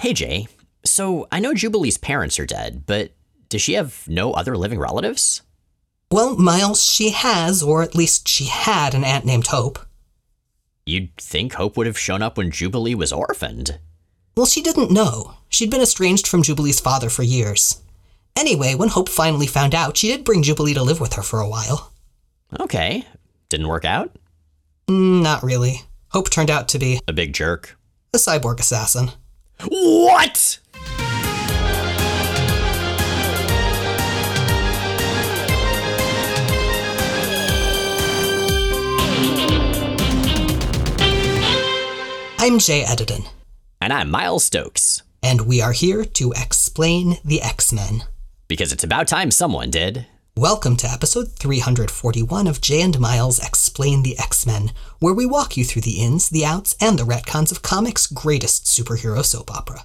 Hey, 0.00 0.14
Jay. 0.14 0.48
So 0.84 1.28
I 1.30 1.40
know 1.40 1.52
Jubilee's 1.54 1.98
parents 1.98 2.38
are 2.38 2.46
dead, 2.46 2.84
but 2.86 3.12
does 3.50 3.60
she 3.60 3.74
have 3.74 4.04
no 4.08 4.32
other 4.32 4.56
living 4.56 4.78
relatives? 4.78 5.42
Well, 6.10 6.36
Miles, 6.36 6.82
she 6.82 7.10
has, 7.10 7.62
or 7.62 7.82
at 7.82 7.94
least 7.94 8.26
she 8.26 8.46
had, 8.46 8.94
an 8.94 9.04
aunt 9.04 9.26
named 9.26 9.48
Hope. 9.48 9.78
You'd 10.86 11.14
think 11.18 11.52
Hope 11.52 11.76
would 11.76 11.86
have 11.86 11.98
shown 11.98 12.22
up 12.22 12.36
when 12.38 12.50
Jubilee 12.50 12.94
was 12.94 13.12
orphaned. 13.12 13.78
Well, 14.36 14.46
she 14.46 14.62
didn't 14.62 14.90
know. 14.90 15.34
She'd 15.50 15.70
been 15.70 15.82
estranged 15.82 16.26
from 16.26 16.42
Jubilee's 16.42 16.80
father 16.80 17.10
for 17.10 17.22
years. 17.22 17.82
Anyway, 18.34 18.74
when 18.74 18.88
Hope 18.88 19.08
finally 19.08 19.46
found 19.46 19.74
out, 19.74 19.96
she 19.98 20.08
did 20.08 20.24
bring 20.24 20.42
Jubilee 20.42 20.74
to 20.74 20.82
live 20.82 21.00
with 21.00 21.12
her 21.14 21.22
for 21.22 21.40
a 21.40 21.48
while. 21.48 21.92
Okay. 22.58 23.04
Didn't 23.50 23.68
work 23.68 23.84
out? 23.84 24.16
Mm, 24.88 25.22
not 25.22 25.42
really. 25.42 25.82
Hope 26.08 26.30
turned 26.30 26.50
out 26.50 26.68
to 26.70 26.78
be 26.78 27.00
A 27.06 27.12
big 27.12 27.34
jerk. 27.34 27.76
a 28.14 28.16
cyborg 28.16 28.58
assassin. 28.60 29.12
What? 29.68 30.58
I'm 42.42 42.58
Jay 42.58 42.82
Edidin, 42.84 43.26
And 43.82 43.92
I'm 43.92 44.10
Miles 44.10 44.44
Stokes. 44.44 45.02
and 45.22 45.42
we 45.42 45.60
are 45.60 45.72
here 45.72 46.04
to 46.04 46.32
explain 46.32 47.18
the 47.24 47.42
X 47.42 47.72
Men. 47.72 48.04
Because 48.48 48.72
it's 48.72 48.82
about 48.84 49.06
time 49.06 49.30
someone 49.30 49.70
did. 49.70 50.06
Welcome 50.40 50.76
to 50.76 50.88
episode 50.88 51.32
341 51.32 52.46
of 52.46 52.62
Jay 52.62 52.80
and 52.80 52.98
Miles 52.98 53.38
Explain 53.46 54.02
the 54.02 54.18
X 54.18 54.46
Men, 54.46 54.72
where 54.98 55.12
we 55.12 55.26
walk 55.26 55.54
you 55.54 55.66
through 55.66 55.82
the 55.82 56.00
ins, 56.00 56.30
the 56.30 56.46
outs, 56.46 56.74
and 56.80 56.98
the 56.98 57.04
retcons 57.04 57.52
of 57.52 57.60
comics' 57.60 58.06
greatest 58.06 58.64
superhero 58.64 59.22
soap 59.22 59.54
opera. 59.54 59.84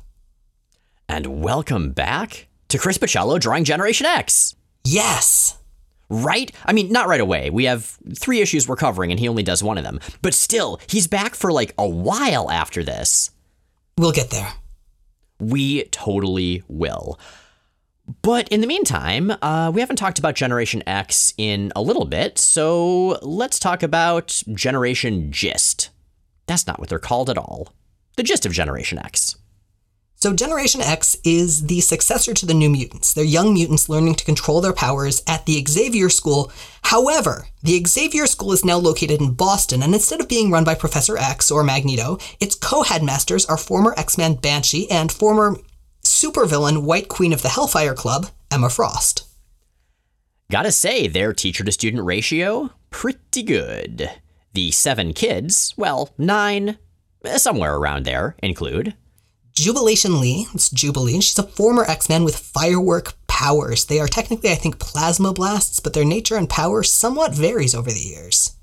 And 1.09 1.41
welcome 1.41 1.91
back 1.91 2.47
to 2.69 2.77
Chris 2.77 2.97
Bachalo 2.97 3.37
drawing 3.37 3.65
Generation 3.65 4.05
X. 4.05 4.55
Yes! 4.85 5.57
Right? 6.07 6.53
I 6.65 6.71
mean, 6.71 6.89
not 6.89 7.09
right 7.09 7.19
away. 7.19 7.49
We 7.49 7.65
have 7.65 7.97
three 8.17 8.39
issues 8.39 8.65
we're 8.65 8.77
covering, 8.77 9.11
and 9.11 9.19
he 9.19 9.27
only 9.27 9.43
does 9.43 9.61
one 9.61 9.77
of 9.77 9.83
them. 9.83 9.99
But 10.21 10.33
still, 10.33 10.79
he's 10.87 11.05
back 11.05 11.35
for 11.35 11.51
like 11.51 11.73
a 11.77 11.85
while 11.85 12.49
after 12.49 12.81
this. 12.81 13.29
We'll 13.97 14.13
get 14.13 14.29
there. 14.29 14.53
We 15.37 15.83
totally 15.91 16.63
will. 16.69 17.19
But 18.21 18.47
in 18.49 18.61
the 18.61 18.67
meantime, 18.67 19.31
uh, 19.41 19.71
we 19.73 19.81
haven't 19.81 19.95
talked 19.95 20.19
about 20.19 20.35
Generation 20.35 20.83
X 20.87 21.33
in 21.37 21.71
a 21.75 21.81
little 21.81 22.05
bit, 22.05 22.37
so 22.37 23.19
let's 23.21 23.57
talk 23.59 23.81
about 23.81 24.43
Generation 24.53 25.31
Gist. 25.31 25.89
That's 26.45 26.67
not 26.67 26.79
what 26.79 26.89
they're 26.89 26.99
called 26.99 27.29
at 27.29 27.37
all. 27.37 27.73
The 28.15 28.23
gist 28.23 28.45
of 28.45 28.51
Generation 28.51 28.99
X. 28.99 29.35
So, 30.17 30.33
Generation 30.33 30.81
X 30.81 31.17
is 31.23 31.67
the 31.67 31.81
successor 31.81 32.33
to 32.33 32.45
the 32.45 32.53
New 32.53 32.69
Mutants. 32.69 33.13
They're 33.13 33.23
young 33.23 33.53
mutants 33.53 33.89
learning 33.89 34.15
to 34.15 34.25
control 34.25 34.61
their 34.61 34.73
powers 34.73 35.21
at 35.27 35.45
the 35.45 35.63
Xavier 35.67 36.09
School. 36.09 36.51
However, 36.83 37.47
the 37.61 37.83
Xavier 37.85 38.25
School 38.25 38.53
is 38.53 38.63
now 38.63 38.77
located 38.77 39.19
in 39.19 39.33
Boston, 39.33 39.83
and 39.83 39.93
instead 39.93 40.21
of 40.21 40.29
being 40.29 40.49
run 40.49 40.63
by 40.63 40.73
Professor 40.73 41.17
X 41.17 41.51
or 41.51 41.63
Magneto, 41.63 42.17
its 42.39 42.55
co 42.55 42.83
headmasters 42.83 43.45
are 43.45 43.57
former 43.57 43.93
X 43.97 44.17
Men 44.17 44.35
Banshee 44.35 44.89
and 44.89 45.11
former 45.11 45.57
supervillain 46.05 46.83
White 46.83 47.07
Queen 47.07 47.33
of 47.33 47.41
the 47.41 47.49
Hellfire 47.49 47.93
Club, 47.93 48.27
Emma 48.51 48.69
Frost. 48.69 49.23
Gotta 50.51 50.71
say, 50.71 51.07
their 51.07 51.33
teacher 51.33 51.63
to 51.63 51.71
student 51.71 52.03
ratio, 52.03 52.71
pretty 52.91 53.43
good. 53.43 54.09
The 54.53 54.71
seven 54.71 55.13
kids, 55.13 55.73
well, 55.75 56.13
nine, 56.17 56.77
eh, 57.25 57.37
somewhere 57.37 57.75
around 57.75 58.05
there, 58.05 58.35
include 58.41 58.95
Jubilation 59.53 60.19
Lee, 60.19 60.47
it's 60.53 60.69
Jubilee, 60.69 61.21
she's 61.21 61.39
a 61.39 61.43
former 61.43 61.83
X 61.85 62.09
Men 62.09 62.23
with 62.23 62.37
firework 62.37 63.13
powers. 63.27 63.85
They 63.85 63.99
are 63.99 64.07
technically, 64.07 64.51
I 64.51 64.55
think, 64.55 64.79
plasma 64.79 65.33
blasts, 65.33 65.79
but 65.79 65.93
their 65.93 66.05
nature 66.05 66.35
and 66.35 66.49
power 66.49 66.83
somewhat 66.83 67.33
varies 67.33 67.73
over 67.73 67.89
the 67.89 67.99
years. 67.99 68.55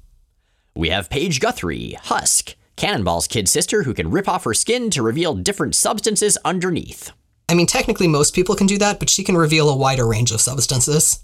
We 0.77 0.91
have 0.91 1.11
Paige 1.11 1.41
Guthrie, 1.41 1.97
Husk, 2.05 2.55
Cannonball's 2.77 3.27
kid 3.27 3.49
sister 3.49 3.83
who 3.83 3.95
can 3.95 4.11
rip 4.11 4.29
off 4.29 4.45
her 4.45 4.55
skin 4.55 4.91
to 4.91 5.03
reveal 5.03 5.35
different 5.35 5.75
substances 5.75 6.39
underneath. 6.45 7.13
I 7.53 7.55
mean, 7.55 7.67
technically, 7.67 8.09
most 8.09 8.35
people 8.35 8.55
can 8.55 8.67
do 8.67 8.79
that, 8.79 8.99
but 8.99 9.11
she 9.11 9.23
can 9.23 9.37
reveal 9.37 9.69
a 9.69 9.77
wider 9.77 10.09
range 10.09 10.33
of 10.33 10.41
substances. 10.41 11.23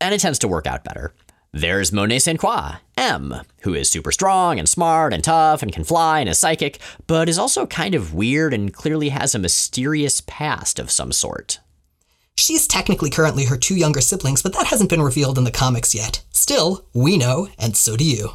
And 0.00 0.12
it 0.12 0.20
tends 0.20 0.40
to 0.40 0.48
work 0.48 0.66
out 0.66 0.82
better. 0.82 1.14
There's 1.52 1.92
Monet 1.92 2.18
Saint 2.18 2.40
Croix, 2.40 2.72
M, 2.96 3.42
who 3.62 3.74
is 3.74 3.88
super 3.88 4.10
strong 4.10 4.58
and 4.58 4.68
smart 4.68 5.12
and 5.12 5.22
tough 5.22 5.62
and 5.62 5.72
can 5.72 5.84
fly 5.84 6.18
and 6.18 6.28
is 6.28 6.36
psychic, 6.36 6.80
but 7.06 7.28
is 7.28 7.38
also 7.38 7.64
kind 7.64 7.94
of 7.94 8.12
weird 8.12 8.52
and 8.52 8.74
clearly 8.74 9.10
has 9.10 9.36
a 9.36 9.38
mysterious 9.38 10.20
past 10.26 10.80
of 10.80 10.90
some 10.90 11.12
sort. 11.12 11.60
She's 12.36 12.66
technically 12.66 13.08
currently 13.08 13.44
her 13.44 13.56
two 13.56 13.76
younger 13.76 14.00
siblings, 14.00 14.42
but 14.42 14.54
that 14.54 14.66
hasn't 14.66 14.90
been 14.90 15.00
revealed 15.00 15.38
in 15.38 15.44
the 15.44 15.52
comics 15.52 15.94
yet. 15.94 16.24
Still, 16.32 16.86
we 16.92 17.16
know, 17.16 17.50
and 17.56 17.76
so 17.76 17.96
do 17.96 18.04
you. 18.04 18.30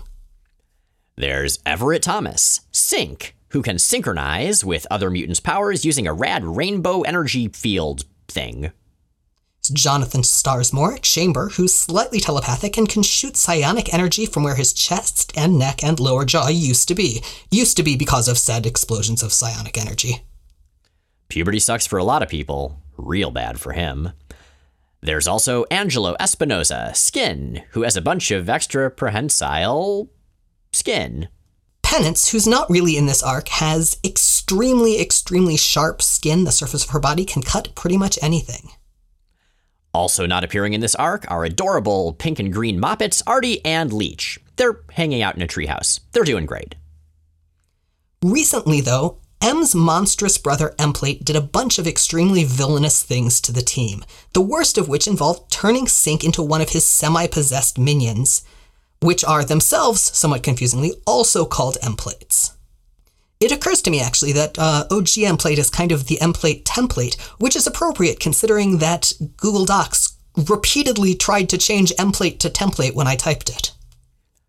There's 1.17 1.59
Everett 1.65 2.03
Thomas, 2.03 2.61
Sync, 2.71 3.35
who 3.53 3.61
can 3.61 3.79
synchronize 3.79 4.65
with 4.65 4.87
other 4.91 5.09
mutants' 5.09 5.39
powers 5.39 5.85
using 5.85 6.05
a 6.05 6.13
rad 6.13 6.43
rainbow 6.43 7.01
energy 7.01 7.47
field 7.47 8.03
thing. 8.27 8.71
It's 9.59 9.69
Jonathan 9.69 10.23
Starsmore, 10.23 11.01
Chamber, 11.01 11.49
who's 11.49 11.73
slightly 11.73 12.19
telepathic 12.19 12.77
and 12.77 12.89
can 12.89 13.01
shoot 13.01 13.37
psionic 13.37 13.93
energy 13.93 14.25
from 14.25 14.43
where 14.43 14.55
his 14.55 14.73
chest 14.73 15.31
and 15.37 15.57
neck 15.57 15.83
and 15.83 15.99
lower 15.99 16.25
jaw 16.25 16.49
used 16.49 16.89
to 16.89 16.95
be. 16.95 17.23
Used 17.49 17.77
to 17.77 17.83
be 17.83 17.95
because 17.95 18.27
of 18.27 18.37
said 18.37 18.65
explosions 18.65 19.23
of 19.23 19.31
psionic 19.31 19.77
energy. 19.77 20.25
Puberty 21.29 21.59
sucks 21.59 21.87
for 21.87 21.97
a 21.97 22.03
lot 22.03 22.21
of 22.21 22.29
people, 22.29 22.81
real 22.97 23.31
bad 23.31 23.59
for 23.59 23.71
him. 23.71 24.11
There's 24.99 25.27
also 25.27 25.63
Angelo 25.71 26.15
Espinosa, 26.19 26.91
Skin, 26.93 27.63
who 27.71 27.83
has 27.83 27.95
a 27.95 28.01
bunch 28.01 28.31
of 28.31 28.49
extra 28.49 28.91
prehensile 28.91 30.09
skin. 30.71 31.29
Penance, 31.93 32.29
who's 32.29 32.47
not 32.47 32.71
really 32.71 32.97
in 32.97 33.05
this 33.05 33.21
arc, 33.21 33.49
has 33.49 33.99
extremely, 34.03 34.99
extremely 34.99 35.55
sharp 35.55 36.01
skin. 36.01 36.43
The 36.43 36.51
surface 36.51 36.83
of 36.83 36.89
her 36.89 36.99
body 36.99 37.23
can 37.23 37.43
cut 37.43 37.75
pretty 37.75 37.97
much 37.97 38.17
anything. 38.19 38.71
Also 39.93 40.25
not 40.25 40.43
appearing 40.43 40.73
in 40.73 40.81
this 40.81 40.95
arc 40.95 41.29
are 41.29 41.45
adorable 41.45 42.13
pink 42.13 42.39
and 42.39 42.51
green 42.51 42.81
Moppets, 42.81 43.21
Artie 43.27 43.63
and 43.63 43.93
Leech. 43.93 44.39
They're 44.55 44.79
hanging 44.93 45.21
out 45.21 45.35
in 45.35 45.43
a 45.43 45.47
treehouse. 45.47 45.99
They're 46.13 46.23
doing 46.23 46.47
great. 46.47 46.73
Recently, 48.23 48.81
though, 48.81 49.19
M's 49.39 49.75
monstrous 49.75 50.39
brother 50.39 50.73
Emplate 50.79 51.23
did 51.23 51.35
a 51.35 51.41
bunch 51.41 51.77
of 51.77 51.85
extremely 51.85 52.43
villainous 52.43 53.03
things 53.03 53.39
to 53.41 53.51
the 53.51 53.61
team, 53.61 54.03
the 54.33 54.41
worst 54.41 54.79
of 54.79 54.89
which 54.89 55.05
involved 55.05 55.51
turning 55.51 55.87
Sync 55.87 56.23
into 56.23 56.41
one 56.41 56.61
of 56.61 56.69
his 56.69 56.87
semi 56.87 57.27
possessed 57.27 57.77
minions, 57.77 58.41
which 59.03 59.23
are 59.23 59.43
themselves, 59.43 60.01
somewhat 60.01 60.43
confusingly, 60.43 60.93
also 61.05 61.45
called 61.45 61.77
Emplates. 61.83 62.53
It 63.39 63.51
occurs 63.51 63.81
to 63.81 63.91
me 63.91 63.99
actually 63.99 64.31
that 64.33 64.57
uh, 64.57 64.85
OG 64.89 65.07
Emplate 65.27 65.57
is 65.57 65.69
kind 65.69 65.91
of 65.91 66.07
the 66.07 66.17
Emplate 66.21 66.63
template, 66.63 67.19
which 67.39 67.55
is 67.55 67.67
appropriate 67.67 68.19
considering 68.19 68.77
that 68.77 69.11
Google 69.37 69.65
Docs 69.65 70.13
repeatedly 70.49 71.13
tried 71.13 71.49
to 71.49 71.57
change 71.57 71.91
Emplate 71.99 72.39
to 72.39 72.49
template 72.49 72.95
when 72.95 73.07
I 73.07 73.15
typed 73.15 73.49
it. 73.49 73.71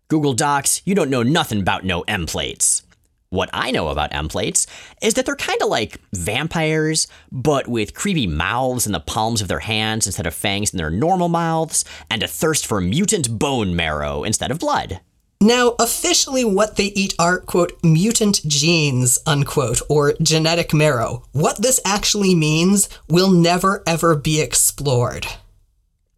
Google 0.07 0.33
Docs, 0.33 0.81
you 0.85 0.95
don't 0.95 1.09
know 1.09 1.23
nothing 1.23 1.59
about 1.59 1.83
no 1.83 2.03
Emplates. 2.03 2.83
What 3.29 3.49
I 3.51 3.71
know 3.71 3.89
about 3.89 4.11
Emplates 4.11 4.67
is 5.01 5.15
that 5.15 5.25
they're 5.25 5.35
kind 5.35 5.61
of 5.61 5.67
like 5.67 5.99
vampires, 6.13 7.07
but 7.31 7.67
with 7.67 7.93
creepy 7.93 8.27
mouths 8.27 8.85
in 8.85 8.93
the 8.93 8.99
palms 8.99 9.41
of 9.41 9.47
their 9.47 9.59
hands 9.59 10.05
instead 10.05 10.27
of 10.27 10.33
fangs 10.33 10.71
in 10.73 10.77
their 10.77 10.91
normal 10.91 11.27
mouths, 11.27 11.83
and 12.09 12.23
a 12.23 12.27
thirst 12.27 12.65
for 12.65 12.79
mutant 12.79 13.37
bone 13.37 13.75
marrow 13.75 14.23
instead 14.23 14.51
of 14.51 14.59
blood. 14.59 15.01
Now, 15.41 15.75
officially, 15.79 16.45
what 16.45 16.77
they 16.77 16.85
eat 16.85 17.13
are, 17.19 17.39
quote, 17.39 17.73
mutant 17.83 18.47
genes, 18.47 19.19
unquote, 19.27 19.81
or 19.89 20.13
genetic 20.21 20.73
marrow. 20.73 21.23
What 21.33 21.61
this 21.61 21.79
actually 21.83 22.35
means 22.35 22.87
will 23.09 23.29
never 23.29 23.83
ever 23.85 24.15
be 24.15 24.39
explored. 24.39 25.27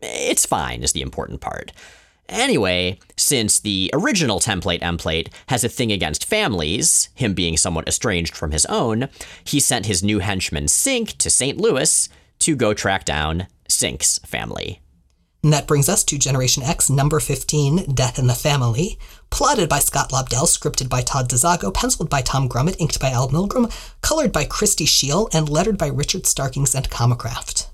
It's 0.02 0.46
fine, 0.46 0.84
is 0.84 0.92
the 0.92 1.02
important 1.02 1.42
part. 1.42 1.72
Anyway, 2.30 3.00
since 3.16 3.60
the 3.60 3.90
original 3.94 4.40
template 4.40 4.82
Emplate 4.82 5.30
has 5.48 5.64
a 5.64 5.70
thing 5.70 5.92
against 5.92 6.26
families, 6.26 7.10
him 7.16 7.34
being 7.34 7.58
somewhat 7.58 7.88
estranged 7.88 8.36
from 8.36 8.52
his 8.52 8.66
own, 8.66 9.08
he 9.44 9.60
sent 9.60 9.86
his 9.86 10.04
new 10.04 10.20
henchman 10.20 10.68
Sync 10.68 11.18
to 11.18 11.30
St. 11.30 11.58
Louis 11.58 12.10
to 12.40 12.56
go 12.56 12.74
track 12.74 13.06
down 13.06 13.48
Sync's 13.68 14.20
family. 14.20 14.82
And 15.44 15.54
that 15.54 15.68
brings 15.68 15.88
us 15.88 16.04
to 16.06 16.18
Generation 16.18 16.64
X, 16.64 16.90
number 16.90 17.20
15, 17.20 17.94
Death 17.94 18.20
in 18.20 18.28
the 18.28 18.34
Family. 18.34 19.00
Plotted 19.30 19.70
by 19.70 19.80
Scott 19.80 20.10
Lobdell, 20.10 20.46
scripted 20.46 20.90
by 20.90 21.02
Todd 21.02 21.30
DeZago, 21.30 21.74
penciled 21.74 22.10
by 22.10 22.22
Tom 22.22 22.50
Grummett, 22.50 22.76
inked 22.80 23.00
by 23.00 23.12
Al 23.12 23.30
Milgrom, 23.30 23.72
colored 24.02 24.34
by 24.34 24.44
Christie 24.46 24.86
Scheele, 24.86 25.30
and 25.34 25.48
lettered 25.48 25.78
by 25.78 25.88
Richard 25.88 26.26
Starkings 26.26 26.76
and 26.76 26.90
Comicraft. 26.90 27.68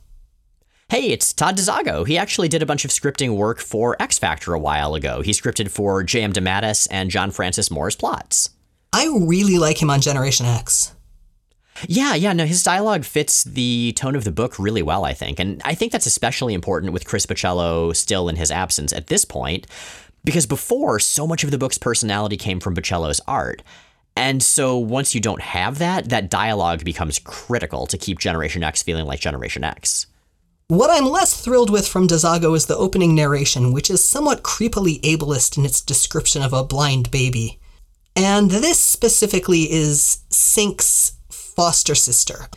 Hey, 0.93 1.07
it's 1.07 1.33
Todd 1.33 1.57
DeZago. 1.57 2.05
He 2.05 2.19
actually 2.19 2.47
did 2.47 2.61
a 2.61 2.67
bunch 2.67 2.85
of 2.85 2.91
scripting 2.91 3.35
work 3.35 3.57
for 3.57 3.99
X 3.99 4.19
Factor 4.19 4.53
a 4.53 4.59
while 4.59 4.93
ago. 4.93 5.21
He 5.23 5.31
scripted 5.31 5.71
for 5.71 6.03
J.M. 6.03 6.33
DeMatteis 6.33 6.87
and 6.91 7.09
John 7.09 7.31
Francis 7.31 7.71
Moore's 7.71 7.95
plots. 7.95 8.51
I 8.93 9.07
really 9.07 9.57
like 9.57 9.81
him 9.81 9.89
on 9.89 10.01
Generation 10.01 10.45
X. 10.45 10.93
Yeah, 11.87 12.13
yeah, 12.13 12.33
no, 12.33 12.45
his 12.45 12.61
dialogue 12.61 13.05
fits 13.05 13.43
the 13.43 13.93
tone 13.93 14.15
of 14.15 14.23
the 14.23 14.31
book 14.31 14.59
really 14.59 14.83
well, 14.83 15.03
I 15.03 15.13
think. 15.13 15.39
And 15.39 15.63
I 15.65 15.73
think 15.73 15.91
that's 15.91 16.05
especially 16.05 16.53
important 16.53 16.93
with 16.93 17.07
Chris 17.07 17.25
Bachalo 17.25 17.95
still 17.95 18.29
in 18.29 18.35
his 18.35 18.51
absence 18.51 18.93
at 18.93 19.07
this 19.07 19.25
point, 19.25 19.65
because 20.23 20.45
before, 20.45 20.99
so 20.99 21.25
much 21.25 21.43
of 21.43 21.49
the 21.49 21.57
book's 21.57 21.79
personality 21.79 22.37
came 22.37 22.59
from 22.59 22.75
Bachalo's 22.75 23.19
art. 23.27 23.63
And 24.15 24.43
so 24.43 24.77
once 24.77 25.15
you 25.15 25.21
don't 25.21 25.41
have 25.41 25.79
that, 25.79 26.09
that 26.09 26.29
dialogue 26.29 26.85
becomes 26.85 27.17
critical 27.17 27.87
to 27.87 27.97
keep 27.97 28.19
Generation 28.19 28.61
X 28.61 28.83
feeling 28.83 29.07
like 29.07 29.19
Generation 29.19 29.63
X. 29.63 30.05
What 30.73 30.89
I'm 30.89 31.05
less 31.05 31.39
thrilled 31.39 31.69
with 31.69 31.87
from 31.87 32.07
DeZago 32.07 32.55
is 32.55 32.65
the 32.65 32.75
opening 32.75 33.13
narration, 33.13 33.73
which 33.73 33.91
is 33.91 34.03
somewhat 34.03 34.41
creepily 34.41 34.99
ableist 35.01 35.55
in 35.55 35.65
its 35.65 35.79
description 35.79 36.41
of 36.41 36.51
a 36.51 36.63
blind 36.63 37.11
baby. 37.11 37.59
And 38.15 38.49
this 38.49 38.83
specifically 38.83 39.71
is 39.71 40.23
Sync's 40.31 41.11
foster 41.29 41.93
sister, 41.93 42.47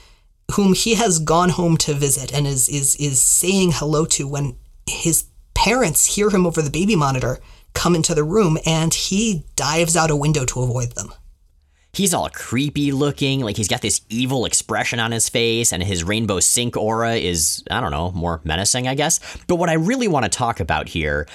whom 0.52 0.72
he 0.72 0.94
has 0.94 1.18
gone 1.18 1.50
home 1.50 1.76
to 1.76 1.92
visit 1.92 2.32
and 2.32 2.46
is, 2.46 2.70
is, 2.70 2.96
is 2.96 3.20
saying 3.20 3.72
hello 3.74 4.06
to 4.06 4.26
when 4.26 4.56
his 4.86 5.26
parents 5.52 6.14
hear 6.14 6.30
him 6.30 6.46
over 6.46 6.62
the 6.62 6.70
baby 6.70 6.96
monitor 6.96 7.38
come 7.74 7.94
into 7.94 8.14
the 8.14 8.24
room 8.24 8.56
and 8.64 8.94
he 8.94 9.44
dives 9.56 9.94
out 9.94 10.10
a 10.10 10.16
window 10.16 10.46
to 10.46 10.62
avoid 10.62 10.92
them 10.92 11.12
he's 11.96 12.12
all 12.12 12.28
creepy 12.28 12.92
looking, 12.92 13.40
like 13.40 13.56
he's 13.56 13.68
got 13.68 13.80
this 13.80 14.02
evil 14.08 14.44
expression 14.44 15.00
on 15.00 15.12
his 15.12 15.28
face, 15.28 15.72
and 15.72 15.82
his 15.82 16.04
rainbow 16.04 16.40
sync 16.40 16.76
aura 16.76 17.14
is, 17.14 17.64
I 17.70 17.80
don't 17.80 17.90
know, 17.90 18.12
more 18.12 18.40
menacing, 18.44 18.86
I 18.86 18.94
guess. 18.94 19.18
But 19.46 19.56
what 19.56 19.70
I 19.70 19.74
really 19.74 20.06
want 20.06 20.24
to 20.24 20.28
talk 20.28 20.60
about 20.60 20.88
here 20.88 21.26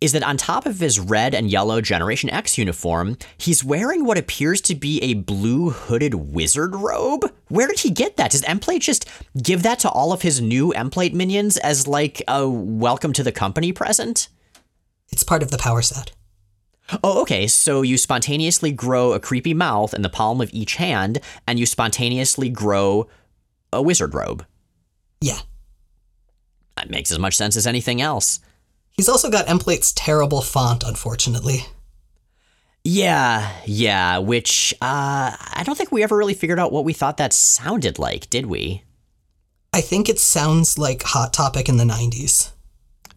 is 0.00 0.12
that 0.12 0.24
on 0.24 0.36
top 0.36 0.66
of 0.66 0.80
his 0.80 1.00
red 1.00 1.34
and 1.34 1.48
yellow 1.48 1.80
Generation 1.80 2.28
X 2.28 2.58
uniform, 2.58 3.16
he's 3.38 3.64
wearing 3.64 4.04
what 4.04 4.18
appears 4.18 4.60
to 4.62 4.74
be 4.74 5.00
a 5.02 5.14
blue 5.14 5.70
hooded 5.70 6.14
wizard 6.14 6.74
robe. 6.74 7.32
Where 7.48 7.68
did 7.68 7.78
he 7.78 7.90
get 7.90 8.16
that? 8.16 8.32
Does 8.32 8.42
Emplate 8.42 8.80
just 8.80 9.08
give 9.40 9.62
that 9.62 9.78
to 9.78 9.88
all 9.88 10.12
of 10.12 10.22
his 10.22 10.42
new 10.42 10.74
Emplate 10.74 11.14
minions 11.14 11.56
as 11.56 11.86
like 11.86 12.20
a 12.28 12.46
welcome 12.46 13.12
to 13.14 13.22
the 13.22 13.32
company 13.32 13.72
present? 13.72 14.28
It's 15.10 15.22
part 15.22 15.42
of 15.42 15.50
the 15.50 15.58
power 15.58 15.80
set. 15.80 16.12
Oh, 17.02 17.22
okay. 17.22 17.46
So 17.46 17.82
you 17.82 17.96
spontaneously 17.96 18.72
grow 18.72 19.12
a 19.12 19.20
creepy 19.20 19.54
mouth 19.54 19.94
in 19.94 20.02
the 20.02 20.08
palm 20.08 20.40
of 20.40 20.52
each 20.52 20.76
hand, 20.76 21.20
and 21.46 21.58
you 21.58 21.66
spontaneously 21.66 22.50
grow 22.50 23.08
a 23.72 23.82
wizard 23.82 24.14
robe. 24.14 24.44
Yeah. 25.20 25.38
That 26.76 26.90
makes 26.90 27.10
as 27.10 27.18
much 27.18 27.36
sense 27.36 27.56
as 27.56 27.66
anything 27.66 28.00
else. 28.00 28.40
He's 28.92 29.08
also 29.08 29.30
got 29.30 29.46
Emplate's 29.46 29.92
terrible 29.92 30.42
font, 30.42 30.84
unfortunately. 30.84 31.66
Yeah, 32.84 33.50
yeah, 33.64 34.18
which 34.18 34.74
uh, 34.82 35.34
I 35.38 35.62
don't 35.64 35.76
think 35.76 35.90
we 35.90 36.02
ever 36.02 36.16
really 36.16 36.34
figured 36.34 36.58
out 36.58 36.70
what 36.70 36.84
we 36.84 36.92
thought 36.92 37.16
that 37.16 37.32
sounded 37.32 37.98
like, 37.98 38.28
did 38.28 38.46
we? 38.46 38.84
I 39.72 39.80
think 39.80 40.08
it 40.08 40.20
sounds 40.20 40.78
like 40.78 41.02
Hot 41.02 41.32
Topic 41.32 41.68
in 41.68 41.78
the 41.78 41.84
90s. 41.84 42.52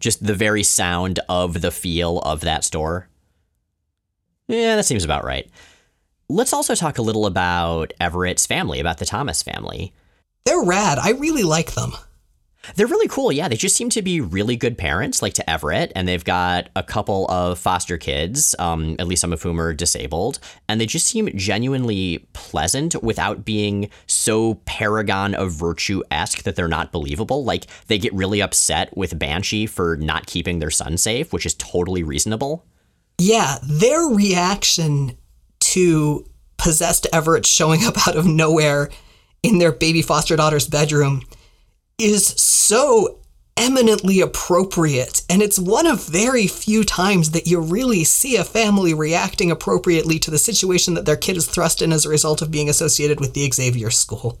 Just 0.00 0.24
the 0.26 0.34
very 0.34 0.62
sound 0.62 1.20
of 1.28 1.60
the 1.60 1.70
feel 1.70 2.18
of 2.20 2.40
that 2.40 2.64
store. 2.64 3.08
Yeah, 4.48 4.76
that 4.76 4.86
seems 4.86 5.04
about 5.04 5.24
right. 5.24 5.48
Let's 6.28 6.52
also 6.52 6.74
talk 6.74 6.98
a 6.98 7.02
little 7.02 7.26
about 7.26 7.92
Everett's 8.00 8.46
family, 8.46 8.80
about 8.80 8.98
the 8.98 9.06
Thomas 9.06 9.42
family. 9.42 9.92
They're 10.44 10.64
rad. 10.64 10.98
I 10.98 11.10
really 11.10 11.42
like 11.42 11.74
them. 11.74 11.92
They're 12.74 12.86
really 12.86 13.08
cool. 13.08 13.32
Yeah, 13.32 13.48
they 13.48 13.56
just 13.56 13.76
seem 13.76 13.88
to 13.90 14.02
be 14.02 14.20
really 14.20 14.56
good 14.56 14.76
parents, 14.76 15.22
like 15.22 15.32
to 15.34 15.48
Everett, 15.48 15.92
and 15.94 16.06
they've 16.06 16.24
got 16.24 16.68
a 16.76 16.82
couple 16.82 17.26
of 17.30 17.58
foster 17.58 17.96
kids, 17.96 18.54
um, 18.58 18.96
at 18.98 19.06
least 19.06 19.20
some 19.20 19.32
of 19.32 19.42
whom 19.42 19.60
are 19.60 19.72
disabled, 19.72 20.38
and 20.68 20.80
they 20.80 20.86
just 20.86 21.06
seem 21.06 21.30
genuinely 21.36 22.26
pleasant 22.32 23.02
without 23.02 23.44
being 23.44 23.88
so 24.06 24.54
paragon 24.66 25.34
of 25.34 25.52
virtue 25.52 26.02
esque 26.10 26.42
that 26.42 26.56
they're 26.56 26.68
not 26.68 26.92
believable. 26.92 27.44
Like 27.44 27.66
they 27.86 27.98
get 27.98 28.12
really 28.12 28.42
upset 28.42 28.94
with 28.96 29.18
Banshee 29.18 29.66
for 29.66 29.96
not 29.96 30.26
keeping 30.26 30.58
their 30.58 30.70
son 30.70 30.96
safe, 30.98 31.32
which 31.32 31.46
is 31.46 31.54
totally 31.54 32.02
reasonable. 32.02 32.66
Yeah, 33.18 33.58
their 33.62 34.02
reaction 34.02 35.18
to 35.60 36.24
possessed 36.56 37.06
Everett 37.12 37.46
showing 37.46 37.84
up 37.84 38.06
out 38.08 38.16
of 38.16 38.26
nowhere 38.26 38.90
in 39.42 39.58
their 39.58 39.72
baby 39.72 40.02
foster 40.02 40.36
daughter's 40.36 40.68
bedroom 40.68 41.22
is 41.98 42.26
so 42.26 43.18
eminently 43.56 44.20
appropriate. 44.20 45.22
And 45.28 45.42
it's 45.42 45.58
one 45.58 45.86
of 45.86 46.06
very 46.06 46.46
few 46.46 46.84
times 46.84 47.32
that 47.32 47.46
you 47.46 47.60
really 47.60 48.04
see 48.04 48.36
a 48.36 48.44
family 48.44 48.94
reacting 48.94 49.50
appropriately 49.50 50.18
to 50.20 50.30
the 50.30 50.38
situation 50.38 50.94
that 50.94 51.06
their 51.06 51.16
kid 51.16 51.36
is 51.36 51.46
thrust 51.46 51.82
in 51.82 51.92
as 51.92 52.04
a 52.04 52.08
result 52.08 52.40
of 52.40 52.52
being 52.52 52.68
associated 52.68 53.18
with 53.18 53.34
the 53.34 53.50
Xavier 53.50 53.90
School. 53.90 54.40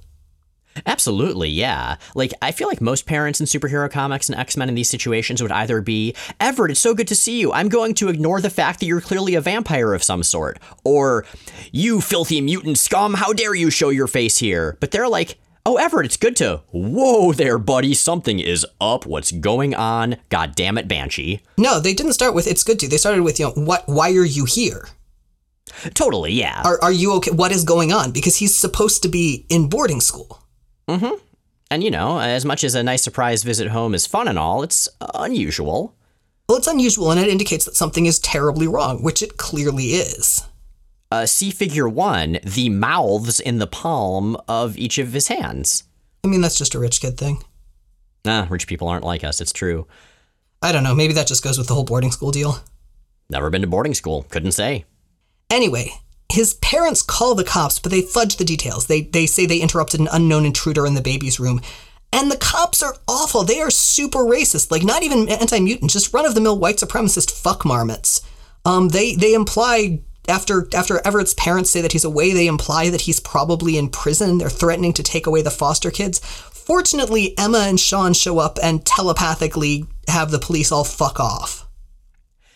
Absolutely, 0.86 1.48
yeah. 1.48 1.96
Like, 2.14 2.32
I 2.40 2.52
feel 2.52 2.68
like 2.68 2.80
most 2.80 3.06
parents 3.06 3.40
in 3.40 3.46
superhero 3.46 3.90
comics 3.90 4.28
and 4.28 4.38
X 4.38 4.56
Men 4.56 4.68
in 4.68 4.74
these 4.74 4.90
situations 4.90 5.42
would 5.42 5.52
either 5.52 5.80
be, 5.80 6.14
Everett, 6.40 6.70
it's 6.70 6.80
so 6.80 6.94
good 6.94 7.08
to 7.08 7.16
see 7.16 7.40
you. 7.40 7.52
I'm 7.52 7.68
going 7.68 7.94
to 7.94 8.08
ignore 8.08 8.40
the 8.40 8.50
fact 8.50 8.80
that 8.80 8.86
you're 8.86 9.00
clearly 9.00 9.34
a 9.34 9.40
vampire 9.40 9.92
of 9.92 10.02
some 10.02 10.22
sort. 10.22 10.58
Or, 10.84 11.24
you 11.72 12.00
filthy 12.00 12.40
mutant 12.40 12.78
scum, 12.78 13.14
how 13.14 13.32
dare 13.32 13.54
you 13.54 13.70
show 13.70 13.88
your 13.88 14.06
face 14.06 14.38
here? 14.38 14.76
But 14.80 14.90
they're 14.90 15.08
like, 15.08 15.38
Oh, 15.66 15.76
Everett, 15.76 16.06
it's 16.06 16.16
good 16.16 16.34
to. 16.36 16.62
Whoa 16.70 17.34
there, 17.34 17.58
buddy. 17.58 17.92
Something 17.92 18.38
is 18.40 18.64
up. 18.80 19.04
What's 19.04 19.32
going 19.32 19.74
on? 19.74 20.16
God 20.30 20.54
damn 20.54 20.78
it, 20.78 20.88
Banshee. 20.88 21.42
No, 21.58 21.78
they 21.78 21.92
didn't 21.92 22.14
start 22.14 22.34
with 22.34 22.46
it's 22.46 22.64
good 22.64 22.78
to. 22.78 22.88
They 22.88 22.96
started 22.96 23.22
with, 23.22 23.38
you 23.38 23.46
know, 23.46 23.52
what 23.52 23.82
why 23.86 24.08
are 24.12 24.24
you 24.24 24.46
here? 24.46 24.88
Totally, 25.92 26.32
yeah. 26.32 26.62
Are 26.64 26.82
are 26.82 26.92
you 26.92 27.12
okay? 27.16 27.32
What 27.32 27.52
is 27.52 27.64
going 27.64 27.92
on? 27.92 28.12
Because 28.12 28.36
he's 28.36 28.58
supposed 28.58 29.02
to 29.02 29.08
be 29.10 29.44
in 29.50 29.68
boarding 29.68 30.00
school. 30.00 30.42
Mm-hmm. 30.88 31.14
And 31.70 31.84
you 31.84 31.90
know, 31.90 32.18
as 32.18 32.44
much 32.44 32.64
as 32.64 32.74
a 32.74 32.82
nice 32.82 33.02
surprise 33.02 33.42
visit 33.42 33.68
home 33.68 33.94
is 33.94 34.06
fun 34.06 34.26
and 34.26 34.38
all, 34.38 34.62
it's 34.62 34.88
unusual. 35.14 35.94
Well, 36.48 36.58
it's 36.58 36.66
unusual 36.66 37.10
and 37.10 37.20
it 37.20 37.28
indicates 37.28 37.66
that 37.66 37.76
something 37.76 38.06
is 38.06 38.18
terribly 38.18 38.66
wrong, 38.66 39.02
which 39.02 39.22
it 39.22 39.36
clearly 39.36 39.88
is. 39.88 40.46
Uh, 41.10 41.26
see 41.26 41.50
figure 41.50 41.88
one, 41.88 42.38
the 42.42 42.68
mouths 42.70 43.38
in 43.40 43.58
the 43.58 43.66
palm 43.66 44.36
of 44.48 44.76
each 44.78 44.98
of 44.98 45.12
his 45.12 45.28
hands. 45.28 45.84
I 46.24 46.28
mean, 46.28 46.40
that's 46.40 46.56
just 46.56 46.74
a 46.74 46.78
rich 46.78 47.00
kid 47.00 47.18
thing. 47.18 47.42
Nah, 48.24 48.46
rich 48.48 48.66
people 48.66 48.88
aren't 48.88 49.04
like 49.04 49.24
us, 49.24 49.40
it's 49.40 49.52
true. 49.52 49.86
I 50.60 50.72
don't 50.72 50.82
know, 50.82 50.94
maybe 50.94 51.14
that 51.14 51.26
just 51.26 51.44
goes 51.44 51.56
with 51.56 51.68
the 51.68 51.74
whole 51.74 51.84
boarding 51.84 52.12
school 52.12 52.30
deal. 52.30 52.58
Never 53.30 53.50
been 53.50 53.62
to 53.62 53.66
boarding 53.66 53.94
school, 53.94 54.26
couldn't 54.30 54.52
say. 54.52 54.84
Anyway, 55.50 55.92
his 56.30 56.54
parents 56.54 57.02
call 57.02 57.34
the 57.34 57.44
cops, 57.44 57.78
but 57.78 57.90
they 57.90 58.02
fudge 58.02 58.36
the 58.36 58.44
details. 58.44 58.86
They, 58.86 59.02
they 59.02 59.26
say 59.26 59.46
they 59.46 59.60
interrupted 59.60 60.00
an 60.00 60.08
unknown 60.12 60.44
intruder 60.44 60.86
in 60.86 60.94
the 60.94 61.00
baby's 61.00 61.40
room. 61.40 61.60
And 62.12 62.30
the 62.30 62.36
cops 62.36 62.82
are 62.82 62.96
awful. 63.06 63.44
They 63.44 63.60
are 63.60 63.70
super 63.70 64.20
racist. 64.20 64.70
Like, 64.70 64.82
not 64.82 65.02
even 65.02 65.28
anti 65.28 65.60
mutant, 65.60 65.90
just 65.90 66.12
run 66.12 66.26
of 66.26 66.34
the 66.34 66.40
mill 66.40 66.58
white 66.58 66.76
supremacist 66.76 67.30
fuck 67.30 67.64
marmots. 67.64 68.22
Um, 68.64 68.88
they, 68.88 69.14
they 69.14 69.34
imply 69.34 70.00
after 70.28 70.68
after 70.74 71.00
Everett's 71.06 71.34
parents 71.34 71.70
say 71.70 71.80
that 71.80 71.92
he's 71.92 72.04
away, 72.04 72.32
they 72.32 72.46
imply 72.46 72.90
that 72.90 73.02
he's 73.02 73.20
probably 73.20 73.78
in 73.78 73.88
prison. 73.88 74.38
They're 74.38 74.50
threatening 74.50 74.92
to 74.94 75.02
take 75.02 75.26
away 75.26 75.42
the 75.42 75.50
foster 75.50 75.90
kids. 75.90 76.18
Fortunately, 76.18 77.36
Emma 77.38 77.60
and 77.60 77.80
Sean 77.80 78.12
show 78.12 78.38
up 78.38 78.58
and 78.62 78.84
telepathically 78.84 79.86
have 80.06 80.30
the 80.30 80.38
police 80.38 80.70
all 80.70 80.84
fuck 80.84 81.18
off. 81.18 81.67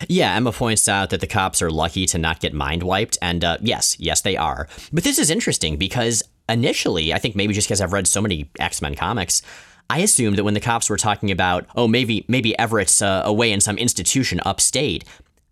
Yeah, 0.07 0.35
Emma 0.35 0.51
points 0.51 0.87
out 0.87 1.09
that 1.09 1.21
the 1.21 1.27
cops 1.27 1.61
are 1.61 1.71
lucky 1.71 2.05
to 2.07 2.17
not 2.17 2.39
get 2.39 2.53
mind 2.53 2.83
wiped, 2.83 3.17
and 3.21 3.43
uh, 3.43 3.57
yes, 3.61 3.95
yes, 3.99 4.21
they 4.21 4.37
are. 4.37 4.67
But 4.91 5.03
this 5.03 5.19
is 5.19 5.29
interesting 5.29 5.77
because 5.77 6.23
initially, 6.49 7.13
I 7.13 7.19
think 7.19 7.35
maybe 7.35 7.53
just 7.53 7.67
because 7.67 7.81
I've 7.81 7.93
read 7.93 8.07
so 8.07 8.21
many 8.21 8.49
X 8.59 8.81
Men 8.81 8.95
comics, 8.95 9.41
I 9.89 9.99
assumed 9.99 10.37
that 10.37 10.43
when 10.43 10.53
the 10.53 10.59
cops 10.59 10.89
were 10.89 10.97
talking 10.97 11.31
about, 11.31 11.65
oh, 11.75 11.87
maybe 11.87 12.25
maybe 12.27 12.57
Everett's 12.57 13.01
uh, 13.01 13.21
away 13.25 13.51
in 13.51 13.61
some 13.61 13.77
institution 13.77 14.39
upstate, 14.45 15.03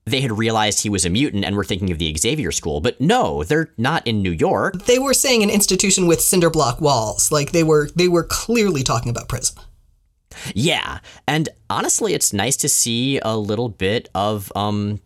they 0.05 0.21
had 0.21 0.31
realized 0.31 0.81
he 0.81 0.89
was 0.89 1.05
a 1.05 1.09
mutant 1.09 1.45
and 1.45 1.55
were 1.55 1.63
thinking 1.63 1.91
of 1.91 1.99
the 1.99 2.15
Xavier 2.15 2.51
School. 2.51 2.81
But 2.81 2.99
no, 2.99 3.43
they're 3.43 3.71
not 3.77 4.05
in 4.07 4.21
New 4.21 4.31
York. 4.31 4.85
They 4.85 4.99
were 4.99 5.13
saying 5.13 5.43
an 5.43 5.49
institution 5.49 6.07
with 6.07 6.21
cinder 6.21 6.49
block 6.49 6.81
walls. 6.81 7.31
Like 7.31 7.51
they 7.51 7.63
were 7.63 7.89
they 7.95 8.07
were 8.07 8.23
clearly 8.23 8.83
talking 8.83 9.09
about 9.09 9.29
prison. 9.29 9.57
Yeah, 10.53 10.99
and 11.27 11.49
honestly, 11.69 12.13
it's 12.13 12.33
nice 12.33 12.57
to 12.57 12.69
see 12.69 13.19
a 13.19 13.37
little 13.37 13.69
bit 13.69 14.09
of 14.15 14.51
um, 14.55 15.01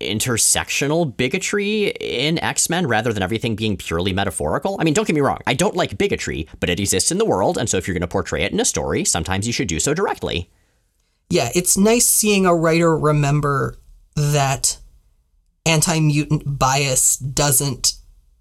intersectional 0.00 1.16
bigotry 1.16 1.88
in 1.88 2.38
X 2.38 2.70
Men 2.70 2.86
rather 2.86 3.12
than 3.12 3.22
everything 3.22 3.56
being 3.56 3.76
purely 3.76 4.12
metaphorical. 4.12 4.76
I 4.80 4.84
mean, 4.84 4.94
don't 4.94 5.06
get 5.06 5.14
me 5.14 5.20
wrong, 5.20 5.38
I 5.46 5.54
don't 5.54 5.76
like 5.76 5.98
bigotry, 5.98 6.48
but 6.58 6.70
it 6.70 6.80
exists 6.80 7.12
in 7.12 7.18
the 7.18 7.24
world, 7.24 7.58
and 7.58 7.68
so 7.68 7.76
if 7.76 7.86
you're 7.86 7.94
going 7.94 8.00
to 8.02 8.08
portray 8.08 8.42
it 8.42 8.52
in 8.52 8.60
a 8.60 8.64
story, 8.64 9.04
sometimes 9.04 9.46
you 9.46 9.52
should 9.52 9.68
do 9.68 9.80
so 9.80 9.94
directly. 9.94 10.50
Yeah, 11.28 11.50
it's 11.54 11.76
nice 11.76 12.06
seeing 12.06 12.44
a 12.44 12.54
writer 12.54 12.96
remember 12.96 13.76
that 14.16 14.78
anti 15.64 16.00
mutant 16.00 16.58
bias 16.58 17.16
doesn't 17.16 17.92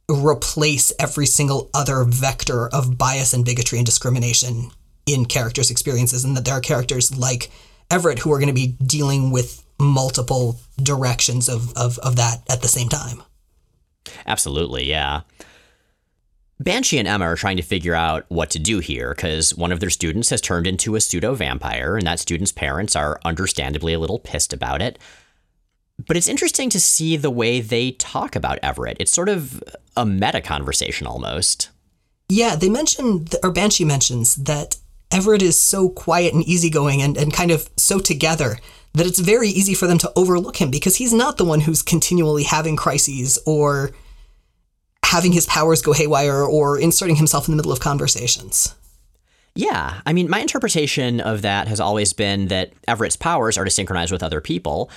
replace 0.09 0.91
every 0.99 1.27
single 1.27 1.69
other 1.73 2.03
vector 2.03 2.67
of 2.69 2.97
bias 2.97 3.33
and 3.33 3.45
bigotry 3.45 3.77
and 3.77 3.85
discrimination 3.85 4.71
in 5.13 5.25
characters' 5.25 5.71
experiences, 5.71 6.23
and 6.23 6.35
that 6.37 6.45
there 6.45 6.55
are 6.55 6.61
characters 6.61 7.17
like 7.17 7.51
Everett 7.91 8.19
who 8.19 8.31
are 8.31 8.37
going 8.37 8.47
to 8.47 8.53
be 8.53 8.75
dealing 8.83 9.31
with 9.31 9.63
multiple 9.79 10.59
directions 10.81 11.49
of, 11.49 11.75
of, 11.77 11.97
of 11.99 12.15
that 12.17 12.43
at 12.49 12.61
the 12.61 12.67
same 12.67 12.89
time. 12.89 13.23
Absolutely, 14.25 14.89
yeah. 14.89 15.21
Banshee 16.61 16.97
and 16.97 17.07
Emma 17.07 17.25
are 17.25 17.37
trying 17.37 17.55
to 17.55 17.63
figure 17.63 17.95
out 17.95 18.25
what 18.27 18.49
to 18.49 18.59
do 18.59 18.79
here 18.79 19.13
because 19.15 19.55
one 19.55 19.71
of 19.71 19.79
their 19.79 19.89
students 19.89 20.29
has 20.29 20.41
turned 20.41 20.67
into 20.67 20.95
a 20.95 21.01
pseudo 21.01 21.33
vampire, 21.33 21.95
and 21.95 22.05
that 22.05 22.19
student's 22.19 22.51
parents 22.51 22.95
are 22.95 23.19
understandably 23.23 23.93
a 23.93 23.99
little 23.99 24.19
pissed 24.19 24.51
about 24.51 24.81
it. 24.81 24.99
But 26.05 26.17
it's 26.17 26.27
interesting 26.27 26.69
to 26.71 26.79
see 26.79 27.15
the 27.15 27.29
way 27.29 27.61
they 27.61 27.91
talk 27.91 28.35
about 28.35 28.59
Everett. 28.61 28.97
It's 28.99 29.11
sort 29.11 29.29
of 29.29 29.63
a 29.95 30.05
meta 30.05 30.41
conversation 30.41 31.07
almost. 31.07 31.69
Yeah, 32.27 32.55
they 32.55 32.69
mention, 32.69 33.27
or 33.41 33.51
Banshee 33.51 33.85
mentions, 33.85 34.35
that 34.35 34.77
Everett 35.11 35.41
is 35.41 35.59
so 35.59 35.89
quiet 35.89 36.33
and 36.33 36.43
easygoing 36.43 37.01
and, 37.01 37.17
and 37.17 37.33
kind 37.33 37.51
of 37.51 37.69
so 37.77 37.99
together 37.99 38.57
that 38.93 39.07
it's 39.07 39.19
very 39.19 39.49
easy 39.49 39.73
for 39.73 39.87
them 39.87 39.97
to 39.99 40.11
overlook 40.15 40.57
him 40.57 40.71
because 40.71 40.97
he's 40.97 41.13
not 41.13 41.37
the 41.37 41.45
one 41.45 41.61
who's 41.61 41.81
continually 41.81 42.43
having 42.43 42.75
crises 42.75 43.39
or 43.45 43.91
having 45.05 45.31
his 45.31 45.45
powers 45.45 45.81
go 45.81 45.93
haywire 45.93 46.43
or 46.43 46.79
inserting 46.79 47.15
himself 47.15 47.47
in 47.47 47.51
the 47.51 47.55
middle 47.55 47.71
of 47.71 47.79
conversations. 47.79 48.75
Yeah, 49.55 50.01
I 50.05 50.13
mean, 50.13 50.29
my 50.29 50.39
interpretation 50.39 51.19
of 51.19 51.41
that 51.41 51.67
has 51.67 51.79
always 51.79 52.13
been 52.13 52.47
that 52.47 52.73
Everett's 52.87 53.15
powers 53.15 53.57
are 53.57 53.65
to 53.65 53.71
synchronize 53.71 54.11
with 54.11 54.23
other 54.23 54.41
people. 54.41 54.89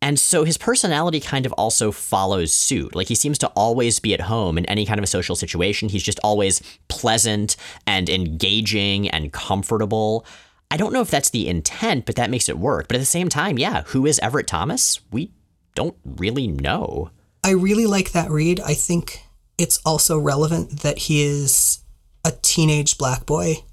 And 0.00 0.18
so 0.18 0.44
his 0.44 0.56
personality 0.56 1.20
kind 1.20 1.44
of 1.44 1.52
also 1.54 1.90
follows 1.90 2.52
suit. 2.52 2.94
Like 2.94 3.08
he 3.08 3.14
seems 3.14 3.36
to 3.38 3.48
always 3.48 3.98
be 3.98 4.14
at 4.14 4.22
home 4.22 4.56
in 4.56 4.64
any 4.66 4.86
kind 4.86 4.98
of 4.98 5.04
a 5.04 5.08
social 5.08 5.34
situation. 5.34 5.88
He's 5.88 6.02
just 6.02 6.20
always 6.22 6.62
pleasant 6.88 7.56
and 7.86 8.08
engaging 8.08 9.08
and 9.08 9.32
comfortable. 9.32 10.24
I 10.70 10.76
don't 10.76 10.92
know 10.92 11.00
if 11.00 11.10
that's 11.10 11.30
the 11.30 11.48
intent, 11.48 12.06
but 12.06 12.14
that 12.16 12.30
makes 12.30 12.48
it 12.48 12.58
work. 12.58 12.88
But 12.88 12.96
at 12.96 13.00
the 13.00 13.06
same 13.06 13.28
time, 13.28 13.58
yeah, 13.58 13.82
who 13.86 14.06
is 14.06 14.18
Everett 14.20 14.46
Thomas? 14.46 15.00
We 15.10 15.32
don't 15.74 15.96
really 16.04 16.46
know. 16.46 17.10
I 17.42 17.50
really 17.50 17.86
like 17.86 18.12
that 18.12 18.30
read. 18.30 18.60
I 18.60 18.74
think 18.74 19.22
it's 19.56 19.80
also 19.84 20.18
relevant 20.18 20.82
that 20.82 20.98
he 20.98 21.22
is 21.22 21.80
a 22.24 22.32
teenage 22.42 22.98
black 22.98 23.26
boy 23.26 23.64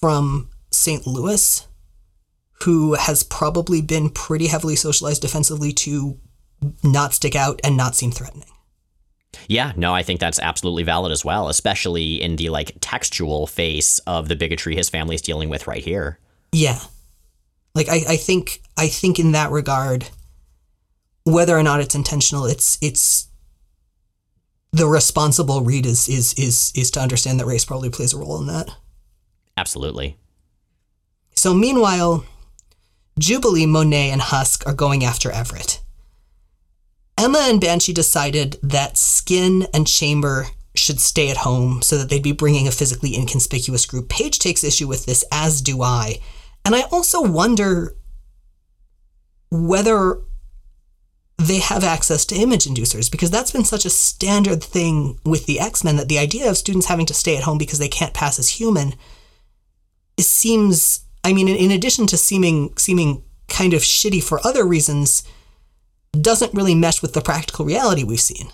from 0.00 0.50
St. 0.70 1.06
Louis 1.06 1.66
who 2.64 2.94
has 2.94 3.22
probably 3.22 3.80
been 3.80 4.10
pretty 4.10 4.46
heavily 4.46 4.76
socialized 4.76 5.22
defensively 5.22 5.72
to 5.72 6.18
not 6.82 7.14
stick 7.14 7.34
out 7.34 7.60
and 7.64 7.76
not 7.76 7.94
seem 7.94 8.10
threatening. 8.10 8.48
Yeah, 9.48 9.72
no, 9.76 9.94
I 9.94 10.02
think 10.02 10.20
that's 10.20 10.38
absolutely 10.38 10.82
valid 10.82 11.10
as 11.10 11.24
well, 11.24 11.48
especially 11.48 12.20
in 12.20 12.36
the 12.36 12.50
like 12.50 12.76
textual 12.80 13.46
face 13.46 13.98
of 14.00 14.28
the 14.28 14.36
bigotry 14.36 14.76
his 14.76 14.90
family's 14.90 15.22
dealing 15.22 15.48
with 15.48 15.66
right 15.66 15.82
here. 15.82 16.18
Yeah. 16.52 16.78
Like 17.74 17.88
I, 17.88 18.02
I 18.08 18.16
think 18.16 18.62
I 18.76 18.88
think 18.88 19.18
in 19.18 19.32
that 19.32 19.50
regard, 19.50 20.08
whether 21.24 21.56
or 21.56 21.62
not 21.62 21.80
it's 21.80 21.94
intentional, 21.94 22.44
it's 22.44 22.78
it's 22.82 23.28
the 24.72 24.86
responsible 24.86 25.62
read 25.62 25.86
is 25.86 26.08
is 26.08 26.34
is 26.34 26.72
is 26.76 26.90
to 26.92 27.00
understand 27.00 27.40
that 27.40 27.46
race 27.46 27.64
probably 27.64 27.90
plays 27.90 28.12
a 28.12 28.18
role 28.18 28.38
in 28.38 28.46
that. 28.46 28.70
Absolutely. 29.56 30.18
So 31.34 31.54
meanwhile, 31.54 32.24
Jubilee, 33.18 33.66
Monet, 33.66 34.10
and 34.10 34.20
Husk 34.20 34.66
are 34.66 34.74
going 34.74 35.04
after 35.04 35.30
Everett. 35.30 35.80
Emma 37.18 37.46
and 37.48 37.60
Banshee 37.60 37.92
decided 37.92 38.56
that 38.62 38.96
Skin 38.96 39.66
and 39.74 39.86
Chamber 39.86 40.46
should 40.74 41.00
stay 41.00 41.30
at 41.30 41.38
home 41.38 41.82
so 41.82 41.98
that 41.98 42.08
they'd 42.08 42.22
be 42.22 42.32
bringing 42.32 42.66
a 42.66 42.72
physically 42.72 43.14
inconspicuous 43.14 43.86
group. 43.86 44.08
Paige 44.08 44.38
takes 44.38 44.64
issue 44.64 44.88
with 44.88 45.04
this, 45.04 45.24
as 45.30 45.60
do 45.60 45.82
I. 45.82 46.18
And 46.64 46.74
I 46.74 46.82
also 46.90 47.20
wonder 47.20 47.94
whether 49.50 50.20
they 51.36 51.58
have 51.58 51.84
access 51.84 52.24
to 52.26 52.36
image 52.36 52.64
inducers 52.64 53.10
because 53.10 53.30
that's 53.30 53.50
been 53.50 53.64
such 53.64 53.84
a 53.84 53.90
standard 53.90 54.62
thing 54.62 55.18
with 55.24 55.46
the 55.46 55.60
X-Men 55.60 55.96
that 55.96 56.08
the 56.08 56.18
idea 56.18 56.48
of 56.48 56.56
students 56.56 56.86
having 56.86 57.06
to 57.06 57.14
stay 57.14 57.36
at 57.36 57.42
home 57.42 57.58
because 57.58 57.78
they 57.78 57.88
can't 57.88 58.14
pass 58.14 58.38
as 58.38 58.48
human 58.48 58.94
seems 60.18 61.04
I 61.24 61.32
mean 61.32 61.48
in 61.48 61.70
addition 61.70 62.06
to 62.08 62.16
seeming 62.16 62.76
seeming 62.76 63.22
kind 63.48 63.74
of 63.74 63.82
shitty 63.82 64.22
for 64.22 64.44
other 64.46 64.64
reasons 64.64 65.22
doesn't 66.20 66.54
really 66.54 66.74
mesh 66.74 67.00
with 67.00 67.14
the 67.14 67.20
practical 67.20 67.64
reality 67.64 68.04
we've 68.04 68.20
seen. 68.20 68.50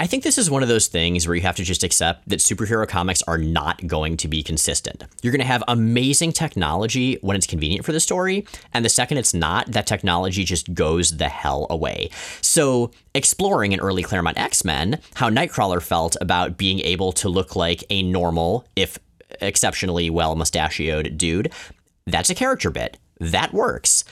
I 0.00 0.06
think 0.06 0.22
this 0.22 0.38
is 0.38 0.48
one 0.48 0.62
of 0.62 0.68
those 0.68 0.86
things 0.86 1.26
where 1.26 1.34
you 1.34 1.42
have 1.42 1.56
to 1.56 1.64
just 1.64 1.82
accept 1.82 2.28
that 2.28 2.38
superhero 2.38 2.86
comics 2.86 3.20
are 3.22 3.36
not 3.36 3.84
going 3.84 4.16
to 4.18 4.28
be 4.28 4.44
consistent. 4.44 5.02
You're 5.22 5.32
going 5.32 5.40
to 5.40 5.46
have 5.46 5.64
amazing 5.66 6.30
technology 6.30 7.18
when 7.20 7.36
it's 7.36 7.48
convenient 7.48 7.84
for 7.84 7.90
the 7.90 7.98
story, 7.98 8.46
and 8.72 8.84
the 8.84 8.90
second 8.90 9.18
it's 9.18 9.34
not, 9.34 9.72
that 9.72 9.88
technology 9.88 10.44
just 10.44 10.72
goes 10.72 11.16
the 11.16 11.28
hell 11.28 11.66
away. 11.68 12.10
So, 12.42 12.92
exploring 13.12 13.72
in 13.72 13.80
early 13.80 14.04
Claremont 14.04 14.38
X 14.38 14.64
Men 14.64 15.00
how 15.14 15.30
Nightcrawler 15.30 15.82
felt 15.82 16.16
about 16.20 16.56
being 16.56 16.78
able 16.80 17.10
to 17.14 17.28
look 17.28 17.56
like 17.56 17.82
a 17.90 18.04
normal, 18.04 18.68
if 18.76 19.00
exceptionally 19.40 20.10
well 20.10 20.36
mustachioed 20.36 21.16
dude, 21.16 21.52
that's 22.06 22.30
a 22.30 22.34
character 22.34 22.70
bit. 22.70 22.98
That 23.20 23.52
works 23.52 24.04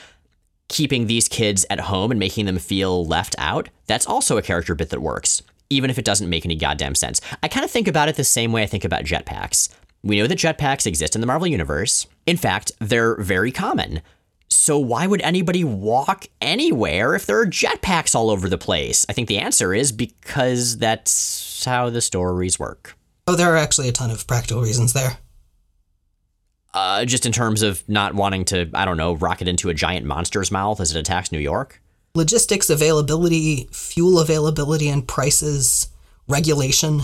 keeping 0.69 1.07
these 1.07 1.29
kids 1.29 1.65
at 1.69 1.79
home 1.79 2.11
and 2.11 2.19
making 2.19 2.45
them 2.45 2.57
feel 2.57 3.05
left 3.05 3.35
out, 3.37 3.69
that's 3.85 4.05
also 4.05 4.37
a 4.37 4.41
character 4.41 4.75
bit 4.75 4.89
that 4.89 5.01
works 5.01 5.41
even 5.69 5.89
if 5.89 5.97
it 5.97 6.05
doesn't 6.05 6.29
make 6.29 6.45
any 6.45 6.55
goddamn 6.55 6.95
sense. 6.95 7.21
I 7.43 7.47
kind 7.47 7.65
of 7.65 7.71
think 7.71 7.87
about 7.87 8.09
it 8.09 8.15
the 8.15 8.23
same 8.23 8.51
way 8.51 8.63
I 8.63 8.67
think 8.67 8.85
about 8.85 9.03
jetpacks. 9.03 9.69
We 10.03 10.17
know 10.17 10.27
that 10.27 10.37
jetpacks 10.37 10.87
exist 10.87 11.15
in 11.15 11.21
the 11.21 11.27
Marvel 11.27 11.47
Universe. 11.47 12.07
In 12.25 12.37
fact, 12.37 12.71
they're 12.79 13.15
very 13.17 13.51
common. 13.51 14.01
So 14.49 14.79
why 14.79 15.07
would 15.07 15.21
anybody 15.21 15.63
walk 15.63 16.27
anywhere 16.39 17.15
if 17.15 17.25
there 17.25 17.39
are 17.39 17.45
jetpacks 17.45 18.15
all 18.15 18.29
over 18.29 18.47
the 18.47 18.57
place? 18.57 19.05
I 19.09 19.13
think 19.13 19.27
the 19.27 19.39
answer 19.39 19.73
is 19.73 19.91
because 19.91 20.77
that's 20.77 21.65
how 21.65 21.89
the 21.89 22.01
stories 22.01 22.57
work. 22.57 22.96
Oh, 23.27 23.35
there 23.35 23.53
are 23.53 23.57
actually 23.57 23.89
a 23.89 23.91
ton 23.91 24.11
of 24.11 24.25
practical 24.25 24.61
reasons 24.61 24.93
there. 24.93 25.17
Uh, 26.73 27.05
just 27.05 27.25
in 27.25 27.31
terms 27.31 27.61
of 27.61 27.87
not 27.89 28.13
wanting 28.13 28.45
to, 28.45 28.69
I 28.73 28.85
don't 28.85 28.97
know, 28.97 29.15
rocket 29.15 29.47
into 29.47 29.69
a 29.69 29.73
giant 29.73 30.05
monster's 30.05 30.51
mouth 30.51 30.79
as 30.79 30.95
it 30.95 30.99
attacks 30.99 31.31
New 31.31 31.39
York? 31.39 31.81
logistics 32.17 32.69
availability, 32.69 33.69
fuel 33.71 34.19
availability 34.19 34.89
and 34.89 35.07
prices, 35.07 35.87
regulation. 36.27 37.01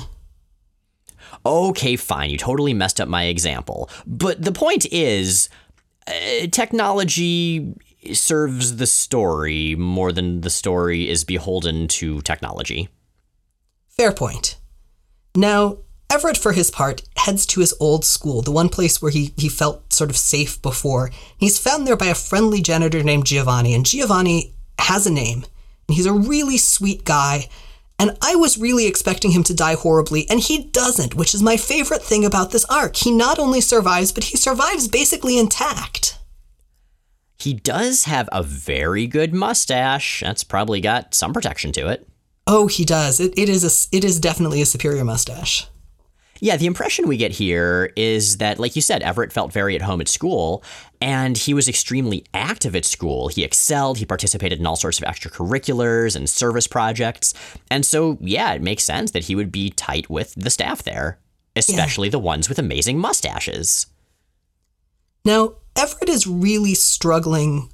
Okay, 1.45 1.95
fine. 1.95 2.29
You 2.29 2.37
totally 2.37 2.73
messed 2.73 2.99
up 2.99 3.07
my 3.07 3.25
example. 3.25 3.89
But 4.05 4.41
the 4.43 4.51
point 4.51 4.85
is, 4.91 5.49
uh, 6.07 6.47
technology 6.51 7.73
serves 8.11 8.77
the 8.77 8.87
story 8.87 9.75
more 9.75 10.11
than 10.11 10.41
the 10.41 10.49
story 10.49 11.09
is 11.09 11.23
beholden 11.23 11.87
to 11.87 12.21
technology. 12.21 12.89
Fair 13.87 14.11
point. 14.11 14.57
Now, 15.35 15.77
Everett, 16.13 16.37
for 16.37 16.51
his 16.51 16.69
part, 16.69 17.01
heads 17.17 17.43
to 17.47 17.59
his 17.59 17.73
old 17.79 18.05
school, 18.05 18.43
the 18.43 18.51
one 18.51 18.69
place 18.69 19.01
where 19.01 19.09
he, 19.09 19.33
he 19.35 19.49
felt 19.49 19.91
sort 19.91 20.11
of 20.11 20.15
safe 20.15 20.61
before. 20.61 21.09
He's 21.35 21.57
found 21.57 21.87
there 21.87 21.97
by 21.97 22.05
a 22.05 22.13
friendly 22.13 22.61
janitor 22.61 23.01
named 23.01 23.25
Giovanni, 23.25 23.73
and 23.73 23.83
Giovanni 23.83 24.53
has 24.77 25.07
a 25.07 25.11
name. 25.11 25.43
And 25.87 25.95
he's 25.95 26.05
a 26.05 26.13
really 26.13 26.59
sweet 26.59 27.03
guy. 27.03 27.47
And 27.97 28.15
I 28.21 28.35
was 28.35 28.59
really 28.59 28.85
expecting 28.85 29.31
him 29.31 29.43
to 29.45 29.55
die 29.55 29.73
horribly, 29.73 30.29
and 30.29 30.39
he 30.39 30.65
doesn't, 30.65 31.15
which 31.15 31.33
is 31.33 31.41
my 31.41 31.57
favorite 31.57 32.03
thing 32.03 32.23
about 32.23 32.51
this 32.51 32.65
arc. 32.65 32.95
He 32.95 33.09
not 33.09 33.39
only 33.39 33.59
survives, 33.59 34.11
but 34.11 34.25
he 34.25 34.37
survives 34.37 34.87
basically 34.87 35.39
intact. 35.39 36.19
He 37.39 37.55
does 37.55 38.03
have 38.03 38.29
a 38.31 38.43
very 38.43 39.07
good 39.07 39.33
mustache. 39.33 40.21
That's 40.21 40.43
probably 40.43 40.79
got 40.79 41.15
some 41.15 41.33
protection 41.33 41.71
to 41.71 41.87
it. 41.87 42.07
Oh, 42.45 42.67
he 42.67 42.85
does. 42.85 43.19
It, 43.19 43.33
it 43.35 43.49
is 43.49 43.63
a, 43.63 43.97
it 43.97 44.03
is 44.03 44.19
definitely 44.19 44.61
a 44.61 44.67
superior 44.67 45.03
mustache. 45.03 45.67
Yeah, 46.43 46.57
the 46.57 46.65
impression 46.65 47.07
we 47.07 47.15
get 47.15 47.31
here 47.31 47.93
is 47.95 48.39
that, 48.39 48.59
like 48.59 48.75
you 48.75 48.81
said, 48.81 49.01
Everett 49.01 49.31
felt 49.31 49.53
very 49.53 49.75
at 49.75 49.81
home 49.81 50.01
at 50.01 50.09
school, 50.09 50.61
and 50.99 51.37
he 51.37 51.53
was 51.53 51.69
extremely 51.69 52.25
active 52.33 52.75
at 52.75 52.83
school. 52.83 53.29
He 53.29 53.45
excelled, 53.45 53.97
he 53.97 54.05
participated 54.05 54.59
in 54.59 54.67
all 54.67 54.75
sorts 54.75 54.99
of 54.99 55.05
extracurriculars 55.05 56.17
and 56.17 56.29
service 56.29 56.67
projects. 56.67 57.33
And 57.71 57.85
so, 57.85 58.17
yeah, 58.19 58.51
it 58.51 58.61
makes 58.61 58.83
sense 58.83 59.11
that 59.11 59.23
he 59.23 59.35
would 59.35 59.53
be 59.53 59.69
tight 59.69 60.09
with 60.09 60.35
the 60.35 60.49
staff 60.49 60.83
there, 60.83 61.17
especially 61.55 62.09
yeah. 62.09 62.11
the 62.11 62.19
ones 62.19 62.49
with 62.49 62.59
amazing 62.59 62.99
mustaches. 62.99 63.85
Now, 65.23 65.55
Everett 65.77 66.09
is 66.09 66.27
really 66.27 66.73
struggling 66.73 67.69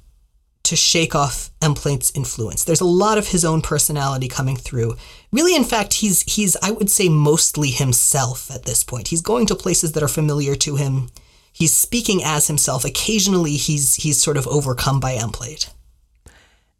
to 0.62 0.76
shake 0.76 1.14
off 1.14 1.50
Emplate's 1.60 2.12
influence. 2.14 2.64
There's 2.64 2.80
a 2.80 2.86
lot 2.86 3.18
of 3.18 3.28
his 3.28 3.44
own 3.44 3.62
personality 3.62 4.28
coming 4.28 4.56
through. 4.56 4.96
Really, 5.32 5.56
in 5.56 5.64
fact, 5.64 5.94
he's 5.94 6.22
he's 6.22 6.56
I 6.62 6.70
would 6.70 6.90
say 6.90 7.08
mostly 7.08 7.70
himself 7.70 8.50
at 8.50 8.64
this 8.64 8.84
point. 8.84 9.08
He's 9.08 9.22
going 9.22 9.46
to 9.46 9.54
places 9.54 9.92
that 9.92 10.02
are 10.02 10.08
familiar 10.08 10.54
to 10.56 10.76
him. 10.76 11.10
He's 11.52 11.74
speaking 11.74 12.22
as 12.24 12.46
himself. 12.46 12.84
Occasionally, 12.84 13.52
he's 13.52 13.96
he's 13.96 14.22
sort 14.22 14.36
of 14.36 14.46
overcome 14.46 15.00
by 15.00 15.16
Emplate. 15.16 15.70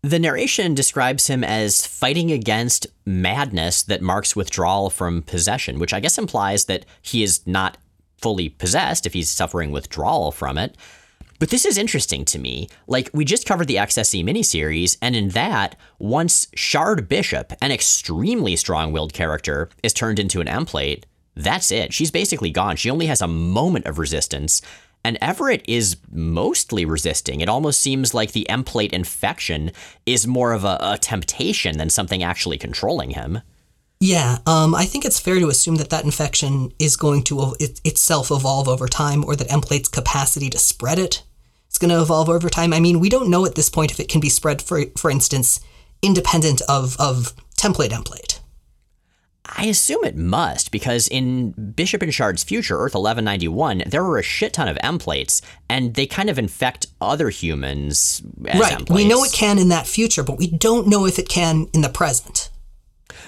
The 0.03 0.19
narration 0.19 0.75
describes 0.75 1.27
him 1.27 1.45
as 1.45 1.87
fighting 1.87 2.33
against 2.33 2.87
madness 3.05 3.83
that 3.83 4.01
marks 4.01 4.35
withdrawal 4.35 4.89
from 4.89 5.23
possession, 5.23 5.79
which 5.79 5.93
I 5.93 6.01
guess 6.01 6.17
implies 6.17 6.65
that 6.67 6.87
he 7.03 7.23
is 7.23 7.47
not 7.47 7.77
fully 8.17 8.49
possessed 8.49 9.05
if 9.05 9.13
he's 9.13 9.29
suffering 9.29 9.73
withdrawal 9.73 10.33
from 10.33 10.57
it. 10.57 10.77
But 11.41 11.49
this 11.49 11.65
is 11.65 11.79
interesting 11.79 12.27
to 12.27 12.39
me. 12.39 12.69
Like, 12.87 13.09
we 13.15 13.25
just 13.25 13.47
covered 13.47 13.67
the 13.67 13.77
XSE 13.77 14.23
miniseries, 14.23 14.99
and 15.01 15.17
in 15.17 15.31
that, 15.31 15.75
once 15.99 16.47
Shard 16.55 17.09
Bishop, 17.09 17.55
an 17.63 17.73
extremely 17.73 18.57
strong 18.57 18.93
willed 18.93 19.15
character, 19.15 19.71
is 19.83 19.95
turned 19.95 20.19
into 20.19 20.43
an 20.43 20.47
emplate, 20.47 21.07
That's 21.35 21.71
it. 21.73 21.95
She's 21.95 22.11
basically 22.11 22.51
gone. 22.51 22.77
She 22.77 22.91
only 22.91 23.07
has 23.07 23.23
a 23.23 23.27
moment 23.27 23.87
of 23.87 23.99
resistance. 23.99 24.61
And 25.03 25.17
Everett 25.23 25.65
is 25.67 25.97
mostly 26.11 26.85
resisting. 26.85 27.41
It 27.41 27.49
almost 27.49 27.81
seems 27.81 28.13
like 28.13 28.33
the 28.33 28.47
emplate 28.51 28.93
infection 28.93 29.71
is 30.05 30.27
more 30.27 30.53
of 30.53 30.65
a, 30.65 30.77
a 30.83 30.99
temptation 30.99 31.79
than 31.79 31.89
something 31.89 32.23
actually 32.23 32.59
controlling 32.59 33.11
him. 33.11 33.41
Yeah, 33.99 34.39
um, 34.45 34.75
I 34.75 34.85
think 34.85 35.07
it's 35.07 35.21
fair 35.21 35.39
to 35.39 35.49
assume 35.49 35.77
that 35.77 35.89
that 35.89 36.05
infection 36.05 36.73
is 36.79 36.97
going 36.97 37.23
to 37.25 37.55
it, 37.59 37.81
itself 37.85 38.31
evolve 38.31 38.69
over 38.69 38.89
time, 38.89 39.25
or 39.25 39.37
that 39.37 39.51
emplate's 39.51 39.89
capacity 39.89 40.51
to 40.51 40.59
spread 40.59 40.99
it 40.99 41.23
going 41.81 41.91
to 41.91 42.01
evolve 42.01 42.29
over 42.29 42.49
time. 42.49 42.73
I 42.73 42.79
mean, 42.79 43.01
we 43.01 43.09
don't 43.09 43.31
know 43.31 43.45
at 43.45 43.57
this 43.57 43.69
point 43.69 43.91
if 43.91 43.99
it 43.99 44.09
can 44.09 44.21
be 44.21 44.29
spread, 44.29 44.63
for 44.63 44.85
for 44.97 45.11
instance, 45.11 45.61
independent 46.03 46.63
of 46.69 46.97
of 47.01 47.35
template 47.57 47.91
emplate. 47.91 48.41
I 49.57 49.65
assume 49.65 50.05
it 50.05 50.17
must, 50.17 50.71
because 50.71 51.09
in 51.09 51.51
Bishop 51.51 52.03
and 52.03 52.15
Shard's 52.15 52.45
future, 52.45 52.77
Earth 52.77 52.95
1191, 52.95 53.85
there 53.87 54.05
were 54.05 54.19
a 54.19 54.23
shit 54.23 54.53
ton 54.53 54.69
of 54.69 54.77
emplates, 54.79 55.43
and 55.69 55.95
they 55.95 56.07
kind 56.07 56.31
of 56.31 56.39
infect 56.39 56.87
other 57.01 57.31
humans 57.31 58.23
right. 58.39 58.79
Emplates. 58.79 58.95
We 58.95 59.09
know 59.09 59.25
it 59.25 59.33
can 59.33 59.59
in 59.59 59.69
that 59.69 59.89
future, 59.89 60.23
but 60.23 60.39
we 60.39 60.47
don't 60.47 60.87
know 60.87 61.05
if 61.05 61.19
it 61.19 61.29
can 61.29 61.69
in 61.75 61.81
the 61.81 61.89
present. 61.89 62.51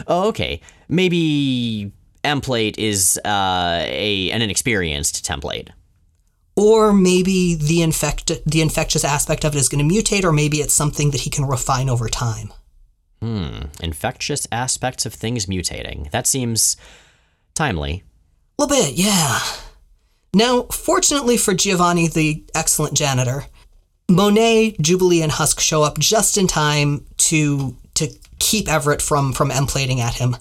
Oh, 0.06 0.28
okay. 0.28 0.60
Maybe 0.88 1.90
emplate 2.24 2.78
is 2.78 3.18
uh, 3.24 3.82
a 3.84 4.30
an 4.30 4.42
inexperienced 4.42 5.24
template. 5.24 5.70
Or 6.54 6.92
maybe 6.92 7.54
the 7.54 7.82
infect 7.82 8.30
the 8.44 8.60
infectious 8.60 9.04
aspect 9.04 9.44
of 9.44 9.54
it 9.54 9.58
is 9.58 9.68
going 9.68 9.86
to 9.86 9.94
mutate, 9.94 10.24
or 10.24 10.32
maybe 10.32 10.58
it's 10.58 10.74
something 10.74 11.10
that 11.12 11.22
he 11.22 11.30
can 11.30 11.46
refine 11.46 11.88
over 11.88 12.08
time. 12.08 12.52
Hmm. 13.20 13.66
Infectious 13.80 14.46
aspects 14.50 15.06
of 15.06 15.14
things 15.14 15.46
mutating. 15.46 16.10
That 16.10 16.26
seems 16.26 16.76
timely. 17.54 18.02
A 18.58 18.62
little 18.62 18.76
bit, 18.76 18.94
yeah. 18.94 19.38
Now, 20.34 20.62
fortunately 20.64 21.36
for 21.36 21.54
Giovanni, 21.54 22.08
the 22.08 22.44
excellent 22.54 22.94
janitor, 22.94 23.46
Monet, 24.10 24.76
Jubilee, 24.80 25.22
and 25.22 25.32
Husk 25.32 25.60
show 25.60 25.82
up 25.82 25.98
just 25.98 26.36
in 26.36 26.46
time 26.46 27.06
to 27.18 27.76
to 27.94 28.08
keep 28.38 28.68
Everett 28.68 29.00
from 29.02 29.32
from 29.32 29.50
emplating 29.50 30.00
at 30.00 30.14
him. 30.14 30.36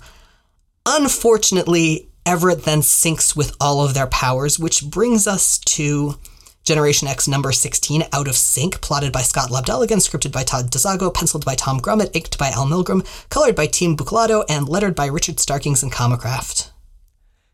Unfortunately, 0.86 2.10
Everett 2.26 2.64
then 2.64 2.82
syncs 2.82 3.36
with 3.36 3.56
all 3.60 3.84
of 3.84 3.94
their 3.94 4.08
powers, 4.08 4.60
which 4.60 4.86
brings 4.86 5.28
us 5.28 5.58
to 5.60 6.16
Generation 6.64 7.08
X 7.08 7.28
number 7.28 7.52
16, 7.52 8.04
Out 8.14 8.28
of 8.28 8.36
Sync, 8.36 8.82
plotted 8.82 9.12
by 9.12 9.22
Scott 9.22 9.50
Lobdell, 9.50 9.88
scripted 9.88 10.32
by 10.32 10.44
Todd 10.44 10.70
DeZago, 10.70 11.12
penciled 11.12 11.44
by 11.44 11.56
Tom 11.56 11.80
Grummett, 11.80 12.16
inked 12.16 12.38
by 12.38 12.50
Al 12.50 12.68
Milgrom, 12.68 13.04
colored 13.30 13.56
by 13.56 13.66
Team 13.66 13.98
Buccellato, 13.98 14.44
and 14.48 14.70
lettered 14.70 14.96
by 14.96 15.08
Richard 15.08 15.40
Starkings 15.40 15.82
and 15.82 15.92
Comicraft. 15.92 16.70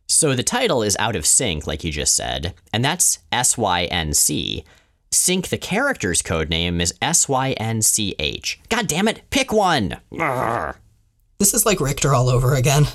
So 0.08 0.36
the 0.36 0.44
title 0.44 0.84
is 0.84 0.98
Out 1.00 1.16
of 1.16 1.26
Sync, 1.26 1.66
like 1.66 1.84
you 1.86 1.92
just 1.92 2.16
said, 2.16 2.54
and 2.74 2.84
that's 2.84 3.20
S 3.32 3.58
Y 3.58 3.86
N 3.86 4.14
C. 4.14 4.66
Sync 5.12 5.48
the 5.48 5.58
character's 5.58 6.22
code 6.22 6.50
name 6.50 6.82
is 6.82 6.94
S 7.02 7.30
Y 7.30 7.52
N 7.54 7.82
C 7.82 8.14
H. 8.20 8.60
God 8.68 8.88
damn 8.88 9.08
it, 9.08 9.22
pick 9.30 9.54
one! 9.54 9.98
This 11.40 11.54
is 11.54 11.66
like 11.66 11.80
Rictor 11.80 12.14
all 12.14 12.30
over 12.30 12.56
again. 12.56 12.88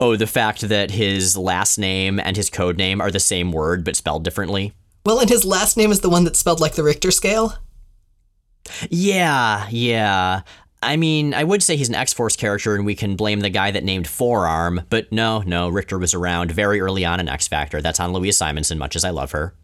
Oh, 0.00 0.16
the 0.16 0.26
fact 0.26 0.62
that 0.62 0.90
his 0.90 1.36
last 1.36 1.78
name 1.78 2.20
and 2.20 2.36
his 2.36 2.50
code 2.50 2.76
name 2.76 3.00
are 3.00 3.10
the 3.10 3.20
same 3.20 3.52
word 3.52 3.84
but 3.84 3.96
spelled 3.96 4.24
differently? 4.24 4.74
Well, 5.06 5.20
and 5.20 5.28
his 5.28 5.44
last 5.44 5.76
name 5.76 5.90
is 5.90 6.00
the 6.00 6.10
one 6.10 6.24
that's 6.24 6.38
spelled 6.38 6.60
like 6.60 6.74
the 6.74 6.82
Richter 6.82 7.10
scale? 7.10 7.54
Yeah, 8.90 9.66
yeah. 9.70 10.42
I 10.82 10.96
mean, 10.96 11.34
I 11.34 11.42
would 11.44 11.62
say 11.62 11.76
he's 11.76 11.88
an 11.88 11.94
X 11.94 12.12
Force 12.12 12.36
character 12.36 12.74
and 12.74 12.86
we 12.86 12.94
can 12.94 13.16
blame 13.16 13.40
the 13.40 13.50
guy 13.50 13.70
that 13.70 13.84
named 13.84 14.06
Forearm, 14.06 14.82
but 14.90 15.10
no, 15.10 15.40
no, 15.40 15.68
Rictor 15.68 15.98
was 15.98 16.14
around 16.14 16.52
very 16.52 16.80
early 16.80 17.04
on 17.04 17.20
in 17.20 17.28
X 17.28 17.48
Factor. 17.48 17.80
That's 17.80 18.00
on 18.00 18.12
Louise 18.12 18.36
Simonson, 18.36 18.78
much 18.78 18.94
as 18.94 19.04
I 19.04 19.10
love 19.10 19.32
her. 19.32 19.54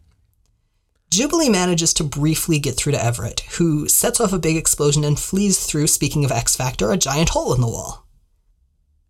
Jubilee 1.11 1.49
manages 1.49 1.95
to 1.95 2.05
briefly 2.05 2.59
get 2.59 2.75
through 2.75 2.93
to 2.93 3.05
Everett, 3.05 3.41
who 3.59 3.87
sets 3.87 4.21
off 4.21 4.33
a 4.33 4.39
big 4.39 4.57
explosion 4.57 5.05
and 5.05 5.19
flees 5.19 5.65
through, 5.65 5.87
speaking 5.87 6.25
of 6.25 6.33
X 6.33 6.57
Factor, 6.57 6.91
a 6.91 6.97
giant 6.97 7.29
hole 7.29 7.55
in 7.55 7.61
the 7.61 7.69
wall. 7.69 8.04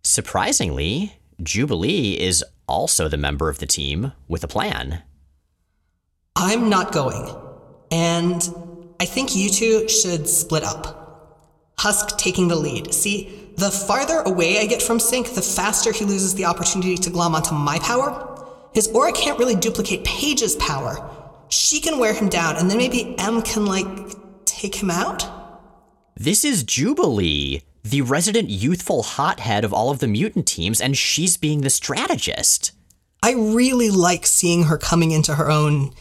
Surprisingly, 0.05 1.17
Jubilee 1.41 2.11
is 2.11 2.45
also 2.67 3.09
the 3.09 3.17
member 3.17 3.49
of 3.49 3.57
the 3.57 3.65
team 3.65 4.11
with 4.27 4.43
a 4.43 4.47
plan. 4.47 5.01
I'm 6.35 6.69
not 6.69 6.91
going, 6.91 7.35
and 7.89 8.39
I 8.99 9.05
think 9.05 9.35
you 9.35 9.49
two 9.49 9.89
should 9.89 10.29
split 10.29 10.63
up. 10.63 11.41
Husk 11.79 12.19
taking 12.19 12.49
the 12.49 12.55
lead. 12.55 12.93
See, 12.93 13.49
the 13.57 13.71
farther 13.71 14.19
away 14.19 14.59
I 14.59 14.67
get 14.67 14.83
from 14.83 14.99
Sync, 14.99 15.33
the 15.33 15.41
faster 15.41 15.91
he 15.91 16.05
loses 16.05 16.35
the 16.35 16.45
opportunity 16.45 16.97
to 16.97 17.09
glom 17.09 17.33
onto 17.33 17.55
my 17.55 17.79
power. 17.79 18.45
His 18.75 18.87
aura 18.89 19.11
can't 19.11 19.39
really 19.39 19.55
duplicate 19.55 20.03
Paige's 20.03 20.55
power, 20.57 20.97
she 21.49 21.79
can 21.81 21.97
wear 21.97 22.13
him 22.13 22.29
down, 22.29 22.57
and 22.57 22.69
then 22.69 22.77
maybe 22.77 23.17
M 23.17 23.41
can, 23.41 23.65
like, 23.65 23.87
take 24.45 24.75
him 24.75 24.91
out? 24.91 25.27
This 26.15 26.45
is 26.45 26.63
Jubilee, 26.63 27.63
the 27.85 28.01
resident 28.01 28.49
youthful 28.49 29.03
hothead 29.03 29.63
of 29.63 29.71
all 29.71 29.91
of 29.91 29.99
the 29.99 30.07
mutant 30.07 30.47
teams, 30.47 30.81
and 30.81 30.97
she's 30.97 31.37
being 31.37 31.61
the 31.61 31.69
strategist. 31.69 32.71
I 33.21 33.33
really 33.33 33.91
like 33.91 34.25
seeing 34.25 34.63
her 34.63 34.77
coming 34.77 35.11
into 35.11 35.35
her 35.35 35.51
own 35.51 35.93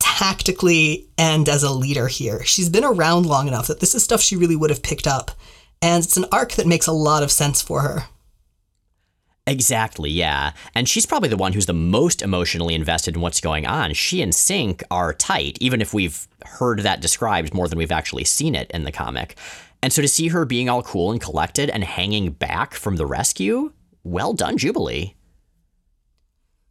tactically 0.00 1.10
and 1.18 1.50
as 1.50 1.62
a 1.62 1.70
leader 1.70 2.08
here. 2.08 2.42
She's 2.44 2.70
been 2.70 2.84
around 2.84 3.26
long 3.26 3.46
enough 3.46 3.66
that 3.66 3.80
this 3.80 3.94
is 3.94 4.02
stuff 4.02 4.22
she 4.22 4.36
really 4.36 4.56
would 4.56 4.70
have 4.70 4.82
picked 4.82 5.06
up, 5.06 5.32
and 5.82 6.02
it's 6.02 6.16
an 6.16 6.24
arc 6.32 6.52
that 6.52 6.66
makes 6.66 6.86
a 6.86 6.92
lot 6.92 7.22
of 7.22 7.30
sense 7.30 7.60
for 7.60 7.82
her. 7.82 8.04
Exactly, 9.46 10.08
yeah. 10.08 10.52
And 10.74 10.88
she's 10.88 11.04
probably 11.04 11.28
the 11.28 11.36
one 11.36 11.52
who's 11.52 11.66
the 11.66 11.74
most 11.74 12.22
emotionally 12.22 12.74
invested 12.74 13.16
in 13.16 13.20
what's 13.20 13.40
going 13.40 13.66
on. 13.66 13.92
She 13.92 14.22
and 14.22 14.34
Sync 14.34 14.82
are 14.90 15.12
tight, 15.12 15.58
even 15.60 15.82
if 15.82 15.92
we've 15.92 16.26
heard 16.46 16.78
that 16.80 17.00
described 17.02 17.52
more 17.52 17.68
than 17.68 17.76
we've 17.76 17.92
actually 17.92 18.24
seen 18.24 18.54
it 18.54 18.70
in 18.70 18.84
the 18.84 18.92
comic. 18.92 19.36
And 19.82 19.92
so 19.92 20.00
to 20.00 20.08
see 20.08 20.28
her 20.28 20.44
being 20.44 20.68
all 20.68 20.82
cool 20.82 21.10
and 21.10 21.20
collected 21.20 21.68
and 21.68 21.82
hanging 21.82 22.30
back 22.30 22.74
from 22.74 22.96
the 22.96 23.06
rescue, 23.06 23.72
well 24.04 24.32
done, 24.32 24.56
Jubilee. 24.56 25.16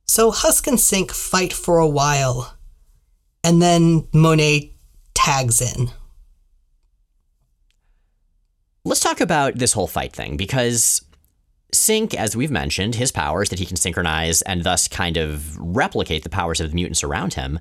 So 0.08 0.32
Husk 0.32 0.68
and 0.68 0.80
Sync 0.80 1.12
fight 1.12 1.54
for 1.54 1.78
a 1.78 1.88
while, 1.88 2.58
and 3.44 3.62
then 3.62 4.08
Monet 4.14 4.74
tags 5.14 5.62
in. 5.62 5.90
Let's 8.84 9.00
talk 9.00 9.22
about 9.22 9.56
this 9.56 9.74
whole 9.74 9.88
fight 9.88 10.12
thing 10.14 10.38
because 10.38 11.02
Sync, 11.74 12.14
as 12.14 12.36
we've 12.36 12.52
mentioned, 12.52 12.96
his 12.96 13.12
powers 13.12 13.50
that 13.50 13.60
he 13.60 13.66
can 13.66 13.78
synchronize 13.78 14.42
and 14.42 14.64
thus 14.64 14.88
kind 14.88 15.18
of 15.18 15.58
replicate 15.58 16.24
the 16.24 16.30
powers 16.30 16.60
of 16.60 16.70
the 16.70 16.76
mutants 16.76 17.04
around 17.04 17.36
him. 17.36 17.60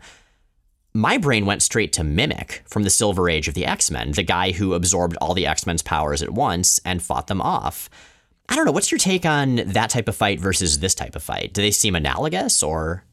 My 0.92 1.18
brain 1.18 1.46
went 1.46 1.62
straight 1.62 1.92
to 1.94 2.04
Mimic 2.04 2.62
from 2.66 2.82
the 2.82 2.90
Silver 2.90 3.28
Age 3.28 3.46
of 3.46 3.54
the 3.54 3.66
X 3.66 3.90
Men, 3.90 4.12
the 4.12 4.24
guy 4.24 4.50
who 4.52 4.74
absorbed 4.74 5.16
all 5.20 5.34
the 5.34 5.46
X 5.46 5.66
Men's 5.66 5.82
powers 5.82 6.22
at 6.22 6.30
once 6.30 6.80
and 6.84 7.02
fought 7.02 7.28
them 7.28 7.40
off. 7.40 7.88
I 8.48 8.56
don't 8.56 8.64
know, 8.64 8.72
what's 8.72 8.90
your 8.90 8.98
take 8.98 9.24
on 9.24 9.56
that 9.56 9.90
type 9.90 10.08
of 10.08 10.16
fight 10.16 10.40
versus 10.40 10.80
this 10.80 10.94
type 10.94 11.14
of 11.14 11.22
fight? 11.22 11.52
Do 11.52 11.62
they 11.62 11.70
seem 11.70 11.94
analogous 11.94 12.62
or? 12.62 13.04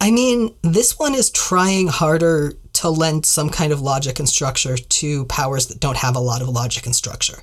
I 0.00 0.12
mean, 0.12 0.54
this 0.62 0.98
one 0.98 1.14
is 1.14 1.30
trying 1.30 1.88
harder 1.88 2.52
to 2.74 2.88
lend 2.90 3.26
some 3.26 3.48
kind 3.50 3.72
of 3.72 3.80
logic 3.80 4.20
and 4.20 4.28
structure 4.28 4.76
to 4.76 5.24
powers 5.24 5.66
that 5.66 5.80
don't 5.80 5.96
have 5.96 6.14
a 6.14 6.20
lot 6.20 6.42
of 6.42 6.48
logic 6.48 6.86
and 6.86 6.94
structure. 6.94 7.38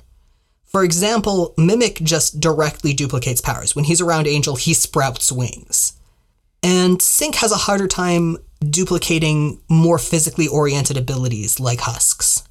For 0.64 0.84
example, 0.84 1.52
Mimic 1.58 2.02
just 2.02 2.40
directly 2.40 2.94
duplicates 2.94 3.42
powers. 3.42 3.76
When 3.76 3.84
he's 3.84 4.00
around 4.00 4.26
Angel, 4.26 4.56
he 4.56 4.72
sprouts 4.72 5.30
wings. 5.30 5.94
And 6.62 7.02
Sync 7.02 7.34
has 7.36 7.52
a 7.52 7.56
harder 7.56 7.88
time 7.88 8.38
duplicating 8.70 9.60
more 9.68 9.98
physically 9.98 10.48
oriented 10.48 10.96
abilities 10.96 11.60
like 11.60 11.80
Husks. 11.80 12.42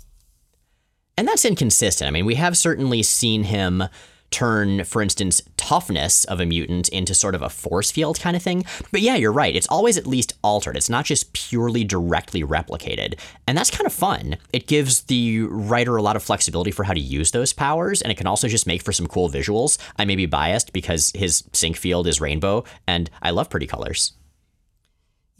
And 1.17 1.27
that's 1.27 1.45
inconsistent. 1.45 2.07
I 2.07 2.11
mean, 2.11 2.25
we 2.25 2.35
have 2.35 2.57
certainly 2.57 3.03
seen 3.03 3.43
him 3.43 3.83
turn, 4.31 4.85
for 4.85 5.01
instance, 5.01 5.41
toughness 5.57 6.23
of 6.25 6.39
a 6.39 6.45
mutant 6.45 6.87
into 6.89 7.13
sort 7.13 7.35
of 7.35 7.41
a 7.41 7.49
force 7.49 7.91
field 7.91 8.19
kind 8.19 8.35
of 8.35 8.41
thing. 8.41 8.63
But 8.91 9.01
yeah, 9.01 9.15
you're 9.15 9.31
right. 9.31 9.55
It's 9.55 9.67
always 9.67 9.97
at 9.97 10.07
least 10.07 10.33
altered. 10.41 10.77
It's 10.77 10.89
not 10.89 11.05
just 11.05 11.33
purely 11.33 11.83
directly 11.83 12.41
replicated. 12.41 13.19
And 13.45 13.57
that's 13.57 13.69
kind 13.69 13.85
of 13.85 13.93
fun. 13.93 14.37
It 14.53 14.67
gives 14.67 15.01
the 15.01 15.41
writer 15.41 15.97
a 15.97 16.01
lot 16.01 16.15
of 16.15 16.23
flexibility 16.23 16.71
for 16.71 16.85
how 16.85 16.93
to 16.93 16.99
use 16.99 17.31
those 17.31 17.53
powers, 17.53 18.01
and 18.01 18.11
it 18.11 18.17
can 18.17 18.27
also 18.27 18.47
just 18.47 18.65
make 18.65 18.81
for 18.81 18.93
some 18.93 19.07
cool 19.07 19.29
visuals. 19.29 19.77
I 19.99 20.05
may 20.05 20.15
be 20.15 20.25
biased 20.25 20.71
because 20.71 21.11
his 21.13 21.43
sync 21.51 21.75
field 21.75 22.07
is 22.07 22.21
rainbow, 22.21 22.63
and 22.87 23.09
I 23.21 23.31
love 23.31 23.49
pretty 23.49 23.67
colors. 23.67 24.13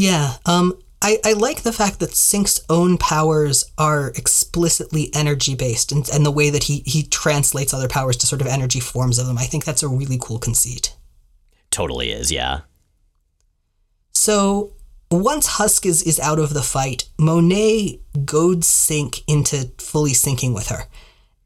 Yeah, 0.02 0.38
um, 0.48 0.80
I, 1.00 1.20
I 1.24 1.34
like 1.34 1.62
the 1.62 1.72
fact 1.72 2.00
that 2.00 2.16
Sync's 2.16 2.60
own 2.72 2.98
powers 2.98 3.72
are 3.78 4.08
explicitly 4.16 5.12
energy 5.14 5.54
based 5.54 5.92
and, 5.92 6.10
and 6.10 6.26
the 6.26 6.32
way 6.32 6.50
that 6.50 6.64
he, 6.64 6.82
he 6.88 7.04
translates 7.04 7.72
other 7.72 7.88
powers 7.88 8.18
to 8.18 8.26
sort 8.26 8.42
of 8.42 8.48
energy 8.48 8.80
forms 8.80 9.20
of 9.20 9.28
them. 9.28 9.38
I 9.38 9.44
think 9.44 9.64
that's 9.64 9.84
a 9.84 9.88
really 9.88 10.18
cool 10.20 10.40
conceit. 10.40 10.96
Totally 11.70 12.10
is, 12.10 12.32
yeah. 12.32 12.62
So 14.12 14.74
once 15.12 15.46
Husk 15.46 15.86
is, 15.86 16.02
is 16.02 16.20
out 16.20 16.40
of 16.40 16.56
the 16.56 16.64
fight, 16.64 17.08
Monet 17.20 18.00
goads 18.26 18.66
Sync 18.66 19.22
into 19.28 19.70
fully 19.78 20.14
syncing 20.14 20.56
with 20.56 20.70
her. 20.70 20.86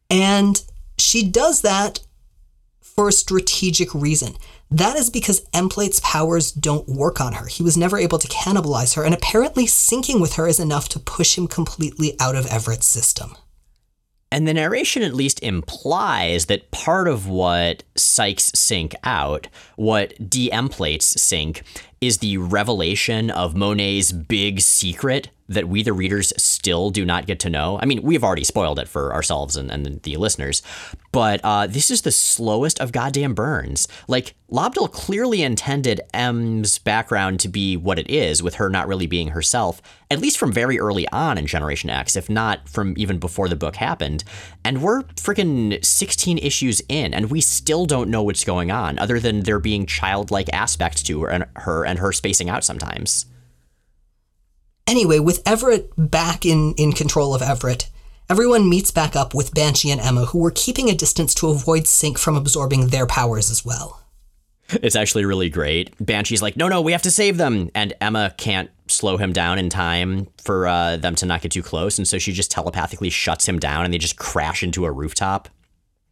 And 0.10 0.64
she 0.98 1.28
does 1.30 1.62
that 1.64 2.00
for 2.80 3.10
a 3.10 3.12
strategic 3.12 3.94
reason. 3.94 4.36
That 4.72 4.98
is 4.98 5.10
because 5.10 5.48
Emplate's 5.54 6.00
powers 6.00 6.52
don't 6.52 6.90
work 6.90 7.22
on 7.22 7.34
her. 7.34 7.46
He 7.46 7.64
was 7.64 7.78
never 7.78 7.98
able 7.98 8.18
to 8.18 8.28
cannibalize 8.28 8.96
her, 8.96 9.04
and 9.04 9.14
apparently 9.14 9.66
syncing 9.66 10.20
with 10.20 10.34
her 10.34 10.48
is 10.48 10.60
enough 10.60 10.90
to 10.90 11.00
push 11.00 11.38
him 11.38 11.48
completely 11.48 12.16
out 12.20 12.36
of 12.36 12.48
Everett's 12.48 12.88
system. 12.88 13.36
And 14.32 14.48
the 14.48 14.54
narration 14.54 15.04
at 15.04 15.14
least 15.14 15.42
implies 15.44 16.48
that 16.48 16.72
part 16.72 17.08
of 17.08 17.28
what 17.28 17.84
psychs 17.96 18.56
sync 18.56 18.96
out, 19.04 19.48
what 19.78 20.30
de-emplates 20.30 21.20
sync, 21.22 21.62
is 22.02 22.18
the 22.18 22.38
revelation 22.38 23.30
of 23.30 23.56
Monet's 23.56 24.12
big 24.12 24.62
secret 24.62 25.30
that 25.48 25.68
we, 25.68 25.84
the 25.84 25.94
readers, 25.94 26.34
still 26.38 26.90
do 26.90 27.06
not 27.06 27.28
get 27.28 27.40
to 27.42 27.50
know. 27.50 27.80
I 27.82 27.86
mean, 27.86 28.02
we've 28.02 28.24
already 28.24 28.44
spoiled 28.44 28.80
it 28.80 28.88
for 28.88 29.14
ourselves 29.14 29.56
and, 29.56 29.72
and 29.72 30.02
the 30.02 30.18
listeners, 30.18 30.62
but 31.12 31.40
uh, 31.44 31.68
this 31.68 31.92
is 31.92 32.02
the 32.02 32.12
slowest 32.12 32.80
of 32.80 32.92
goddamn 32.92 33.34
burns. 33.34 33.88
Like, 34.08 34.36
Lobdell 34.52 34.92
clearly 34.92 35.42
intended 35.42 36.02
M's 36.14 36.78
background 36.78 37.40
to 37.42 37.48
be 37.48 37.76
what 37.76 37.98
it 37.98 38.10
is, 38.10 38.44
with 38.44 38.56
her 38.56 38.70
not 38.70 38.88
really 38.88 39.08
being 39.08 39.30
herself, 39.30 39.82
at 40.12 40.20
least 40.20 40.38
from 40.38 40.52
very 40.52 40.80
early 40.80 41.08
on 41.10 41.38
in 41.38 41.48
Generation 41.48 41.90
X, 41.90 42.16
if 42.16 42.30
not 42.30 42.70
from 42.70 42.94
even 42.98 43.18
before 43.18 43.50
the 43.50 43.56
book 43.56 43.76
happened. 43.76 44.24
And 44.64 44.82
we're 44.82 45.04
freaking 45.16 45.84
16 45.84 46.38
issues 46.38 46.82
in, 46.90 47.14
and 47.14 47.32
we 47.32 47.42
still 47.42 47.86
don't 47.86 48.10
know 48.10 48.24
what's 48.24 48.44
going 48.44 48.72
on, 48.72 49.00
other 49.00 49.20
than 49.20 49.42
there 49.42 49.60
being 49.60 49.86
childlike 49.86 50.50
aspects 50.54 51.02
to 51.04 51.24
her 51.24 51.30
and 51.30 51.46
her, 51.56 51.84
and 51.84 52.00
her 52.00 52.12
spacing 52.12 52.50
out 52.50 52.64
sometimes. 52.64 53.26
Anyway, 54.88 55.20
with 55.20 55.42
Everett 55.48 55.92
back 55.98 56.46
in, 56.46 56.74
in 56.78 56.94
control 56.94 57.34
of 57.34 57.42
Everett, 57.42 57.90
everyone 58.30 58.70
meets 58.70 58.92
back 58.92 59.16
up 59.16 59.34
with 59.34 59.54
Banshee 59.54 59.90
and 59.90 60.00
Emma, 60.00 60.26
who 60.26 60.40
were 60.40 60.52
keeping 60.52 60.90
a 60.90 60.96
distance 60.96 61.34
to 61.36 61.50
avoid 61.50 61.88
Sync 61.88 62.20
from 62.20 62.36
absorbing 62.36 62.88
their 62.88 63.08
powers 63.08 63.50
as 63.50 63.66
well. 63.66 64.02
It's 64.70 64.96
actually 64.96 65.26
really 65.26 65.50
great. 65.50 65.94
Banshee's 66.04 66.42
like, 66.42 66.58
no, 66.58 66.68
no, 66.68 66.82
we 66.82 66.92
have 66.92 67.04
to 67.04 67.12
save 67.12 67.38
them. 67.38 67.70
And 67.76 67.94
Emma 68.02 68.34
can't 68.38 68.70
slow 68.88 69.18
him 69.18 69.34
down 69.34 69.60
in 69.60 69.70
time 69.70 70.28
for 70.44 70.68
uh, 70.68 70.98
them 70.98 71.16
to 71.16 71.26
not 71.26 71.42
get 71.42 71.52
too 71.52 71.64
close. 71.64 71.98
And 71.98 72.08
so 72.08 72.18
she 72.18 72.32
just 72.32 72.52
telepathically 72.52 73.10
shuts 73.10 73.48
him 73.48 73.60
down 73.60 73.86
and 73.86 73.94
they 73.94 73.98
just 73.98 74.18
crash 74.18 74.64
into 74.64 74.86
a 74.86 74.92
rooftop. 74.92 75.50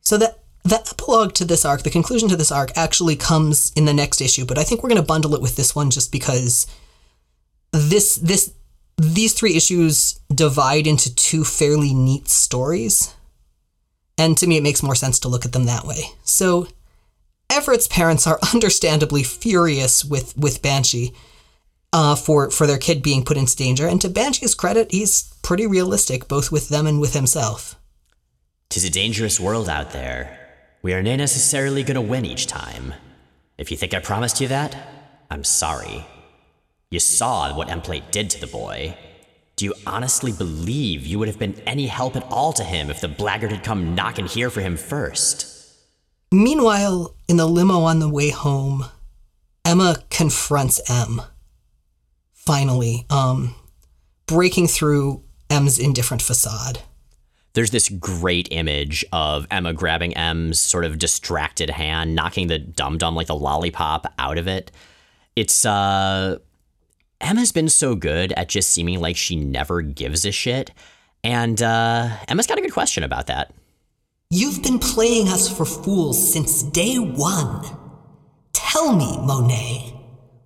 So 0.02 0.18
that 0.18 0.40
the 0.64 0.80
epilogue 0.92 1.34
to 1.36 1.46
this 1.46 1.66
arc, 1.66 1.84
the 1.84 1.90
conclusion 1.90 2.30
to 2.30 2.36
this 2.36 2.52
arc, 2.52 2.76
actually 2.76 3.16
comes 3.16 3.72
in 3.76 3.86
the 3.86 3.94
next 3.94 4.22
issue, 4.22 4.46
but 4.46 4.58
I 4.58 4.64
think 4.64 4.82
we're 4.82 4.90
going 4.90 5.02
to 5.02 5.08
bundle 5.08 5.36
it 5.36 5.42
with 5.42 5.56
this 5.56 5.76
one 5.76 5.90
just 5.90 6.12
because 6.12 6.68
this 7.72 8.16
this 8.16 8.54
these 8.98 9.34
three 9.34 9.56
issues 9.56 10.20
divide 10.34 10.88
into 10.88 11.14
two 11.14 11.44
fairly 11.44 11.94
neat 11.94 12.28
stories. 12.28 13.16
And 14.18 14.38
to 14.38 14.48
me, 14.48 14.58
it 14.58 14.64
makes 14.64 14.84
more 14.84 14.96
sense 14.96 15.20
to 15.20 15.28
look 15.28 15.46
at 15.46 15.54
them 15.54 15.66
that 15.66 15.86
way. 15.86 16.04
So, 16.24 16.68
Everett's 17.50 17.88
parents 17.88 18.28
are 18.28 18.40
understandably 18.54 19.24
furious 19.24 20.06
with, 20.06 20.38
with 20.38 20.62
Banshee 20.62 21.14
uh, 21.92 22.16
for, 22.16 22.50
for 22.50 22.68
their 22.68 22.78
kid 22.78 23.04
being 23.04 23.24
put 23.24 23.38
into 23.38 23.56
danger. 23.56 23.88
And 23.88 24.02
to 24.02 24.10
Banshee's 24.10 24.56
credit, 24.56 24.92
he's 24.92 25.34
pretty 25.44 25.68
realistic, 25.68 26.28
both 26.28 26.52
with 26.52 26.70
them 26.70 26.88
and 26.88 27.00
with 27.00 27.14
himself. 27.14 27.76
Tis 28.70 28.84
a 28.84 28.90
dangerous 28.90 29.40
world 29.40 29.70
out 29.70 29.92
there. 29.92 30.40
We 30.82 30.94
are 30.94 31.04
not 31.04 31.18
necessarily 31.18 31.84
going 31.84 31.96
to 31.96 32.02
win 32.02 32.26
each 32.26 32.48
time. 32.48 32.94
If 33.58 33.72
you 33.72 33.78
think 33.78 33.94
I 33.94 34.00
promised 34.00 34.42
you 34.42 34.48
that, 34.48 34.76
I'm 35.30 35.44
sorry. 35.44 36.06
You 36.94 37.00
saw 37.00 37.52
what 37.56 37.70
Emplate 37.70 38.12
did 38.12 38.30
to 38.30 38.40
the 38.40 38.46
boy. 38.46 38.96
Do 39.56 39.66
you 39.66 39.74
honestly 39.88 40.32
believe 40.32 41.08
you 41.08 41.18
would 41.18 41.28
have 41.28 41.40
been 41.40 41.60
any 41.66 41.88
help 41.88 42.16
at 42.16 42.32
all 42.32 42.54
to 42.54 42.64
him 42.64 42.92
if 42.92 43.02
the 43.02 43.08
blackguard 43.08 43.52
had 43.52 43.64
come 43.64 43.96
knocking 43.96 44.28
here 44.28 44.52
for 44.52 44.62
him 44.62 44.78
first? 44.78 45.48
Meanwhile, 46.32 47.16
in 47.28 47.38
the 47.38 47.48
limo 47.48 47.80
on 47.80 47.98
the 47.98 48.08
way 48.08 48.30
home, 48.30 48.86
Emma 49.66 50.04
confronts 50.12 50.88
M. 50.88 51.24
Finally, 52.32 53.08
um, 53.10 53.56
breaking 54.28 54.68
through 54.68 55.24
M's 55.50 55.80
indifferent 55.80 56.22
facade. 56.22 56.82
There's 57.54 57.72
this 57.72 57.90
great 57.90 58.50
image 58.52 59.04
of 59.12 59.48
Emma 59.50 59.74
grabbing 59.74 60.16
M's 60.16 60.60
sort 60.60 60.86
of 60.86 61.00
distracted 61.00 61.72
hand, 61.72 62.14
knocking 62.14 62.46
the 62.50 62.60
dum 62.60 63.00
dum 63.00 63.16
like 63.16 63.26
the 63.26 63.36
lollipop 63.36 64.14
out 64.20 64.38
of 64.38 64.48
it. 64.48 64.72
It's 65.36 65.66
uh 65.66 66.38
Emma's 67.24 67.54
been 67.54 67.70
so 67.70 67.96
good 67.96 68.34
at 68.34 68.50
just 68.50 68.70
seeming 68.70 69.00
like 69.00 69.16
she 69.16 69.38
never 69.38 69.82
gives 69.82 70.26
a 70.26 70.32
shit. 70.32 70.72
And 71.24 71.62
uh, 71.62 72.10
Emma's 72.28 72.48
got 72.48 72.58
a 72.58 72.62
good 72.62 72.74
question 72.74 73.04
about 73.04 73.28
that. 73.28 73.54
You've 74.30 74.62
been 74.62 74.78
playing 74.78 75.30
us 75.30 75.48
for 75.48 75.64
fools 75.64 76.34
since 76.34 76.64
day 76.64 76.98
one. 76.98 77.66
Tell 78.52 78.94
me, 78.94 79.18
Monet, 79.26 79.94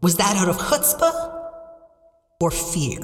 was 0.03 0.17
that 0.17 0.35
out 0.35 0.49
of 0.49 0.57
chutzpah 0.57 1.49
or 2.39 2.51
fear? 2.51 2.99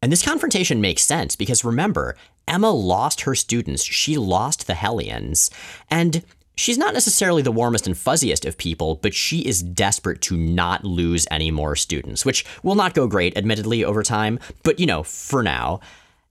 And 0.00 0.12
this 0.12 0.24
confrontation 0.24 0.80
makes 0.80 1.02
sense 1.02 1.34
because 1.34 1.64
remember, 1.64 2.16
Emma 2.46 2.70
lost 2.70 3.22
her 3.22 3.34
students. 3.34 3.82
She 3.82 4.16
lost 4.16 4.66
the 4.66 4.74
Hellions. 4.74 5.50
And 5.90 6.24
She's 6.60 6.76
not 6.76 6.92
necessarily 6.92 7.40
the 7.40 7.50
warmest 7.50 7.86
and 7.86 7.96
fuzziest 7.96 8.44
of 8.44 8.58
people, 8.58 8.96
but 8.96 9.14
she 9.14 9.38
is 9.38 9.62
desperate 9.62 10.20
to 10.20 10.36
not 10.36 10.84
lose 10.84 11.26
any 11.30 11.50
more 11.50 11.74
students, 11.74 12.26
which 12.26 12.44
will 12.62 12.74
not 12.74 12.92
go 12.92 13.06
great, 13.06 13.34
admittedly, 13.34 13.82
over 13.82 14.02
time, 14.02 14.38
but 14.62 14.78
you 14.78 14.84
know, 14.84 15.02
for 15.02 15.42
now. 15.42 15.80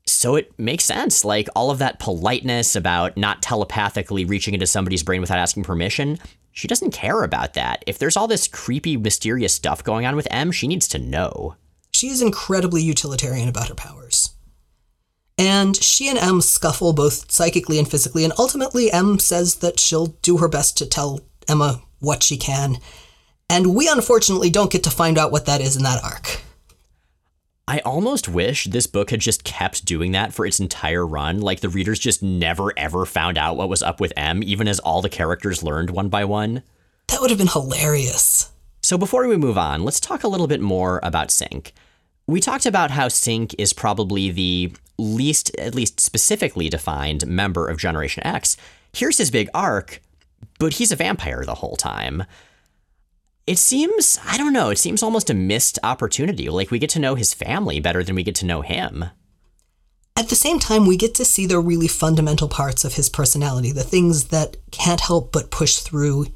So 0.05 0.35
it 0.35 0.53
makes 0.59 0.83
sense. 0.83 1.25
Like 1.25 1.49
all 1.55 1.71
of 1.71 1.79
that 1.79 1.97
politeness 1.97 2.75
about 2.75 3.17
not 3.17 3.41
telepathically 3.41 4.23
reaching 4.23 4.53
into 4.53 4.67
somebody's 4.67 5.01
brain 5.01 5.19
without 5.19 5.39
asking 5.39 5.63
permission, 5.63 6.19
she 6.51 6.67
doesn't 6.67 6.91
care 6.91 7.23
about 7.23 7.55
that. 7.55 7.83
If 7.87 7.97
there's 7.97 8.15
all 8.15 8.27
this 8.27 8.47
creepy, 8.47 8.97
mysterious 8.97 9.55
stuff 9.55 9.83
going 9.83 10.05
on 10.05 10.15
with 10.15 10.27
M, 10.29 10.51
she 10.51 10.67
needs 10.67 10.87
to 10.89 10.99
know. 10.99 11.55
She 11.91 12.09
is 12.09 12.21
incredibly 12.21 12.83
utilitarian 12.83 13.49
about 13.49 13.69
her 13.69 13.73
powers. 13.73 14.08
And 15.39 15.81
she 15.81 16.09
and 16.09 16.19
M 16.19 16.41
scuffle 16.41 16.91
both 16.91 17.31
psychically 17.31 17.79
and 17.79 17.89
physically, 17.89 18.25
and 18.25 18.33
ultimately 18.37 18.91
M 18.91 19.19
says 19.19 19.55
that 19.55 19.79
she'll 19.79 20.07
do 20.21 20.37
her 20.37 20.49
best 20.49 20.77
to 20.77 20.85
tell 20.85 21.21
Emma 21.47 21.81
what 21.99 22.21
she 22.21 22.35
can. 22.35 22.77
And 23.49 23.73
we 23.73 23.87
unfortunately 23.87 24.49
don't 24.49 24.71
get 24.71 24.83
to 24.83 24.91
find 24.91 25.17
out 25.17 25.31
what 25.31 25.45
that 25.45 25.61
is 25.61 25.77
in 25.77 25.83
that 25.83 26.03
arc. 26.03 26.41
I 27.69 27.79
almost 27.79 28.27
wish 28.27 28.65
this 28.65 28.85
book 28.87 29.11
had 29.11 29.21
just 29.21 29.43
kept 29.43 29.85
doing 29.85 30.11
that 30.11 30.33
for 30.33 30.45
its 30.45 30.59
entire 30.59 31.05
run. 31.05 31.39
Like 31.39 31.61
the 31.61 31.69
readers 31.69 31.99
just 31.99 32.21
never 32.21 32.73
ever 32.77 33.05
found 33.05 33.37
out 33.37 33.55
what 33.55 33.69
was 33.69 33.81
up 33.81 34.01
with 34.01 34.11
M, 34.17 34.43
even 34.43 34.67
as 34.67 34.79
all 34.79 35.01
the 35.01 35.07
characters 35.07 35.63
learned 35.63 35.91
one 35.91 36.09
by 36.09 36.25
one. 36.25 36.63
That 37.07 37.21
would 37.21 37.29
have 37.29 37.39
been 37.39 37.47
hilarious. 37.47 38.51
So 38.81 38.97
before 38.97 39.27
we 39.27 39.37
move 39.37 39.57
on, 39.57 39.83
let's 39.83 39.99
talk 39.99 40.23
a 40.23 40.27
little 40.27 40.47
bit 40.47 40.61
more 40.61 40.99
about 41.01 41.29
Synch. 41.29 41.71
We 42.29 42.39
talked 42.39 42.67
about 42.67 42.91
how 42.91 43.07
Synch 43.07 43.55
is 43.57 43.73
probably 43.73 44.29
the 44.29 44.71
least, 44.99 45.49
at 45.57 45.73
least 45.73 45.99
specifically 45.99 46.69
defined 46.69 47.25
member 47.25 47.67
of 47.67 47.79
Generation 47.79 48.21
X. 48.23 48.55
Here's 48.93 49.17
his 49.17 49.31
big 49.31 49.49
arc, 49.51 49.99
but 50.59 50.73
he's 50.73 50.91
a 50.91 50.95
vampire 50.95 51.43
the 51.43 51.55
whole 51.55 51.75
time. 51.75 52.23
It 53.47 53.57
seems, 53.57 54.19
I 54.23 54.37
don't 54.37 54.53
know, 54.53 54.69
it 54.69 54.77
seems 54.77 55.01
almost 55.01 55.31
a 55.31 55.33
missed 55.33 55.79
opportunity. 55.81 56.49
Like 56.49 56.69
we 56.69 56.77
get 56.77 56.91
to 56.91 56.99
know 56.99 57.15
his 57.15 57.33
family 57.33 57.79
better 57.79 58.03
than 58.03 58.13
we 58.13 58.21
get 58.21 58.35
to 58.35 58.45
know 58.45 58.61
him. 58.61 59.05
At 60.15 60.29
the 60.29 60.35
same 60.35 60.59
time, 60.59 60.85
we 60.85 60.97
get 60.97 61.15
to 61.15 61.25
see 61.25 61.47
the 61.47 61.57
really 61.57 61.87
fundamental 61.87 62.47
parts 62.47 62.85
of 62.85 62.93
his 62.93 63.09
personality, 63.09 63.71
the 63.71 63.81
things 63.81 64.25
that 64.25 64.55
can't 64.69 65.01
help 65.01 65.31
but 65.31 65.49
push 65.49 65.77
through, 65.77 66.27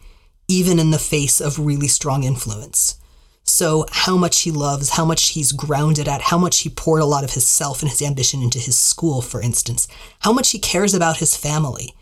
even 0.47 0.79
in 0.79 0.89
the 0.89 0.97
face 0.97 1.39
of 1.39 1.59
really 1.59 1.87
strong 1.87 2.23
influence. 2.23 2.97
So, 3.45 3.85
how 3.91 4.15
much 4.15 4.41
he 4.41 4.51
loves, 4.51 4.91
how 4.91 5.03
much 5.03 5.29
he's 5.29 5.51
grounded 5.51 6.07
at, 6.07 6.21
how 6.21 6.37
much 6.37 6.61
he 6.61 6.69
poured 6.69 7.01
a 7.01 7.05
lot 7.05 7.25
of 7.25 7.33
his 7.33 7.45
self 7.45 7.81
and 7.81 7.91
his 7.91 8.01
ambition 8.01 8.41
into 8.41 8.57
his 8.57 8.77
school, 8.77 9.21
for 9.21 9.41
instance, 9.41 9.87
how 10.19 10.31
much 10.31 10.51
he 10.51 10.59
cares 10.59 10.93
about 10.93 11.17
his 11.17 11.35
family. 11.35 11.93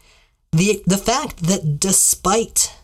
The, 0.52 0.84
the 0.86 0.98
fact 0.98 1.44
that 1.48 1.80
despite 1.80 2.76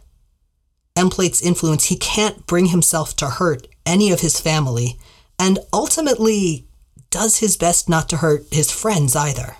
Emplate's 0.95 1.41
influence, 1.41 1.85
he 1.85 1.97
can't 1.97 2.47
bring 2.47 2.67
himself 2.67 3.15
to 3.17 3.27
hurt 3.27 3.67
any 3.85 4.11
of 4.11 4.21
his 4.21 4.39
family, 4.39 4.97
and 5.37 5.59
ultimately 5.71 6.67
does 7.11 7.37
his 7.37 7.57
best 7.57 7.87
not 7.87 8.09
to 8.09 8.17
hurt 8.17 8.45
his 8.51 8.71
friends 8.71 9.15
either. 9.15 9.55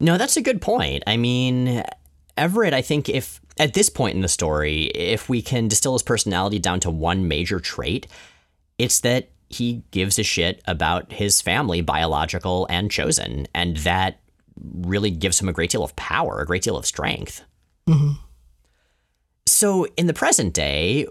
No, 0.00 0.18
that's 0.18 0.36
a 0.36 0.42
good 0.42 0.60
point. 0.60 1.04
I 1.06 1.16
mean, 1.16 1.84
Everett, 2.36 2.74
I 2.74 2.82
think 2.82 3.08
if 3.08 3.40
at 3.58 3.74
this 3.74 3.88
point 3.88 4.14
in 4.14 4.22
the 4.22 4.28
story, 4.28 4.84
if 4.86 5.28
we 5.28 5.42
can 5.42 5.68
distill 5.68 5.94
his 5.94 6.02
personality 6.02 6.58
down 6.58 6.80
to 6.80 6.90
one 6.90 7.28
major 7.28 7.60
trait, 7.60 8.06
it's 8.78 9.00
that 9.00 9.30
he 9.48 9.82
gives 9.90 10.18
a 10.18 10.22
shit 10.22 10.62
about 10.66 11.12
his 11.12 11.40
family, 11.40 11.80
biological 11.80 12.66
and 12.70 12.90
chosen, 12.90 13.46
and 13.54 13.78
that 13.78 14.20
really 14.74 15.10
gives 15.10 15.40
him 15.40 15.48
a 15.48 15.52
great 15.52 15.70
deal 15.70 15.84
of 15.84 15.96
power, 15.96 16.40
a 16.40 16.46
great 16.46 16.62
deal 16.62 16.76
of 16.76 16.86
strength. 16.86 17.44
Mm-hmm. 17.86 18.12
So, 19.46 19.86
in 19.96 20.06
the 20.06 20.14
present 20.14 20.52
day, 20.52 21.06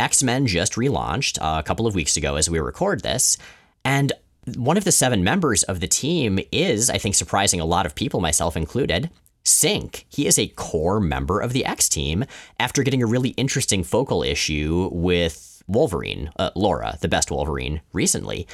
X 0.00 0.22
Men 0.22 0.46
just 0.46 0.74
relaunched 0.74 1.38
a 1.40 1.62
couple 1.62 1.86
of 1.86 1.94
weeks 1.94 2.16
ago 2.16 2.36
as 2.36 2.48
we 2.48 2.58
record 2.58 3.02
this, 3.02 3.36
and 3.84 4.12
one 4.56 4.78
of 4.78 4.84
the 4.84 4.92
seven 4.92 5.22
members 5.22 5.62
of 5.64 5.80
the 5.80 5.88
team 5.88 6.38
is, 6.50 6.88
I 6.88 6.98
think, 6.98 7.14
surprising 7.14 7.60
a 7.60 7.66
lot 7.66 7.84
of 7.84 7.94
people, 7.94 8.20
myself 8.20 8.56
included, 8.56 9.10
Synch. 9.48 10.04
He 10.08 10.26
is 10.26 10.38
a 10.38 10.48
core 10.48 11.00
member 11.00 11.40
of 11.40 11.52
the 11.52 11.64
X 11.64 11.88
team 11.88 12.24
after 12.60 12.82
getting 12.82 13.02
a 13.02 13.06
really 13.06 13.30
interesting 13.30 13.82
focal 13.82 14.22
issue 14.22 14.88
with 14.92 15.62
Wolverine, 15.66 16.30
uh, 16.38 16.50
Laura, 16.54 16.96
the 17.00 17.08
best 17.08 17.30
Wolverine, 17.30 17.80
recently. 17.92 18.46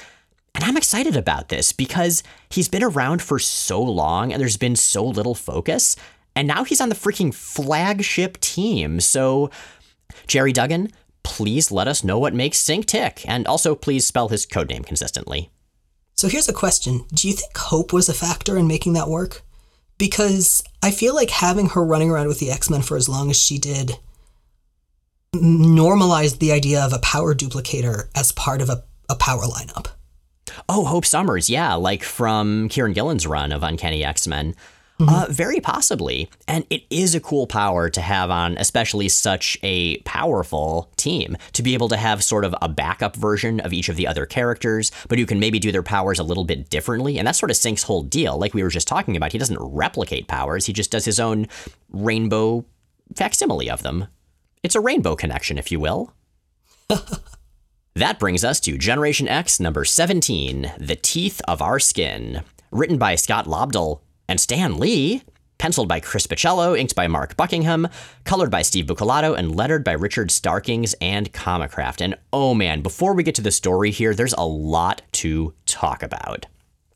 And 0.55 0.65
I'm 0.65 0.77
excited 0.77 1.17
about 1.17 1.49
this 1.49 1.73
because 1.73 2.23
he's 2.49 2.69
been 2.69 2.85
around 2.85 3.23
for 3.23 3.39
so 3.39 3.83
long 3.83 4.33
and 4.33 4.41
there's 4.41 4.57
been 4.57 4.77
so 4.77 5.05
little 5.05 5.35
focus. 5.35 5.97
And 6.37 6.47
now 6.49 6.65
he's 6.65 6.81
on 6.81 6.89
the 6.89 6.95
freaking 6.95 7.35
flagship 7.35 8.39
team. 8.41 9.01
So, 9.01 9.51
Gerry 10.27 10.53
Duggan, 10.53 10.91
please 11.23 11.71
let 11.71 11.89
us 11.89 12.05
know 12.05 12.19
what 12.19 12.35
makes 12.35 12.59
Sync 12.59 12.87
tick. 12.87 13.25
And 13.27 13.47
also, 13.47 13.75
please 13.75 14.07
spell 14.07 14.29
his 14.29 14.47
codename 14.47 14.87
consistently. 14.87 15.51
So, 16.15 16.29
here's 16.29 16.49
a 16.49 16.53
question 16.53 17.05
Do 17.13 17.29
you 17.29 17.35
think 17.35 17.57
Hope 17.57 17.93
was 17.93 18.09
a 18.09 18.15
factor 18.15 18.57
in 18.57 18.67
making 18.67 18.93
that 18.95 19.09
work? 19.09 19.43
Because 19.99 20.63
I 20.83 20.91
feel 20.91 21.15
like 21.15 21.31
having 21.31 21.71
her 21.71 21.85
running 21.85 22.11
around 22.11 22.29
with 22.29 22.41
the 22.41 22.51
X 22.51 22.69
Men 22.69 22.83
for 22.83 22.97
as 22.97 23.09
long 23.09 23.31
as 23.31 23.41
she 23.41 23.59
did 23.59 23.99
normalized 25.35 26.41
the 26.41 26.53
idea 26.53 26.81
of 26.81 26.93
a 26.93 26.99
power 26.99 27.35
duplicator 27.35 28.09
as 28.15 28.33
part 28.33 28.61
of 28.61 28.69
a, 28.69 28.85
a 29.09 29.17
power 29.17 29.43
lineup. 29.43 29.89
Oh, 30.69 30.85
Hope 30.85 31.05
Summers, 31.05 31.51
yeah, 31.51 31.75
like 31.75 32.03
from 32.03 32.69
Kieron 32.69 32.95
Gillen's 32.95 33.27
run 33.27 33.53
of 33.53 33.63
Uncanny 33.63 34.05
X 34.05 34.27
Men. 34.27 34.55
Mm-hmm. 35.01 35.13
Uh, 35.13 35.27
very 35.29 35.59
possibly. 35.59 36.31
And 36.47 36.65
it 36.71 36.85
is 36.89 37.17
a 37.17 37.21
cool 37.21 37.49
power 37.49 37.91
to 37.91 38.01
have 38.01 38.31
on, 38.31 38.57
especially 38.59 39.09
such 39.09 39.59
a 39.63 39.99
powerful 39.99 40.89
team, 40.97 41.37
to 41.55 41.65
be 41.65 41.75
able 41.75 41.89
to 41.89 41.97
have 41.97 42.23
sort 42.23 42.45
of 42.45 42.55
a 42.63 42.69
backup 42.69 43.17
version 43.17 43.59
of 43.61 43.73
each 43.73 43.89
of 43.89 43.97
the 43.97 44.07
other 44.07 44.25
characters, 44.25 44.93
but 45.09 45.19
who 45.19 45.27
can 45.27 45.41
maybe 45.41 45.59
do 45.59 45.73
their 45.73 45.83
powers 45.83 46.21
a 46.21 46.25
little 46.25 46.45
bit 46.45 46.71
differently. 46.71 47.19
And 47.19 47.27
that 47.27 47.35
sort 47.35 47.51
of 47.51 47.57
Synch's 47.57 47.83
whole 47.83 48.03
deal. 48.03 48.39
Like 48.39 48.55
we 48.55 48.63
were 48.63 48.69
just 48.69 48.87
talking 48.87 49.17
about, 49.17 49.33
he 49.33 49.39
doesn't 49.39 49.59
replicate 49.61 50.29
powers, 50.29 50.67
he 50.67 50.73
just 50.73 50.93
does 50.93 51.05
his 51.05 51.19
own 51.19 51.49
rainbow 51.91 52.65
facsimile 53.17 53.69
of 53.69 53.83
them. 53.83 54.07
It's 54.63 54.77
a 54.77 54.81
rainbow 54.81 55.17
connection, 55.17 55.59
if 55.59 55.73
you 55.73 55.81
will. 55.81 56.13
that 57.95 58.21
brings 58.21 58.45
us 58.45 58.61
to 58.61 58.79
Generation 58.79 59.27
X 59.27 59.59
number 59.59 59.85
17 59.85 60.73
The 60.79 60.97
Teeth 60.97 61.41
of 61.49 61.61
Our 61.61 61.81
Skin. 61.81 62.43
Written 62.71 62.99
by 62.99 63.15
Scott 63.15 63.47
Lobdell 63.47 64.01
and 64.29 64.41
Stan 64.41 64.79
Lee. 64.79 65.23
Penciled 65.57 65.89
by 65.89 66.01
Chris 66.01 66.27
Bachalo, 66.27 66.79
inked 66.79 66.95
by 66.95 67.07
Mark 67.07 67.37
Buckingham, 67.37 67.89
colored 68.25 68.51
by 68.51 68.63
Steve 68.63 68.87
Buccellato, 68.87 69.39
and 69.39 69.55
lettered 69.55 69.85
by 69.85 69.93
Richard 69.93 70.31
Starkings 70.31 70.95
and 71.01 71.33
Comicraft. 71.33 72.01
And 72.01 72.17
oh 72.33 72.55
man, 72.55 72.83
before 72.83 73.15
we 73.15 73.23
get 73.23 73.37
to 73.37 73.43
the 73.43 73.53
story 73.53 73.91
here, 73.91 74.15
there's 74.15 74.35
a 74.35 74.45
lot 74.45 75.03
to 75.13 75.55
talk 75.65 76.03
about. 76.03 76.47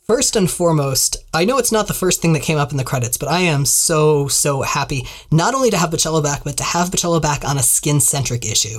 First 0.09 0.37
and 0.37 0.51
foremost, 0.51 1.17
I 1.35 1.45
know 1.45 1.59
it's 1.59 1.71
not 1.71 1.87
the 1.87 1.95
first 1.95 2.21
thing 2.21 2.33
that 2.33 2.43
came 2.43 2.59
up 2.59 2.71
in 2.71 2.79
the 2.79 2.85
credits, 2.85 3.17
but 3.17 3.29
I 3.29 3.41
am 3.41 3.65
so, 3.65 4.27
so 4.27 4.63
happy 4.63 5.07
not 5.31 5.55
only 5.55 5.71
to 5.71 5.77
have 5.77 5.91
Bachalo 5.91 6.23
back, 6.23 6.45
but 6.45 6.57
to 6.57 6.65
have 6.65 6.89
Bachalo 6.89 7.21
back 7.21 7.45
on 7.45 7.59
a 7.59 7.63
skin 7.63 8.01
centric 8.01 8.45
issue. 8.45 8.79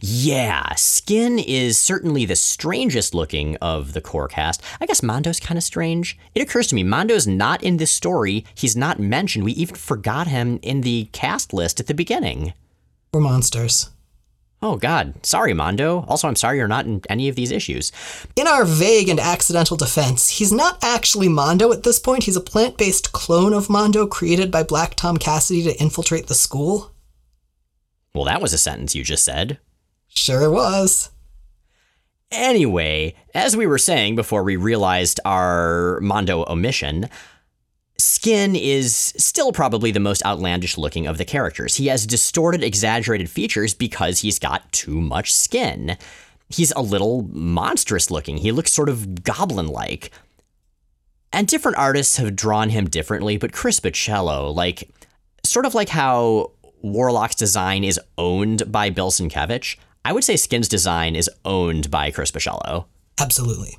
Yeah, 0.00 0.74
Skin 0.74 1.38
is 1.38 1.78
certainly 1.78 2.24
the 2.24 2.36
strangest 2.36 3.14
looking 3.14 3.56
of 3.56 3.92
the 3.92 4.00
core 4.00 4.28
cast. 4.28 4.62
I 4.80 4.86
guess 4.86 5.02
Mondo's 5.02 5.40
kind 5.40 5.58
of 5.58 5.64
strange. 5.64 6.18
It 6.34 6.42
occurs 6.42 6.68
to 6.68 6.74
me, 6.74 6.82
Mondo's 6.82 7.26
not 7.26 7.62
in 7.62 7.76
this 7.78 7.90
story. 7.90 8.44
He's 8.54 8.76
not 8.76 8.98
mentioned. 8.98 9.44
We 9.44 9.52
even 9.52 9.76
forgot 9.76 10.26
him 10.26 10.58
in 10.62 10.82
the 10.82 11.08
cast 11.12 11.52
list 11.52 11.80
at 11.80 11.86
the 11.86 11.94
beginning. 11.94 12.52
We're 13.12 13.20
monsters. 13.20 13.90
Oh, 14.62 14.76
God. 14.76 15.24
Sorry, 15.24 15.54
Mondo. 15.54 16.04
Also, 16.06 16.28
I'm 16.28 16.36
sorry 16.36 16.58
you're 16.58 16.68
not 16.68 16.84
in 16.84 17.00
any 17.08 17.28
of 17.28 17.34
these 17.34 17.50
issues. 17.50 17.92
In 18.36 18.46
our 18.46 18.66
vague 18.66 19.08
and 19.08 19.18
accidental 19.18 19.76
defense, 19.76 20.28
he's 20.28 20.52
not 20.52 20.78
actually 20.84 21.28
Mondo 21.28 21.72
at 21.72 21.82
this 21.82 21.98
point. 21.98 22.24
He's 22.24 22.36
a 22.36 22.42
plant 22.42 22.76
based 22.76 23.12
clone 23.12 23.54
of 23.54 23.70
Mondo 23.70 24.06
created 24.06 24.50
by 24.50 24.62
Black 24.62 24.94
Tom 24.94 25.16
Cassidy 25.16 25.62
to 25.62 25.80
infiltrate 25.80 26.26
the 26.26 26.34
school. 26.34 26.92
Well, 28.14 28.24
that 28.24 28.42
was 28.42 28.52
a 28.52 28.58
sentence 28.58 28.94
you 28.94 29.02
just 29.02 29.24
said. 29.24 29.58
Sure 30.10 30.50
was. 30.50 31.10
Anyway, 32.30 33.14
as 33.34 33.56
we 33.56 33.66
were 33.66 33.78
saying 33.78 34.14
before 34.14 34.44
we 34.44 34.56
realized 34.56 35.18
our 35.24 35.98
Mondo 36.00 36.44
omission, 36.46 37.08
Skin 37.98 38.56
is 38.56 39.12
still 39.16 39.52
probably 39.52 39.90
the 39.90 40.00
most 40.00 40.24
outlandish 40.24 40.78
looking 40.78 41.06
of 41.06 41.18
the 41.18 41.24
characters. 41.24 41.76
He 41.76 41.88
has 41.88 42.06
distorted, 42.06 42.62
exaggerated 42.62 43.28
features 43.28 43.74
because 43.74 44.20
he's 44.20 44.38
got 44.38 44.70
too 44.72 45.00
much 45.00 45.34
skin. 45.34 45.96
He's 46.48 46.72
a 46.72 46.82
little 46.82 47.28
monstrous 47.30 48.10
looking. 48.10 48.38
He 48.38 48.52
looks 48.52 48.72
sort 48.72 48.88
of 48.88 49.22
goblin 49.22 49.68
like. 49.68 50.10
And 51.32 51.46
different 51.46 51.78
artists 51.78 52.16
have 52.16 52.34
drawn 52.34 52.70
him 52.70 52.88
differently, 52.88 53.36
but 53.36 53.52
Chris 53.52 53.80
Bachalo, 53.80 54.54
like, 54.54 54.90
sort 55.44 55.66
of 55.66 55.74
like 55.74 55.90
how 55.90 56.52
Warlock's 56.82 57.36
design 57.36 57.84
is 57.84 58.00
owned 58.18 58.70
by 58.72 58.90
Bill 58.90 59.10
Sienkiewicz, 59.10 59.76
I 60.04 60.12
would 60.12 60.24
say 60.24 60.36
Skin's 60.36 60.68
design 60.68 61.14
is 61.14 61.30
owned 61.44 61.90
by 61.90 62.10
Chris 62.10 62.30
Bachalo. 62.30 62.86
Absolutely. 63.20 63.78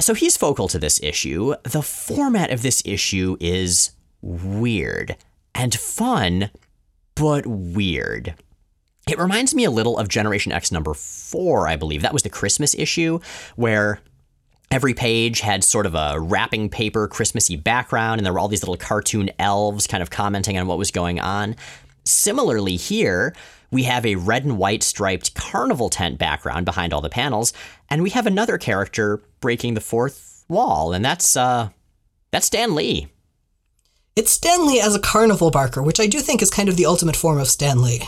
So 0.00 0.14
he's 0.14 0.36
focal 0.36 0.68
to 0.68 0.78
this 0.78 1.00
issue. 1.02 1.54
The 1.62 1.82
format 1.82 2.50
of 2.50 2.62
this 2.62 2.82
issue 2.84 3.36
is 3.40 3.92
weird 4.20 5.16
and 5.54 5.74
fun, 5.74 6.50
but 7.14 7.46
weird. 7.46 8.34
It 9.08 9.18
reminds 9.18 9.54
me 9.54 9.64
a 9.64 9.70
little 9.70 9.98
of 9.98 10.08
Generation 10.08 10.52
X 10.52 10.70
number 10.70 10.92
four, 10.92 11.66
I 11.68 11.76
believe. 11.76 12.02
That 12.02 12.12
was 12.12 12.24
the 12.24 12.28
Christmas 12.28 12.74
issue 12.74 13.20
where 13.54 14.00
every 14.70 14.94
page 14.94 15.40
had 15.40 15.62
sort 15.64 15.86
of 15.86 15.94
a 15.94 16.18
wrapping 16.20 16.68
paper 16.68 17.06
Christmassy 17.08 17.56
background, 17.56 18.18
and 18.18 18.26
there 18.26 18.32
were 18.32 18.38
all 18.40 18.48
these 18.48 18.62
little 18.62 18.76
cartoon 18.76 19.30
elves 19.38 19.86
kind 19.86 20.02
of 20.02 20.10
commenting 20.10 20.58
on 20.58 20.66
what 20.66 20.76
was 20.76 20.90
going 20.90 21.20
on. 21.20 21.54
Similarly, 22.06 22.76
here, 22.76 23.34
we 23.70 23.82
have 23.84 24.06
a 24.06 24.14
red 24.14 24.44
and 24.44 24.58
white 24.58 24.82
striped 24.82 25.34
carnival 25.34 25.88
tent 25.88 26.18
background 26.18 26.64
behind 26.64 26.92
all 26.92 27.00
the 27.00 27.08
panels, 27.08 27.52
and 27.90 28.02
we 28.02 28.10
have 28.10 28.26
another 28.26 28.58
character 28.58 29.20
breaking 29.40 29.74
the 29.74 29.80
fourth 29.80 30.44
wall, 30.48 30.92
and 30.92 31.04
that's 31.04 31.36
uh 31.36 31.70
that's 32.30 32.46
Stan 32.46 32.74
Lee. 32.74 33.08
It's 34.14 34.30
Stan 34.30 34.66
Lee 34.66 34.80
as 34.80 34.94
a 34.94 35.00
carnival 35.00 35.50
barker, 35.50 35.82
which 35.82 36.00
I 36.00 36.06
do 36.06 36.20
think 36.20 36.40
is 36.40 36.50
kind 36.50 36.68
of 36.68 36.76
the 36.76 36.86
ultimate 36.86 37.16
form 37.16 37.38
of 37.38 37.48
Stan 37.48 37.82
Lee. 37.82 38.02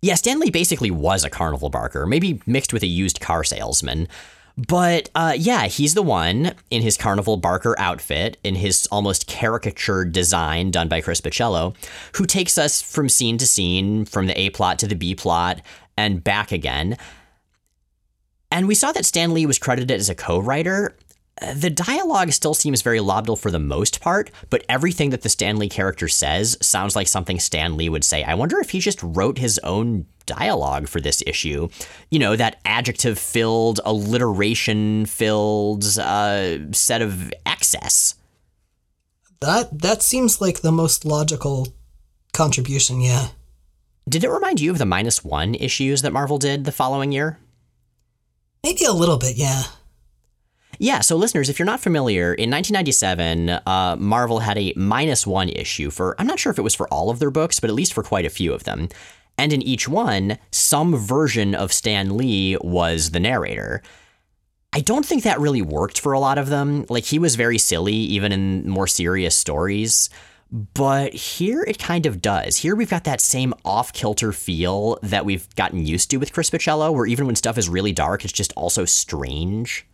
Yeah, 0.00 0.14
Stan 0.14 0.38
Lee 0.38 0.50
basically 0.50 0.90
was 0.90 1.24
a 1.24 1.30
carnival 1.30 1.70
barker, 1.70 2.06
maybe 2.06 2.42
mixed 2.46 2.72
with 2.72 2.82
a 2.82 2.86
used 2.86 3.20
car 3.20 3.42
salesman. 3.42 4.08
But 4.56 5.10
uh, 5.14 5.34
yeah, 5.36 5.66
he's 5.66 5.94
the 5.94 6.02
one 6.02 6.54
in 6.70 6.82
his 6.82 6.96
Carnival 6.96 7.36
Barker 7.36 7.74
outfit, 7.78 8.36
in 8.44 8.54
his 8.54 8.86
almost 8.92 9.26
caricature 9.26 10.04
design 10.04 10.70
done 10.70 10.88
by 10.88 11.00
Chris 11.00 11.20
Bachalo, 11.20 11.74
who 12.14 12.24
takes 12.24 12.56
us 12.56 12.80
from 12.80 13.08
scene 13.08 13.36
to 13.38 13.46
scene, 13.46 14.04
from 14.04 14.26
the 14.26 14.40
A 14.40 14.50
plot 14.50 14.78
to 14.78 14.86
the 14.86 14.94
B 14.94 15.14
plot, 15.14 15.60
and 15.96 16.22
back 16.22 16.52
again. 16.52 16.96
And 18.52 18.68
we 18.68 18.76
saw 18.76 18.92
that 18.92 19.04
Stan 19.04 19.34
Lee 19.34 19.46
was 19.46 19.58
credited 19.58 19.90
as 19.90 20.08
a 20.08 20.14
co 20.14 20.38
writer, 20.38 20.96
the 21.40 21.70
dialogue 21.70 22.32
still 22.32 22.54
seems 22.54 22.82
very 22.82 23.00
Lobdell 23.00 23.38
for 23.38 23.50
the 23.50 23.58
most 23.58 24.00
part, 24.00 24.30
but 24.50 24.64
everything 24.68 25.10
that 25.10 25.22
the 25.22 25.28
Stan 25.28 25.56
Lee 25.56 25.68
character 25.68 26.08
says 26.08 26.56
sounds 26.60 26.94
like 26.94 27.08
something 27.08 27.40
Stan 27.40 27.76
Lee 27.76 27.88
would 27.88 28.04
say. 28.04 28.22
I 28.22 28.34
wonder 28.34 28.60
if 28.60 28.70
he 28.70 28.78
just 28.78 29.02
wrote 29.02 29.38
his 29.38 29.58
own 29.60 30.06
dialogue 30.26 30.88
for 30.88 31.00
this 31.00 31.22
issue. 31.26 31.68
You 32.10 32.18
know, 32.20 32.36
that 32.36 32.60
adjective 32.64 33.18
filled, 33.18 33.80
alliteration 33.84 35.06
filled 35.06 35.84
uh, 35.98 36.72
set 36.72 37.02
of 37.02 37.32
excess. 37.44 38.14
That 39.40 39.80
that 39.80 40.02
seems 40.02 40.40
like 40.40 40.60
the 40.60 40.72
most 40.72 41.04
logical 41.04 41.74
contribution, 42.32 43.00
yeah. 43.00 43.28
Did 44.08 44.22
it 44.22 44.30
remind 44.30 44.60
you 44.60 44.70
of 44.70 44.78
the 44.78 44.86
minus 44.86 45.24
one 45.24 45.54
issues 45.54 46.02
that 46.02 46.12
Marvel 46.12 46.38
did 46.38 46.64
the 46.64 46.72
following 46.72 47.10
year? 47.10 47.38
Maybe 48.62 48.84
a 48.84 48.92
little 48.92 49.18
bit, 49.18 49.36
yeah. 49.36 49.64
Yeah, 50.78 51.00
so 51.00 51.16
listeners, 51.16 51.48
if 51.48 51.58
you're 51.58 51.66
not 51.66 51.80
familiar, 51.80 52.34
in 52.34 52.50
1997, 52.50 53.50
uh, 53.50 53.96
Marvel 53.98 54.40
had 54.40 54.58
a 54.58 54.72
minus 54.76 55.26
one 55.26 55.48
issue 55.48 55.90
for, 55.90 56.14
I'm 56.18 56.26
not 56.26 56.38
sure 56.38 56.50
if 56.50 56.58
it 56.58 56.62
was 56.62 56.74
for 56.74 56.88
all 56.88 57.10
of 57.10 57.18
their 57.18 57.30
books, 57.30 57.60
but 57.60 57.70
at 57.70 57.76
least 57.76 57.92
for 57.92 58.02
quite 58.02 58.24
a 58.24 58.30
few 58.30 58.52
of 58.52 58.64
them. 58.64 58.88
And 59.36 59.52
in 59.52 59.62
each 59.62 59.88
one, 59.88 60.38
some 60.50 60.96
version 60.96 61.54
of 61.54 61.72
Stan 61.72 62.16
Lee 62.16 62.56
was 62.60 63.10
the 63.10 63.20
narrator. 63.20 63.82
I 64.72 64.80
don't 64.80 65.06
think 65.06 65.22
that 65.22 65.40
really 65.40 65.62
worked 65.62 66.00
for 66.00 66.12
a 66.12 66.20
lot 66.20 66.38
of 66.38 66.48
them. 66.48 66.86
Like, 66.88 67.04
he 67.04 67.18
was 67.18 67.36
very 67.36 67.58
silly, 67.58 67.94
even 67.94 68.32
in 68.32 68.68
more 68.68 68.86
serious 68.86 69.36
stories. 69.36 70.10
But 70.50 71.14
here 71.14 71.64
it 71.66 71.80
kind 71.80 72.06
of 72.06 72.22
does. 72.22 72.58
Here 72.58 72.76
we've 72.76 72.90
got 72.90 73.04
that 73.04 73.20
same 73.20 73.54
off 73.64 73.92
kilter 73.92 74.30
feel 74.30 74.98
that 75.02 75.24
we've 75.24 75.52
gotten 75.56 75.84
used 75.84 76.10
to 76.10 76.18
with 76.18 76.32
Chris 76.32 76.50
where 76.50 77.06
even 77.06 77.26
when 77.26 77.34
stuff 77.34 77.58
is 77.58 77.68
really 77.68 77.92
dark, 77.92 78.24
it's 78.24 78.32
just 78.32 78.52
also 78.52 78.84
strange. 78.84 79.84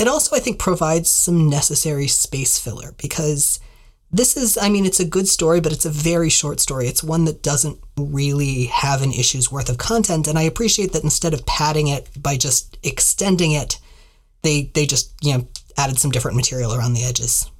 It 0.00 0.08
also, 0.08 0.34
I 0.34 0.38
think, 0.38 0.58
provides 0.58 1.10
some 1.10 1.50
necessary 1.50 2.06
space 2.06 2.58
filler 2.58 2.94
because 2.96 3.60
this 4.10 4.34
is, 4.34 4.56
I 4.56 4.70
mean, 4.70 4.86
it's 4.86 4.98
a 4.98 5.04
good 5.04 5.28
story, 5.28 5.60
but 5.60 5.72
it's 5.72 5.84
a 5.84 5.90
very 5.90 6.30
short 6.30 6.58
story. 6.58 6.88
It's 6.88 7.04
one 7.04 7.26
that 7.26 7.42
doesn't 7.42 7.78
really 7.98 8.64
have 8.64 9.02
an 9.02 9.12
issue's 9.12 9.52
worth 9.52 9.68
of 9.68 9.76
content. 9.76 10.26
And 10.26 10.38
I 10.38 10.42
appreciate 10.42 10.94
that 10.94 11.04
instead 11.04 11.34
of 11.34 11.44
padding 11.44 11.88
it 11.88 12.08
by 12.16 12.38
just 12.38 12.78
extending 12.82 13.52
it, 13.52 13.78
they, 14.40 14.70
they 14.74 14.86
just, 14.86 15.14
you 15.22 15.36
know, 15.36 15.46
added 15.76 15.98
some 15.98 16.10
different 16.10 16.38
material 16.38 16.72
around 16.72 16.94
the 16.94 17.04
edges. 17.04 17.50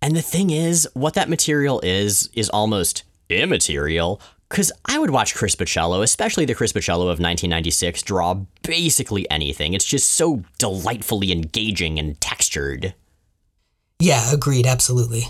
And 0.00 0.16
the 0.16 0.22
thing 0.22 0.48
is, 0.48 0.88
what 0.94 1.12
that 1.14 1.28
material 1.28 1.80
is, 1.82 2.30
is 2.32 2.48
almost 2.48 3.02
immaterial. 3.28 4.22
Because 4.48 4.70
I 4.84 4.98
would 4.98 5.10
watch 5.10 5.34
Chris 5.34 5.56
Bachalo, 5.56 6.02
especially 6.02 6.44
the 6.44 6.54
Chris 6.54 6.72
Bachalo 6.72 7.02
of 7.02 7.18
1996, 7.18 8.02
draw 8.02 8.34
basically 8.62 9.28
anything. 9.30 9.74
It's 9.74 9.84
just 9.84 10.12
so 10.12 10.44
delightfully 10.58 11.32
engaging 11.32 11.98
and 11.98 12.20
textured. 12.20 12.94
Yeah, 13.98 14.32
agreed, 14.32 14.66
absolutely. 14.66 15.24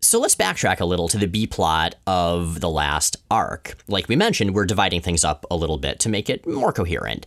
So 0.00 0.18
let's 0.18 0.34
backtrack 0.34 0.80
a 0.80 0.84
little 0.84 1.08
to 1.08 1.18
the 1.18 1.26
B 1.26 1.46
plot 1.46 1.96
of 2.06 2.60
the 2.60 2.70
last 2.70 3.16
arc. 3.30 3.76
Like 3.88 4.08
we 4.08 4.16
mentioned, 4.16 4.54
we're 4.54 4.64
dividing 4.64 5.00
things 5.02 5.24
up 5.24 5.44
a 5.50 5.56
little 5.56 5.78
bit 5.78 6.00
to 6.00 6.08
make 6.08 6.30
it 6.30 6.46
more 6.46 6.72
coherent. 6.72 7.26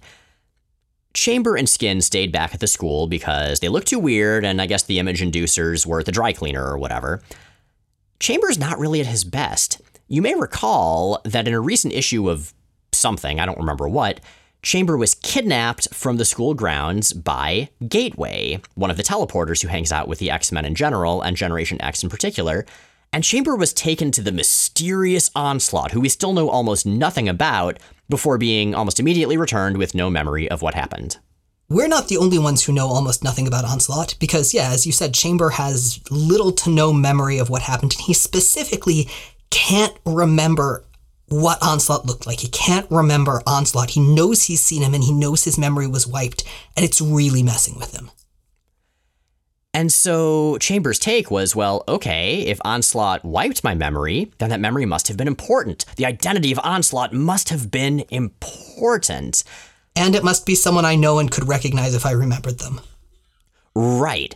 Chamber 1.13 1.55
and 1.55 1.69
Skin 1.69 2.01
stayed 2.01 2.31
back 2.31 2.53
at 2.53 2.59
the 2.59 2.67
school 2.67 3.07
because 3.07 3.59
they 3.59 3.69
looked 3.69 3.87
too 3.87 3.99
weird, 3.99 4.45
and 4.45 4.61
I 4.61 4.65
guess 4.65 4.83
the 4.83 4.99
image 4.99 5.21
inducers 5.21 5.85
were 5.85 5.99
at 5.99 6.05
the 6.05 6.11
dry 6.11 6.31
cleaner 6.31 6.65
or 6.65 6.77
whatever. 6.77 7.21
Chamber's 8.19 8.57
not 8.57 8.79
really 8.79 9.01
at 9.01 9.07
his 9.07 9.25
best. 9.25 9.81
You 10.11 10.21
may 10.21 10.35
recall 10.35 11.21
that 11.23 11.47
in 11.47 11.53
a 11.53 11.61
recent 11.61 11.93
issue 11.93 12.29
of 12.29 12.53
something, 12.91 13.39
I 13.39 13.45
don't 13.45 13.57
remember 13.57 13.87
what, 13.87 14.19
Chamber 14.61 14.97
was 14.97 15.15
kidnapped 15.15 15.87
from 15.93 16.17
the 16.17 16.25
school 16.25 16.53
grounds 16.53 17.13
by 17.13 17.69
Gateway, 17.87 18.59
one 18.75 18.91
of 18.91 18.97
the 18.97 19.03
teleporters 19.03 19.61
who 19.61 19.69
hangs 19.69 19.89
out 19.89 20.09
with 20.09 20.19
the 20.19 20.29
X 20.29 20.51
Men 20.51 20.65
in 20.65 20.75
general 20.75 21.21
and 21.21 21.37
Generation 21.37 21.81
X 21.81 22.03
in 22.03 22.09
particular. 22.09 22.65
And 23.13 23.23
Chamber 23.23 23.55
was 23.55 23.71
taken 23.71 24.11
to 24.11 24.21
the 24.21 24.33
mysterious 24.33 25.31
Onslaught, 25.33 25.91
who 25.91 26.01
we 26.01 26.09
still 26.09 26.33
know 26.33 26.49
almost 26.49 26.85
nothing 26.85 27.29
about, 27.29 27.79
before 28.09 28.37
being 28.37 28.75
almost 28.75 28.99
immediately 28.99 29.37
returned 29.37 29.77
with 29.77 29.95
no 29.95 30.09
memory 30.09 30.51
of 30.51 30.61
what 30.61 30.73
happened. 30.73 31.19
We're 31.69 31.87
not 31.87 32.09
the 32.09 32.17
only 32.17 32.37
ones 32.37 32.65
who 32.65 32.73
know 32.73 32.87
almost 32.87 33.23
nothing 33.23 33.47
about 33.47 33.63
Onslaught, 33.63 34.15
because, 34.19 34.53
yeah, 34.53 34.71
as 34.73 34.85
you 34.85 34.91
said, 34.91 35.13
Chamber 35.13 35.51
has 35.51 36.01
little 36.11 36.51
to 36.51 36.69
no 36.69 36.91
memory 36.91 37.37
of 37.37 37.49
what 37.49 37.61
happened, 37.61 37.93
and 37.93 38.01
he 38.01 38.13
specifically 38.13 39.07
can't 39.51 39.95
remember 40.05 40.83
what 41.27 41.61
Onslaught 41.61 42.05
looked 42.05 42.25
like. 42.25 42.39
He 42.39 42.49
can't 42.49 42.89
remember 42.89 43.41
Onslaught. 43.45 43.91
He 43.91 43.99
knows 44.01 44.43
he's 44.43 44.61
seen 44.61 44.81
him 44.81 44.93
and 44.93 45.03
he 45.03 45.13
knows 45.13 45.43
his 45.43 45.57
memory 45.57 45.87
was 45.87 46.07
wiped, 46.07 46.43
and 46.75 46.83
it's 46.83 46.99
really 46.99 47.43
messing 47.43 47.77
with 47.77 47.95
him. 47.95 48.09
And 49.73 49.91
so 49.91 50.57
Chambers' 50.57 50.99
take 50.99 51.31
was 51.31 51.55
well, 51.55 51.83
okay, 51.87 52.41
if 52.41 52.59
Onslaught 52.65 53.23
wiped 53.23 53.63
my 53.63 53.73
memory, 53.73 54.31
then 54.37 54.49
that 54.49 54.59
memory 54.59 54.85
must 54.85 55.07
have 55.07 55.15
been 55.15 55.29
important. 55.29 55.85
The 55.95 56.05
identity 56.05 56.51
of 56.51 56.59
Onslaught 56.59 57.13
must 57.13 57.49
have 57.49 57.71
been 57.71 58.03
important. 58.09 59.45
And 59.95 60.15
it 60.15 60.23
must 60.23 60.45
be 60.45 60.55
someone 60.55 60.85
I 60.85 60.95
know 60.95 61.19
and 61.19 61.31
could 61.31 61.47
recognize 61.47 61.95
if 61.95 62.05
I 62.05 62.11
remembered 62.11 62.59
them. 62.59 62.81
Right. 63.73 64.35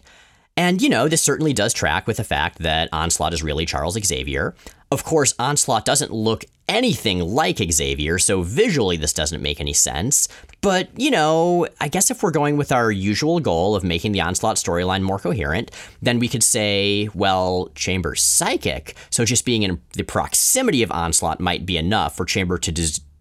And, 0.57 0.81
you 0.81 0.87
know, 0.87 1.07
this 1.07 1.21
certainly 1.21 1.51
does 1.51 1.73
track 1.73 2.07
with 2.07 2.17
the 2.17 2.23
fact 2.23 2.59
that 2.59 2.89
Onslaught 2.93 3.33
is 3.33 3.43
really 3.43 3.65
Charles 3.65 4.01
Xavier. 4.01 4.55
Of 4.89 5.03
course, 5.03 5.33
Onslaught 5.37 5.83
doesn't 5.83 6.13
look 6.13 6.45
anything 6.69 7.19
like 7.19 7.57
Xavier, 7.57 8.17
so 8.17 8.41
visually 8.41 8.95
this 8.95 9.13
doesn't 9.13 9.41
make 9.41 9.59
any 9.59 9.73
sense. 9.73 10.27
But, 10.61 10.89
you 10.97 11.11
know, 11.11 11.67
I 11.81 11.89
guess 11.89 12.09
if 12.09 12.23
we're 12.23 12.31
going 12.31 12.55
with 12.55 12.71
our 12.71 12.91
usual 12.91 13.39
goal 13.39 13.75
of 13.75 13.83
making 13.83 14.13
the 14.13 14.21
Onslaught 14.21 14.55
storyline 14.55 15.01
more 15.01 15.19
coherent, 15.19 15.71
then 16.01 16.19
we 16.19 16.29
could 16.29 16.43
say, 16.43 17.09
well, 17.13 17.69
Chamber's 17.75 18.23
psychic, 18.23 18.95
so 19.09 19.25
just 19.25 19.45
being 19.45 19.63
in 19.63 19.81
the 19.93 20.03
proximity 20.03 20.81
of 20.83 20.91
Onslaught 20.91 21.39
might 21.39 21.65
be 21.65 21.77
enough 21.77 22.15
for 22.15 22.25
Chamber 22.25 22.57
to 22.59 22.71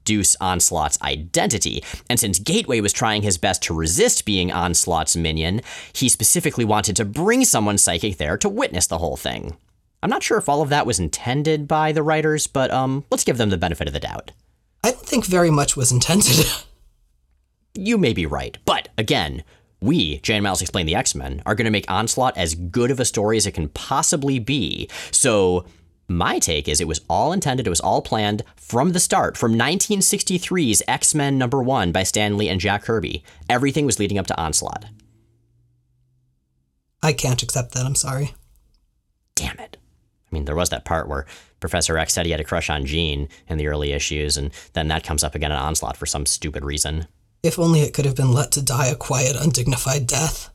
deduce 0.05 0.37
Onslaught's 0.41 1.01
identity. 1.03 1.83
And 2.09 2.21
since 2.21 2.39
Gateway 2.39 2.81
was 2.81 2.93
trying 2.93 3.23
his 3.23 3.39
best 3.39 3.63
to 3.65 3.75
resist 3.75 4.25
being 4.25 4.53
Onslaught's 4.53 5.17
minion, 5.17 5.63
he 5.93 6.09
specifically 6.09 6.65
wanted 6.65 6.97
to 6.97 7.05
bring 7.05 7.45
someone 7.45 7.79
psychic 7.79 8.19
there 8.19 8.37
to 8.39 8.49
witness 8.49 8.87
the 8.87 8.99
whole 8.99 9.17
thing. 9.17 9.57
I'm 10.03 10.11
not 10.11 10.23
sure 10.23 10.37
if 10.37 10.49
all 10.49 10.61
of 10.61 10.69
that 10.69 10.87
was 10.87 11.01
intended 11.01 11.67
by 11.67 11.93
the 11.93 12.03
writers, 12.03 12.47
but 12.47 12.71
um, 12.71 13.05
let's 13.11 13.25
give 13.25 13.39
them 13.39 13.49
the 13.49 13.57
benefit 13.57 13.87
of 13.87 13.95
the 13.95 14.01
doubt. 14.01 14.33
I 14.85 14.91
don't 14.91 15.07
think 15.07 15.25
very 15.25 15.51
much 15.51 15.77
was 15.77 15.91
intended. 15.91 16.45
you 17.75 17.97
may 17.97 18.13
be 18.13 18.27
right, 18.27 18.59
but 18.67 18.91
again, 18.99 19.43
we, 19.81 20.19
Jay 20.19 20.35
and 20.35 20.45
Miles 20.45 20.61
Explain 20.61 20.85
the 20.85 20.95
X 20.95 21.15
Men, 21.15 21.43
are 21.47 21.55
going 21.55 21.65
to 21.65 21.71
make 21.71 21.91
Onslaught 21.91 22.37
as 22.37 22.55
good 22.55 22.91
of 22.91 23.01
a 23.01 23.05
story 23.07 23.39
as 23.39 23.47
it 23.47 23.53
can 23.53 23.71
possibly 23.71 24.39
be. 24.39 24.89
So, 25.11 25.65
my 26.09 26.39
take 26.39 26.69
is 26.69 26.81
it 26.81 26.89
was 26.89 27.01
all 27.09 27.33
intended, 27.33 27.67
it 27.67 27.71
was 27.71 27.81
all 27.81 28.03
planned 28.03 28.43
from 28.57 28.93
the 28.93 29.01
start, 29.01 29.37
from 29.37 29.55
1963's 29.55 30.83
X 30.87 31.15
Men 31.15 31.39
number 31.39 31.63
one 31.63 31.93
by 31.93 32.03
Stan 32.03 32.37
Lee 32.37 32.49
and 32.49 32.61
Jack 32.61 32.83
Kirby. 32.85 33.25
Everything 33.49 33.87
was 33.87 33.99
leading 33.99 34.19
up 34.19 34.27
to 34.27 34.39
Onslaught. 34.41 34.87
I 37.03 37.13
can't 37.13 37.43
accept 37.43 37.75
that, 37.75 37.85
I'm 37.85 37.95
sorry. 37.95 38.35
Damn 39.35 39.59
it. 39.59 39.77
I 40.31 40.35
mean, 40.35 40.47
there 40.47 40.57
was 40.57 40.71
that 40.71 40.85
part 40.85 41.09
where 41.09 41.27
Professor 41.61 41.97
X 41.99 42.13
said 42.13 42.27
he 42.27 42.33
had 42.33 42.41
a 42.41 42.45
crush 42.45 42.69
on 42.69 42.87
Jean 42.87 43.29
in 43.47 43.59
the 43.59 43.69
early 43.69 43.93
issues, 43.93 44.37
and 44.37 44.51
then 44.73 44.89
that 44.89 45.05
comes 45.05 45.25
up 45.25 45.35
again 45.35 45.53
in 45.53 45.59
Onslaught 45.59 45.97
for 45.97 46.07
some 46.07 46.27
stupid 46.27 46.65
reason. 46.65 47.07
If 47.43 47.59
only 47.59 47.81
it 47.83 47.93
could 47.93 48.05
have 48.07 48.17
been 48.17 48.33
let 48.33 48.53
to 48.53 48.63
die 48.63 48.87
a 48.87 48.97
quiet, 48.97 49.37
undignified 49.37 50.07
death. 50.07 50.51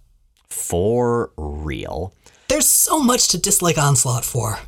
For 0.48 1.32
real. 1.38 2.14
There's 2.48 2.68
so 2.68 3.00
much 3.00 3.28
to 3.30 3.38
dislike 3.40 3.78
Onslaught 3.78 4.26
for. 4.26 4.60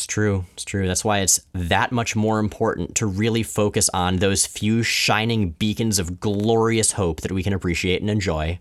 It's 0.00 0.06
true. 0.06 0.46
It's 0.54 0.64
true. 0.64 0.86
That's 0.86 1.04
why 1.04 1.18
it's 1.18 1.42
that 1.52 1.92
much 1.92 2.16
more 2.16 2.38
important 2.38 2.94
to 2.94 3.06
really 3.06 3.42
focus 3.42 3.90
on 3.92 4.16
those 4.16 4.46
few 4.46 4.82
shining 4.82 5.50
beacons 5.50 5.98
of 5.98 6.18
glorious 6.18 6.92
hope 6.92 7.20
that 7.20 7.32
we 7.32 7.42
can 7.42 7.52
appreciate 7.52 8.00
and 8.00 8.08
enjoy. 8.08 8.58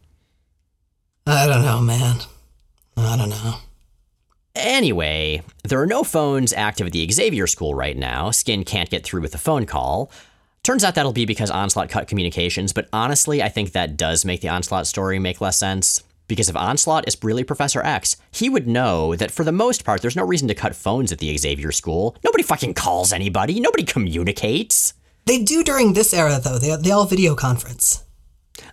I 1.25 1.47
don't 1.47 1.63
know, 1.63 1.80
man. 1.80 2.17
I 2.97 3.15
don't 3.15 3.30
know. 3.30 3.56
Anyway, 4.54 5.41
there 5.63 5.80
are 5.82 5.88
no 5.88 6.04
phones 6.04 6.52
active 6.52 6.88
at 6.88 6.91
the 6.91 7.10
Xavier 7.10 7.47
School 7.47 7.73
right 7.73 7.95
now. 7.95 8.32
Skin 8.32 8.65
can't 8.65 8.89
get 8.89 9.06
through 9.06 9.21
with 9.21 9.34
a 9.34 9.38
phone 9.38 9.65
call. 9.65 10.12
Turns 10.63 10.84
out 10.84 10.95
that'll 10.95 11.13
be 11.13 11.25
because 11.25 11.49
Onslaught 11.49 11.89
cut 11.89 12.10
communications, 12.10 12.73
but 12.73 12.89
honestly, 12.91 13.41
I 13.41 13.47
think 13.47 13.71
that 13.71 13.95
does 13.95 14.25
make 14.25 14.41
the 14.41 14.49
Onslaught 14.49 14.88
story 14.88 15.19
make 15.19 15.39
less 15.39 15.58
sense. 15.58 16.04
Because 16.29 16.47
if 16.47 16.55
Onslaught 16.55 17.07
is 17.07 17.17
really 17.21 17.43
Professor 17.43 17.81
X, 17.83 18.15
he 18.31 18.49
would 18.49 18.67
know 18.67 19.15
that 19.15 19.31
for 19.31 19.43
the 19.43 19.51
most 19.51 19.83
part, 19.83 20.01
there's 20.01 20.15
no 20.15 20.25
reason 20.25 20.47
to 20.47 20.55
cut 20.55 20.75
phones 20.75 21.11
at 21.11 21.17
the 21.17 21.35
Xavier 21.37 21.73
School. 21.73 22.15
Nobody 22.23 22.43
fucking 22.43 22.75
calls 22.75 23.11
anybody, 23.11 23.59
nobody 23.59 23.83
communicates. 23.83 24.93
They 25.25 25.43
do 25.43 25.63
during 25.63 25.93
this 25.93 26.13
era, 26.13 26.39
though. 26.41 26.57
They, 26.57 26.73
they 26.77 26.91
all 26.91 27.05
video 27.05 27.35
conference. 27.35 28.05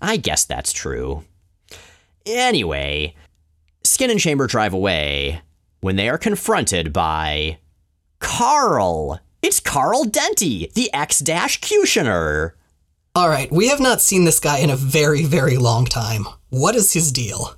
I 0.00 0.18
guess 0.18 0.44
that's 0.44 0.72
true. 0.72 1.24
Anyway, 2.26 3.14
Skin 3.82 4.10
and 4.10 4.20
Chamber 4.20 4.46
drive 4.46 4.74
away, 4.74 5.40
when 5.80 5.96
they 5.96 6.08
are 6.08 6.18
confronted 6.18 6.92
by 6.92 7.58
Carl. 8.18 9.20
It's 9.40 9.60
Carl 9.60 10.04
Denti, 10.04 10.72
the 10.74 10.92
X 10.92 11.22
Cutioner. 11.22 12.52
All 13.14 13.30
right, 13.30 13.50
we 13.50 13.68
have 13.68 13.80
not 13.80 14.02
seen 14.02 14.24
this 14.24 14.40
guy 14.40 14.58
in 14.58 14.68
a 14.68 14.76
very, 14.76 15.24
very 15.24 15.56
long 15.56 15.86
time. 15.86 16.26
What 16.56 16.74
is 16.74 16.94
his 16.94 17.12
deal? 17.12 17.54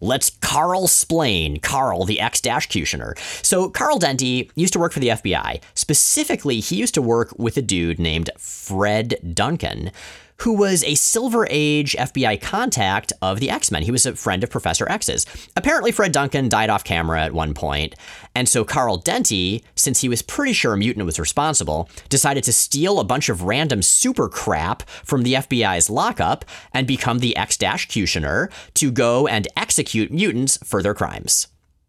Let's 0.00 0.30
Carl 0.30 0.86
splain 0.86 1.58
Carl, 1.58 2.04
the 2.04 2.20
ex-cutioner. 2.20 3.18
So, 3.44 3.68
Carl 3.68 3.98
Denti 3.98 4.48
used 4.54 4.72
to 4.74 4.78
work 4.78 4.92
for 4.92 5.00
the 5.00 5.08
FBI. 5.08 5.60
Specifically, 5.74 6.60
he 6.60 6.76
used 6.76 6.94
to 6.94 7.02
work 7.02 7.36
with 7.36 7.56
a 7.56 7.62
dude 7.62 7.98
named 7.98 8.30
Fred 8.38 9.16
Duncan, 9.34 9.90
who 10.40 10.52
was 10.52 10.82
a 10.84 10.94
Silver 10.94 11.46
Age 11.50 11.94
FBI 11.98 12.40
contact 12.40 13.12
of 13.20 13.40
the 13.40 13.50
X 13.50 13.70
Men. 13.70 13.82
He 13.82 13.90
was 13.90 14.06
a 14.06 14.16
friend 14.16 14.42
of 14.42 14.50
Professor 14.50 14.88
X's. 14.90 15.26
Apparently, 15.56 15.92
Fred 15.92 16.12
Duncan 16.12 16.48
died 16.48 16.70
off 16.70 16.84
camera 16.84 17.22
at 17.22 17.34
one 17.34 17.54
point, 17.54 17.94
and 18.34 18.48
so 18.48 18.64
Carl 18.64 19.00
Denti, 19.00 19.62
since 19.74 20.00
he 20.00 20.08
was 20.08 20.22
pretty 20.22 20.52
sure 20.52 20.72
a 20.72 20.78
mutant 20.78 21.06
was 21.06 21.20
responsible, 21.20 21.88
decided 22.08 22.44
to 22.44 22.52
steal 22.52 22.98
a 22.98 23.04
bunch 23.04 23.28
of 23.28 23.42
random 23.42 23.82
super 23.82 24.28
crap 24.28 24.88
from 25.04 25.22
the 25.22 25.34
FBI's 25.34 25.90
lockup 25.90 26.44
and 26.72 26.86
become 26.86 27.18
the 27.18 27.36
X 27.36 27.56
Cutioner 27.58 28.50
to 28.74 28.90
go 28.90 29.26
and 29.26 29.46
execute 29.56 30.10
mutants 30.10 30.58
for 30.64 30.82
their 30.82 30.94
crimes 30.94 31.48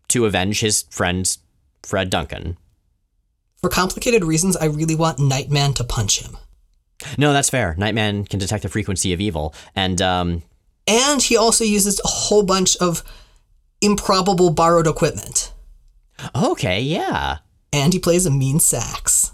to 0.09 0.25
avenge 0.25 0.59
his 0.59 0.83
friend 0.89 1.37
Fred 1.83 2.09
Duncan. 2.09 2.57
For 3.61 3.69
complicated 3.69 4.23
reasons, 4.23 4.57
I 4.57 4.65
really 4.65 4.95
want 4.95 5.19
Nightman 5.19 5.73
to 5.75 5.83
punch 5.83 6.21
him. 6.21 6.35
No, 7.17 7.33
that's 7.33 7.49
fair. 7.49 7.75
Nightman 7.77 8.25
can 8.25 8.39
detect 8.39 8.63
the 8.63 8.69
frequency 8.69 9.13
of 9.13 9.21
evil, 9.21 9.53
and 9.75 10.01
um, 10.01 10.43
and 10.87 11.21
he 11.21 11.37
also 11.37 11.63
uses 11.63 11.99
a 12.03 12.07
whole 12.07 12.43
bunch 12.43 12.77
of 12.77 13.03
improbable 13.81 14.51
borrowed 14.51 14.87
equipment. 14.87 15.53
Okay, 16.35 16.81
yeah. 16.81 17.37
And 17.73 17.93
he 17.93 17.99
plays 17.99 18.25
a 18.25 18.31
mean 18.31 18.59
sax. 18.59 19.31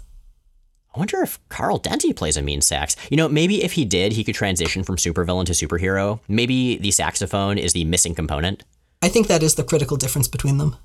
I 0.94 0.98
wonder 0.98 1.22
if 1.22 1.38
Carl 1.48 1.78
Denti 1.78 2.16
plays 2.16 2.36
a 2.36 2.42
mean 2.42 2.60
sax. 2.60 2.96
You 3.10 3.16
know, 3.16 3.28
maybe 3.28 3.62
if 3.62 3.72
he 3.72 3.84
did, 3.84 4.12
he 4.12 4.24
could 4.24 4.34
transition 4.34 4.82
from 4.82 4.96
supervillain 4.96 5.44
to 5.46 5.52
superhero. 5.52 6.20
Maybe 6.28 6.76
the 6.76 6.90
saxophone 6.90 7.58
is 7.58 7.72
the 7.72 7.84
missing 7.84 8.14
component. 8.14 8.64
I 9.02 9.08
think 9.08 9.26
that 9.28 9.42
is 9.42 9.54
the 9.54 9.64
critical 9.64 9.96
difference 9.96 10.28
between 10.28 10.58
them. 10.58 10.76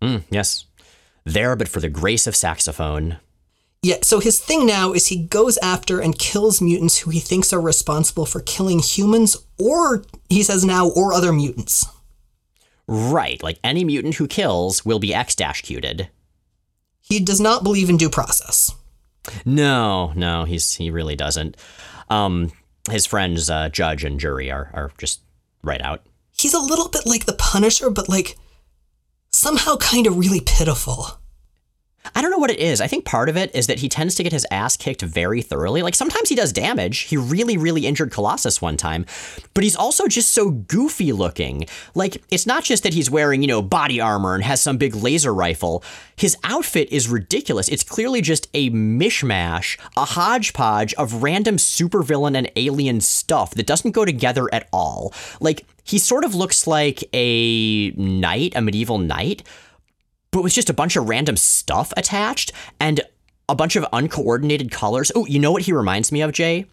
Mm, 0.00 0.22
yes. 0.30 0.64
There, 1.24 1.56
but 1.56 1.68
for 1.68 1.80
the 1.80 1.88
grace 1.88 2.26
of 2.26 2.36
saxophone. 2.36 3.18
Yeah, 3.82 3.96
so 4.02 4.20
his 4.20 4.38
thing 4.38 4.66
now 4.66 4.92
is 4.92 5.06
he 5.06 5.24
goes 5.24 5.56
after 5.58 6.00
and 6.00 6.18
kills 6.18 6.60
mutants 6.60 6.98
who 6.98 7.10
he 7.10 7.20
thinks 7.20 7.52
are 7.52 7.60
responsible 7.60 8.26
for 8.26 8.40
killing 8.40 8.80
humans, 8.80 9.38
or 9.58 10.04
he 10.28 10.42
says 10.42 10.64
now, 10.64 10.90
or 10.90 11.14
other 11.14 11.32
mutants. 11.32 11.86
Right, 12.86 13.42
like 13.42 13.58
any 13.64 13.84
mutant 13.84 14.16
who 14.16 14.26
kills 14.26 14.84
will 14.84 14.98
be 14.98 15.14
X 15.14 15.34
dash 15.34 15.62
cuted. 15.62 16.08
He 17.00 17.20
does 17.20 17.40
not 17.40 17.62
believe 17.62 17.88
in 17.88 17.96
due 17.96 18.10
process. 18.10 18.74
No, 19.46 20.12
no, 20.14 20.44
he's 20.44 20.74
he 20.74 20.90
really 20.90 21.16
doesn't. 21.16 21.56
Um, 22.10 22.52
his 22.90 23.06
friends, 23.06 23.48
uh, 23.48 23.70
judge 23.70 24.04
and 24.04 24.20
jury, 24.20 24.50
are 24.50 24.70
are 24.74 24.92
just 24.98 25.20
right 25.62 25.80
out. 25.80 26.02
He's 26.32 26.54
a 26.54 26.58
little 26.58 26.88
bit 26.88 27.06
like 27.06 27.24
the 27.24 27.32
Punisher, 27.32 27.88
but 27.88 28.08
like 28.08 28.36
somehow 29.30 29.76
kind 29.76 30.06
of 30.06 30.18
really 30.18 30.40
pitiful. 30.40 31.19
I 32.14 32.22
don't 32.22 32.30
know 32.30 32.38
what 32.38 32.50
it 32.50 32.58
is. 32.58 32.80
I 32.80 32.86
think 32.86 33.04
part 33.04 33.28
of 33.28 33.36
it 33.36 33.54
is 33.54 33.66
that 33.66 33.80
he 33.80 33.88
tends 33.88 34.14
to 34.14 34.22
get 34.22 34.32
his 34.32 34.46
ass 34.50 34.76
kicked 34.76 35.02
very 35.02 35.42
thoroughly. 35.42 35.82
Like 35.82 35.94
sometimes 35.94 36.28
he 36.30 36.34
does 36.34 36.52
damage. 36.52 37.00
He 37.00 37.16
really, 37.16 37.58
really 37.58 37.86
injured 37.86 38.10
Colossus 38.10 38.62
one 38.62 38.78
time, 38.78 39.04
but 39.52 39.64
he's 39.64 39.76
also 39.76 40.08
just 40.08 40.32
so 40.32 40.50
goofy 40.50 41.12
looking. 41.12 41.66
Like 41.94 42.22
it's 42.30 42.46
not 42.46 42.64
just 42.64 42.84
that 42.84 42.94
he's 42.94 43.10
wearing, 43.10 43.42
you 43.42 43.48
know, 43.48 43.60
body 43.60 44.00
armor 44.00 44.34
and 44.34 44.42
has 44.42 44.62
some 44.62 44.78
big 44.78 44.94
laser 44.94 45.34
rifle. 45.34 45.84
His 46.16 46.36
outfit 46.42 46.90
is 46.90 47.08
ridiculous. 47.08 47.68
It's 47.68 47.84
clearly 47.84 48.22
just 48.22 48.48
a 48.54 48.70
mishmash, 48.70 49.78
a 49.96 50.06
hodgepodge 50.06 50.94
of 50.94 51.22
random 51.22 51.56
supervillain 51.56 52.36
and 52.36 52.50
alien 52.56 53.02
stuff 53.02 53.54
that 53.54 53.66
doesn't 53.66 53.92
go 53.92 54.06
together 54.06 54.48
at 54.54 54.68
all. 54.72 55.12
Like 55.38 55.66
he 55.84 55.98
sort 55.98 56.24
of 56.24 56.34
looks 56.34 56.66
like 56.66 57.04
a 57.12 57.90
knight, 57.90 58.54
a 58.56 58.62
medieval 58.62 58.98
knight 58.98 59.42
but 60.30 60.42
with 60.42 60.52
just 60.52 60.70
a 60.70 60.74
bunch 60.74 60.96
of 60.96 61.08
random 61.08 61.36
stuff 61.36 61.92
attached 61.96 62.52
and 62.78 63.00
a 63.48 63.54
bunch 63.54 63.76
of 63.76 63.86
uncoordinated 63.92 64.70
colors. 64.70 65.10
Oh, 65.14 65.26
you 65.26 65.38
know 65.38 65.52
what 65.52 65.62
he 65.62 65.72
reminds 65.72 66.12
me 66.12 66.20
of, 66.22 66.32
Jay? 66.32 66.66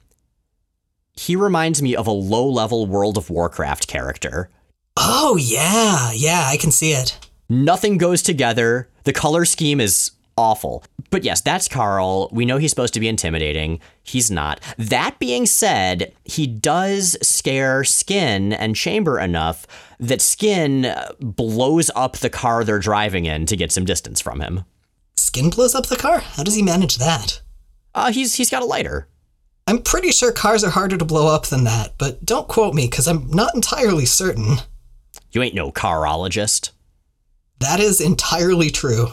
He 1.13 1.35
reminds 1.35 1.81
me 1.81 1.95
of 1.95 2.05
a 2.05 2.11
low 2.11 2.47
level 2.47 2.85
World 2.85 3.17
of 3.17 3.29
Warcraft 3.29 3.87
character. 3.87 4.49
Oh, 4.95 5.37
yeah, 5.39 6.11
yeah, 6.11 6.45
I 6.45 6.57
can 6.57 6.71
see 6.71 6.91
it. 6.91 7.17
Nothing 7.49 7.97
goes 7.97 8.21
together. 8.21 8.89
The 9.03 9.13
color 9.13 9.45
scheme 9.45 9.79
is 9.79 10.11
awful. 10.37 10.83
But 11.09 11.23
yes, 11.23 11.41
that's 11.41 11.67
Carl. 11.67 12.29
We 12.31 12.45
know 12.45 12.57
he's 12.57 12.69
supposed 12.69 12.93
to 12.93 12.99
be 12.99 13.07
intimidating. 13.07 13.79
He's 14.03 14.29
not. 14.29 14.59
That 14.77 15.19
being 15.19 15.45
said, 15.45 16.13
he 16.23 16.47
does 16.47 17.17
scare 17.21 17.83
Skin 17.83 18.53
and 18.53 18.75
Chamber 18.75 19.19
enough 19.19 19.65
that 19.99 20.21
Skin 20.21 20.93
blows 21.19 21.89
up 21.95 22.17
the 22.17 22.29
car 22.29 22.63
they're 22.63 22.79
driving 22.79 23.25
in 23.25 23.45
to 23.47 23.55
get 23.55 23.71
some 23.71 23.85
distance 23.85 24.21
from 24.21 24.41
him. 24.41 24.63
Skin 25.15 25.49
blows 25.49 25.75
up 25.75 25.87
the 25.87 25.95
car? 25.95 26.19
How 26.19 26.43
does 26.43 26.55
he 26.55 26.61
manage 26.61 26.97
that? 26.97 27.41
Uh, 27.95 28.11
he's 28.11 28.35
he's 28.35 28.51
got 28.51 28.61
a 28.61 28.65
lighter. 28.65 29.07
I'm 29.65 29.81
pretty 29.81 30.11
sure 30.11 30.31
cars 30.31 30.63
are 30.63 30.69
harder 30.69 30.97
to 30.97 31.03
blow 31.03 31.33
up 31.33 31.47
than 31.47 31.65
that, 31.65 31.95
but 31.97 32.23
don't 32.23 32.47
quote 32.47 32.73
me 32.73 32.87
because 32.87 33.07
I'm 33.07 33.29
not 33.31 33.53
entirely 33.53 34.05
certain. 34.05 34.57
You 35.31 35.41
ain't 35.41 35.55
no 35.55 35.71
carologist. 35.71 36.71
That 37.59 37.79
is 37.79 37.99
entirely 37.99 38.69
true. 38.69 39.09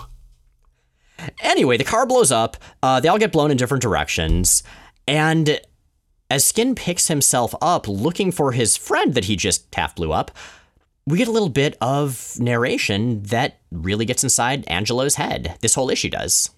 Anyway, 1.41 1.77
the 1.77 1.85
car 1.85 2.07
blows 2.07 2.33
up. 2.33 2.57
Uh, 2.83 3.01
they 3.01 3.09
all 3.09 3.19
get 3.19 3.33
blown 3.33 3.51
in 3.51 3.57
different 3.57 3.83
directions. 3.83 4.63
And 5.07 5.61
as 6.31 6.45
Skin 6.45 6.75
picks 6.75 7.09
himself 7.09 7.55
up 7.61 7.87
looking 7.87 8.33
for 8.33 8.53
his 8.53 8.77
friend 8.77 9.15
that 9.15 9.27
he 9.27 9.37
just 9.37 9.73
half 9.75 9.95
blew 9.95 10.13
up, 10.13 10.31
we 11.07 11.19
get 11.19 11.29
a 11.29 11.33
little 11.33 11.51
bit 11.51 11.77
of 11.81 12.35
narration 12.39 13.23
that 13.25 13.61
really 13.71 14.05
gets 14.05 14.25
inside 14.25 14.65
Angelo's 14.69 15.17
head. 15.17 15.57
This 15.61 15.75
whole 15.75 15.91
issue 15.91 16.11
does. 16.11 16.51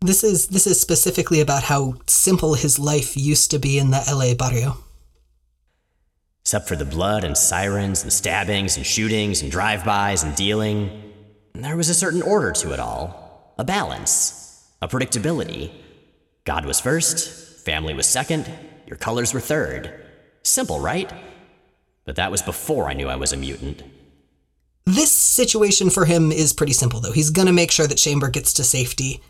This 0.00 0.22
is 0.22 0.48
this 0.48 0.66
is 0.66 0.80
specifically 0.80 1.40
about 1.40 1.64
how 1.64 1.94
simple 2.06 2.54
his 2.54 2.78
life 2.78 3.16
used 3.16 3.50
to 3.50 3.58
be 3.58 3.78
in 3.78 3.90
the 3.90 4.02
LA 4.08 4.34
barrio. 4.34 4.78
Except 6.42 6.68
for 6.68 6.76
the 6.76 6.84
blood 6.84 7.24
and 7.24 7.36
sirens 7.36 8.02
and 8.02 8.12
stabbings 8.12 8.76
and 8.76 8.86
shootings 8.86 9.42
and 9.42 9.50
drive-bys 9.50 10.22
and 10.22 10.34
dealing, 10.34 11.12
there 11.52 11.76
was 11.76 11.90
a 11.90 11.94
certain 11.94 12.22
order 12.22 12.52
to 12.52 12.72
it 12.72 12.80
all 12.80 13.27
a 13.58 13.64
balance, 13.64 14.70
a 14.80 14.86
predictability. 14.86 15.72
God 16.44 16.64
was 16.64 16.80
first, 16.80 17.64
family 17.64 17.92
was 17.92 18.06
second, 18.06 18.48
your 18.86 18.96
colors 18.96 19.34
were 19.34 19.40
third. 19.40 19.92
Simple, 20.42 20.78
right? 20.78 21.12
But 22.04 22.16
that 22.16 22.30
was 22.30 22.40
before 22.40 22.88
I 22.88 22.94
knew 22.94 23.08
I 23.08 23.16
was 23.16 23.32
a 23.32 23.36
mutant. 23.36 23.82
This 24.86 25.12
situation 25.12 25.90
for 25.90 26.06
him 26.06 26.32
is 26.32 26.54
pretty 26.54 26.72
simple, 26.72 27.00
though. 27.00 27.12
He's 27.12 27.30
gonna 27.30 27.52
make 27.52 27.70
sure 27.70 27.86
that 27.86 27.98
Chamber 27.98 28.30
gets 28.30 28.54
to 28.54 28.64
safety. 28.64 29.20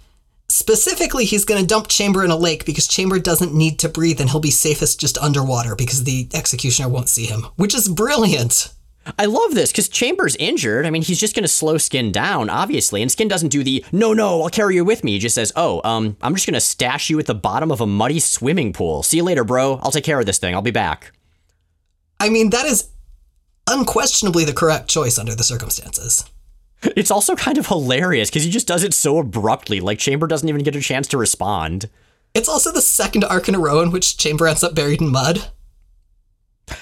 Specifically, 0.49 1.25
he's 1.25 1.45
gonna 1.45 1.67
dump 1.67 1.89
Chamber 1.89 2.23
in 2.23 2.31
a 2.31 2.37
lake 2.37 2.65
because 2.65 2.87
Chamber 2.87 3.19
doesn't 3.19 3.55
need 3.55 3.79
to 3.81 3.89
breathe 3.89 4.21
and 4.21 4.31
he'll 4.31 4.41
be 4.41 4.51
safest 4.51 5.01
just 5.01 5.19
underwater 5.19 5.75
because 5.75 6.05
the 6.05 6.29
executioner 6.33 6.89
won't 6.89 7.09
see 7.09 7.25
him, 7.25 7.43
which 7.57 7.75
is 7.75 7.89
brilliant. 7.89 8.73
I 9.17 9.27
love 9.27 9.55
this 9.55 9.71
because 9.71 9.89
Chamber's 9.89 10.37
injured. 10.37 10.85
I 10.85 10.91
mean, 10.91 11.03
he's 11.03 11.21
just 11.21 11.35
going 11.35 11.45
to 11.45 11.49
slow 11.49 11.79
Skin 11.79 12.13
down, 12.13 12.51
obviously. 12.51 13.01
And 13.01 13.11
Skin 13.11 13.29
doesn't 13.29 13.51
do 13.51 13.63
the, 13.63 13.85
no, 13.93 14.13
no, 14.13 14.43
I'll 14.43 14.51
carry 14.51 14.75
you 14.75 14.85
with 14.85 15.05
me. 15.05 15.13
He 15.13 15.19
just 15.19 15.35
says, 15.35 15.53
oh, 15.57 15.81
um, 15.85 16.17
I'm 16.21 16.35
just 16.35 16.47
going 16.47 16.55
to 16.55 16.61
stash 16.61 17.09
you 17.09 17.19
at 17.19 17.27
the 17.27 17.35
bottom 17.35 17.71
of 17.71 17.81
a 17.81 17.87
muddy 17.87 18.19
swimming 18.19 18.73
pool. 18.73 19.03
See 19.03 19.19
you 19.19 19.23
later, 19.23 19.45
bro. 19.45 19.79
I'll 19.83 19.91
take 19.91 20.05
care 20.05 20.19
of 20.21 20.27
this 20.27 20.39
thing. 20.39 20.55
I'll 20.55 20.63
be 20.63 20.71
back. 20.71 21.13
I 22.21 22.29
mean, 22.29 22.51
that 22.51 22.67
is 22.67 22.89
unquestionably 23.69 24.45
the 24.45 24.53
correct 24.53 24.89
choice 24.89 25.19
under 25.19 25.35
the 25.35 25.45
circumstances. 25.45 26.25
It's 26.83 27.11
also 27.11 27.35
kind 27.35 27.59
of 27.59 27.67
hilarious 27.67 28.31
because 28.31 28.45
he 28.45 28.51
just 28.51 28.69
does 28.69 28.85
it 28.85 28.95
so 28.95 29.19
abruptly. 29.19 29.81
Like, 29.81 29.99
Chamber 29.99 30.27
doesn't 30.27 30.49
even 30.49 30.63
get 30.63 30.77
a 30.77 30.81
chance 30.81 31.09
to 31.09 31.19
respond. 31.19 31.89
It's 32.35 32.49
also 32.49 32.73
the 32.73 32.83
second 32.83 33.25
arc 33.25 33.49
in 33.49 33.55
a 33.55 33.59
row 33.59 33.81
in 33.81 33.91
which 33.91 34.17
Chamber 34.17 34.47
ends 34.47 34.63
up 34.63 34.75
buried 34.75 35.01
in 35.01 35.11
mud. 35.11 35.51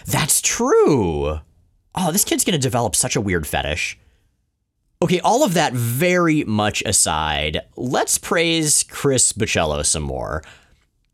That's 0.07 0.41
true 0.41 1.41
oh, 1.97 2.13
this 2.13 2.25
kid's 2.25 2.45
going 2.45 2.53
to 2.53 2.59
develop 2.59 2.95
such 2.95 3.17
a 3.17 3.21
weird 3.21 3.47
fetish. 3.47 3.99
Okay, 5.03 5.21
all 5.21 5.45
of 5.45 5.55
that 5.55 5.73
very 5.73 6.45
much 6.45 6.83
aside, 6.83 7.61
let's 7.77 8.17
praise 8.19 8.83
Chris 8.83 9.33
Bachalo 9.33 9.85
some 9.85 10.03
more. 10.03 10.43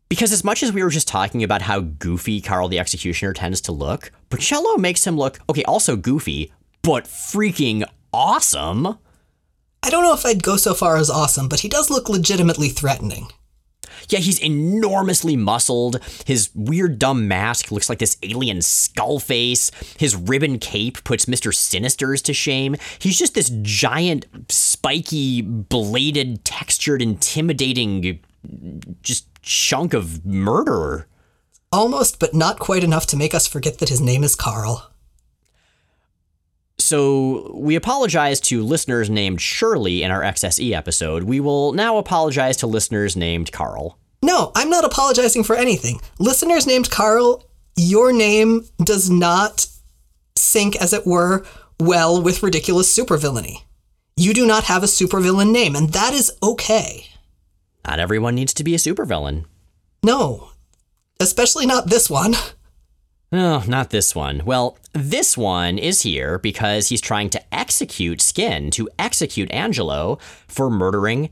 Because 0.07 0.31
as 0.31 0.43
much 0.43 0.63
as 0.63 0.71
we 0.71 0.83
were 0.83 0.89
just 0.89 1.07
talking 1.07 1.43
about 1.43 1.63
how 1.63 1.79
goofy 1.79 2.39
Carl 2.39 2.67
the 2.67 2.79
Executioner 2.79 3.33
tends 3.33 3.59
to 3.61 3.71
look, 3.71 4.11
Bachalo 4.29 4.77
makes 4.77 5.05
him 5.05 5.17
look, 5.17 5.39
okay, 5.49 5.63
also 5.63 5.95
goofy, 5.95 6.53
but 6.81 7.05
freaking 7.05 7.83
awesome. 8.13 8.99
I 9.81 9.89
don't 9.89 10.03
know 10.03 10.13
if 10.13 10.25
I'd 10.25 10.43
go 10.43 10.55
so 10.55 10.73
far 10.73 10.95
as 10.95 11.09
awesome, 11.09 11.49
but 11.49 11.61
he 11.61 11.67
does 11.67 11.89
look 11.89 12.07
legitimately 12.07 12.69
threatening. 12.69 13.27
Yeah, 14.09 14.19
he's 14.19 14.39
enormously 14.39 15.35
muscled. 15.35 15.99
His 16.25 16.49
weird, 16.53 16.99
dumb 16.99 17.27
mask 17.27 17.71
looks 17.71 17.89
like 17.89 17.99
this 17.99 18.17
alien 18.23 18.61
skull 18.61 19.19
face. 19.19 19.71
His 19.97 20.15
ribbon 20.15 20.59
cape 20.59 21.03
puts 21.03 21.25
Mr. 21.25 21.53
Sinister's 21.53 22.21
to 22.23 22.33
shame. 22.33 22.75
He's 22.99 23.17
just 23.17 23.33
this 23.33 23.51
giant, 23.61 24.25
spiky, 24.49 25.41
bladed, 25.41 26.43
textured, 26.45 27.01
intimidating, 27.01 28.19
just 29.01 29.27
chunk 29.41 29.93
of 29.93 30.25
murderer. 30.25 31.07
Almost, 31.71 32.19
but 32.19 32.33
not 32.33 32.59
quite 32.59 32.83
enough 32.83 33.07
to 33.07 33.17
make 33.17 33.33
us 33.33 33.47
forget 33.47 33.79
that 33.79 33.89
his 33.89 33.99
name 33.99 34.23
is 34.23 34.35
Carl. 34.35 34.92
So 36.83 37.49
we 37.53 37.75
apologize 37.75 38.41
to 38.41 38.61
listeners 38.61 39.09
named 39.09 39.39
Shirley 39.39 40.03
in 40.03 40.11
our 40.11 40.21
XSE 40.21 40.73
episode. 40.73 41.23
We 41.23 41.39
will 41.39 41.71
now 41.71 41.97
apologize 41.97 42.57
to 42.57 42.67
listeners 42.67 43.15
named 43.15 43.53
Carl. 43.53 43.97
No, 44.21 44.51
I'm 44.53 44.69
not 44.69 44.83
apologizing 44.83 45.45
for 45.45 45.55
anything. 45.55 46.01
Listeners 46.19 46.67
named 46.67 46.91
Carl, 46.91 47.47
your 47.77 48.11
name 48.11 48.65
does 48.83 49.09
not 49.09 49.65
sync, 50.35 50.75
as 50.75 50.91
it 50.91 51.07
were, 51.07 51.45
well 51.79 52.21
with 52.21 52.43
ridiculous 52.43 52.93
supervillainy. 52.93 53.63
You 54.17 54.33
do 54.33 54.45
not 54.45 54.65
have 54.65 54.83
a 54.83 54.87
supervillain 54.87 55.53
name, 55.53 55.77
and 55.77 55.93
that 55.93 56.13
is 56.13 56.33
okay. 56.43 57.07
Not 57.87 57.99
everyone 57.99 58.35
needs 58.35 58.53
to 58.55 58.63
be 58.63 58.75
a 58.75 58.77
supervillain. 58.77 59.45
No, 60.03 60.49
especially 61.21 61.65
not 61.65 61.87
this 61.89 62.09
one. 62.09 62.35
No, 63.33 63.63
not 63.65 63.89
this 63.89 64.13
one. 64.13 64.45
Well, 64.45 64.77
this 64.93 65.35
one 65.35 65.79
is 65.79 66.03
here 66.03 66.37
because 66.37 66.89
he's 66.89 67.01
trying 67.01 67.31
to 67.31 67.41
execute 67.51 68.21
Skin, 68.21 68.69
to 68.69 68.87
execute 68.99 69.51
Angelo 69.51 70.19
for 70.47 70.69
murdering 70.69 71.31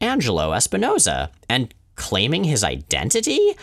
Angelo 0.00 0.52
Espinosa 0.52 1.30
and 1.48 1.72
claiming 1.94 2.42
his 2.42 2.64
identity. 2.64 3.54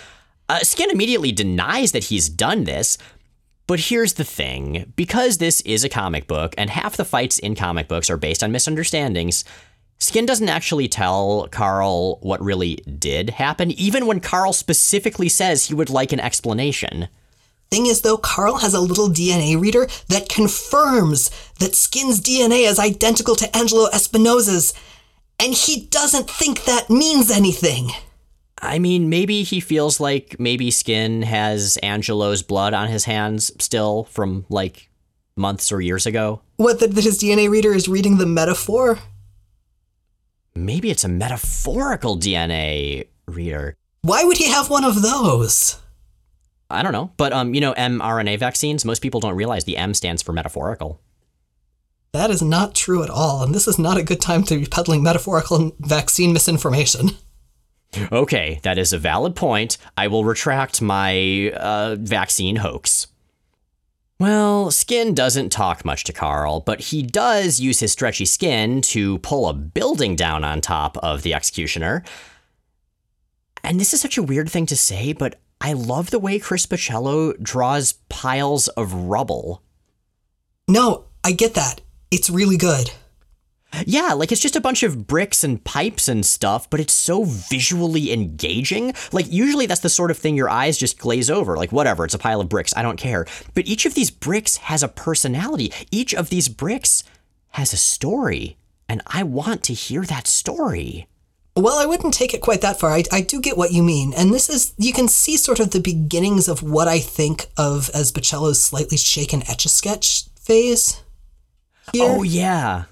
Uh, 0.48 0.60
Skin 0.60 0.90
immediately 0.90 1.34
denies 1.34 1.92
that 1.92 2.06
he's 2.06 2.30
done 2.30 2.64
this, 2.64 2.98
but 3.68 3.82
here's 3.82 4.14
the 4.14 4.24
thing 4.24 4.94
because 4.96 5.40
this 5.40 5.60
is 5.62 5.84
a 5.84 5.90
comic 5.90 6.28
book 6.28 6.56
and 6.58 6.70
half 6.70 6.96
the 6.96 7.04
fights 7.04 7.40
in 7.40 7.56
comic 7.56 7.90
books 7.90 8.10
are 8.10 8.16
based 8.16 8.42
on 8.42 8.54
misunderstandings, 8.54 9.44
Skin 10.00 10.26
doesn't 10.26 10.48
actually 10.48 10.88
tell 10.88 11.50
Carl 11.52 12.20
what 12.22 12.42
really 12.42 12.76
did 12.76 13.32
happen, 13.32 13.72
even 13.72 14.06
when 14.06 14.22
Carl 14.22 14.54
specifically 14.54 15.28
says 15.28 15.66
he 15.66 15.74
would 15.74 15.90
like 15.90 16.14
an 16.14 16.22
explanation. 16.22 17.10
Thing 17.72 17.88
is, 17.88 18.02
though, 18.02 18.18
Carl 18.18 18.58
has 18.58 18.74
a 18.74 18.80
little 18.80 19.10
DNA 19.10 19.60
reader 19.60 19.88
that 20.08 20.30
confirms 20.30 21.30
that 21.60 21.76
Skin's 21.76 22.22
DNA 22.22 22.70
is 22.70 22.80
identical 22.80 23.36
to 23.36 23.58
Angelo 23.58 23.88
Espinosa's, 23.92 24.74
and 25.40 25.54
he 25.54 25.88
doesn't 25.88 26.30
think 26.30 26.64
that 26.66 26.90
means 26.90 27.32
anything. 27.32 27.90
I 28.62 28.80
mean, 28.80 29.10
maybe 29.10 29.44
he 29.44 29.60
feels 29.60 30.00
like 30.00 30.38
maybe 30.40 30.72
Skin 30.72 31.24
has 31.24 31.78
Angelo's 31.84 32.42
blood 32.42 32.74
on 32.74 32.88
his 32.88 33.06
hands 33.06 33.52
still 33.60 34.06
from, 34.06 34.46
like, 34.50 34.90
months 35.36 35.72
or 35.72 35.82
years 35.82 36.06
ago. 36.06 36.42
What, 36.58 36.80
that, 36.80 36.94
his 36.94 37.20
DNA 37.20 37.50
reader 37.50 37.74
is 37.74 37.90
reading 37.90 38.18
the 38.18 38.26
metaphor? 38.26 39.00
Maybe 40.56 40.90
it's 40.90 41.04
a 41.04 41.10
metaphorical 41.10 42.18
DNA 42.18 43.08
reader. 43.28 43.76
Why 44.04 44.24
would 44.24 44.38
he 44.38 44.50
have 44.50 44.70
one 44.70 44.86
of 44.86 45.02
those? 45.02 45.78
I 46.70 46.84
don't 46.84 46.94
know. 46.94 47.12
But, 47.18 47.34
um, 47.34 47.54
you 47.54 47.62
know, 47.62 47.74
mRNA 47.74 48.40
vaccines, 48.40 48.86
most 48.86 49.02
people 49.02 49.20
don't 49.20 49.36
realize 49.36 49.66
the 49.66 49.78
M 49.78 49.94
stands 49.94 50.22
for 50.22 50.34
metaphorical. 50.34 51.02
That 52.12 52.32
is 52.32 52.42
not 52.42 52.74
true 52.74 53.04
at 53.04 53.10
all, 53.10 53.44
and 53.44 53.54
this 53.54 53.68
is 53.68 53.78
not 53.78 53.98
a 53.98 54.04
good 54.04 54.22
time 54.22 54.44
to 54.44 54.58
be 54.58 54.66
peddling 54.66 55.04
metaphorical 55.04 55.76
vaccine 55.80 56.32
misinformation. 56.32 57.12
Okay, 58.12 58.60
that 58.64 58.78
is 58.78 58.94
a 58.94 58.98
valid 58.98 59.36
point. 59.36 59.78
I 59.98 60.08
will 60.08 60.24
retract 60.24 60.82
my 60.82 61.52
uh, 61.52 61.96
vaccine 62.00 62.58
hoax. 62.58 63.08
Well, 64.18 64.72
Skin 64.72 65.14
doesn't 65.14 65.52
talk 65.52 65.84
much 65.84 66.06
to 66.06 66.14
Carl, 66.14 66.62
but 66.62 66.80
he 66.80 67.04
does 67.04 67.60
use 67.60 67.82
his 67.82 67.92
stretchy 67.92 68.26
skin 68.26 68.82
to 68.82 69.18
pull 69.20 69.50
a 69.50 69.54
building 69.54 70.16
down 70.16 70.46
on 70.46 70.62
top 70.62 70.98
of 71.00 71.22
the 71.22 71.34
executioner. 71.34 72.04
And 73.62 73.80
this 73.80 73.94
is 73.94 74.00
such 74.00 74.18
a 74.18 74.24
weird 74.24 74.50
thing 74.50 74.66
to 74.68 74.78
say, 74.78 75.12
but 75.12 75.40
I 75.66 75.74
love 75.74 76.12
the 76.12 76.20
way 76.20 76.38
Chris 76.38 76.68
Bachalo 76.68 77.42
draws 77.42 77.94
piles 78.08 78.68
of 78.68 78.94
rubble. 78.94 79.64
No, 80.68 81.06
I 81.24 81.32
get 81.32 81.56
that. 81.56 81.82
It's 82.12 82.30
really 82.30 82.56
good. 82.56 82.92
Yeah, 83.88 84.14
like 84.14 84.32
it's 84.32 84.44
just 84.44 84.56
a 84.56 84.62
bunch 84.62 84.84
of 84.84 85.08
bricks 85.08 85.44
and 85.44 85.64
pipes 85.64 86.08
and 86.08 86.24
stuff, 86.24 86.70
but 86.70 86.80
it's 86.80 86.94
so 86.94 87.24
visually 87.24 88.14
engaging. 88.14 88.94
Like, 89.12 89.26
usually 89.32 89.66
that's 89.66 89.82
the 89.82 89.90
sort 89.90 90.12
of 90.12 90.20
thing 90.20 90.38
your 90.38 90.52
eyes 90.52 90.78
just 90.78 91.00
glaze 91.00 91.32
over. 91.32 91.58
Like, 91.58 91.72
whatever, 91.72 92.06
it's 92.06 92.14
a 92.14 92.20
pile 92.20 92.42
of 92.42 92.48
bricks, 92.48 92.72
I 92.78 92.84
don't 92.84 93.00
care. 93.00 93.26
But 93.56 93.66
each 93.66 93.88
of 93.88 93.96
these 93.96 94.12
bricks 94.12 94.58
has 94.58 94.84
a 94.84 94.88
personality. 94.88 95.74
Each 95.90 96.14
of 96.14 96.30
these 96.30 96.48
bricks 96.48 97.04
has 97.54 97.74
a 97.74 97.78
story, 97.78 98.58
and 98.88 99.02
I 99.08 99.24
want 99.24 99.64
to 99.64 99.74
hear 99.74 100.04
that 100.04 100.28
story. 100.28 101.08
Well, 101.58 101.80
I 101.80 101.86
wouldn't 101.86 102.14
take 102.14 102.34
it 102.34 102.42
quite 102.42 102.62
that 102.62 102.80
far. 102.80 102.92
I, 102.92 103.04
I 103.14 103.22
do 103.22 103.40
get 103.40 103.58
what 103.58 103.72
you 103.72 103.82
mean. 103.82 104.14
And 104.14 104.34
this 104.34 104.50
is, 104.50 104.74
you 104.78 104.92
can 104.92 105.08
see 105.08 105.38
sort 105.38 105.62
of 105.62 105.72
the 105.72 105.80
beginnings 105.80 106.50
of 106.50 106.62
what 106.62 106.90
I 106.90 107.00
think 107.00 107.48
of 107.58 107.90
as 107.94 108.12
Bachalo's 108.12 108.62
slightly 108.62 108.98
shaken 108.98 109.42
etch 109.50 109.66
a 109.66 109.70
sketch 109.70 110.26
phase. 110.38 111.02
Here. 111.94 112.04
Oh, 112.04 112.24
yeah. 112.24 112.86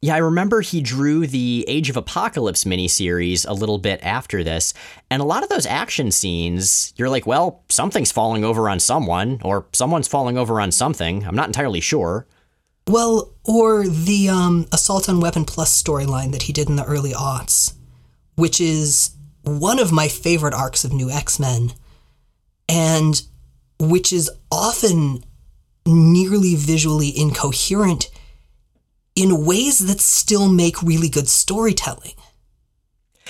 Yeah, 0.00 0.16
I 0.16 0.18
remember 0.18 0.62
he 0.62 0.80
drew 0.80 1.28
the 1.28 1.64
Age 1.68 1.88
of 1.88 1.96
Apocalypse 1.96 2.64
miniseries 2.64 3.46
a 3.48 3.52
little 3.52 3.78
bit 3.78 4.00
after 4.02 4.42
this, 4.42 4.74
and 5.10 5.22
a 5.22 5.24
lot 5.24 5.44
of 5.44 5.48
those 5.48 5.64
action 5.64 6.10
scenes, 6.10 6.92
you're 6.96 7.08
like, 7.08 7.24
well, 7.24 7.62
something's 7.68 8.10
falling 8.10 8.42
over 8.42 8.68
on 8.68 8.80
someone, 8.80 9.40
or 9.44 9.66
someone's 9.72 10.08
falling 10.08 10.36
over 10.36 10.60
on 10.60 10.72
something. 10.72 11.24
I'm 11.24 11.36
not 11.36 11.46
entirely 11.46 11.80
sure. 11.80 12.26
Well, 12.88 13.32
or 13.44 13.86
the 13.86 14.28
um, 14.28 14.66
Assault 14.72 15.08
on 15.08 15.20
Weapon 15.20 15.44
Plus 15.44 15.80
storyline 15.80 16.32
that 16.32 16.42
he 16.42 16.52
did 16.52 16.68
in 16.68 16.74
the 16.74 16.84
early 16.84 17.12
aughts, 17.12 17.74
which 18.34 18.60
is 18.60 19.16
one 19.42 19.78
of 19.78 19.92
my 19.92 20.08
favorite 20.08 20.54
arcs 20.54 20.84
of 20.84 20.92
New 20.92 21.10
X 21.10 21.38
Men, 21.38 21.72
and 22.68 23.22
which 23.78 24.12
is 24.12 24.30
often 24.50 25.24
nearly 25.86 26.54
visually 26.54 27.12
incoherent 27.16 28.10
in 29.14 29.44
ways 29.44 29.80
that 29.80 30.00
still 30.00 30.48
make 30.48 30.82
really 30.82 31.08
good 31.08 31.28
storytelling. 31.28 32.14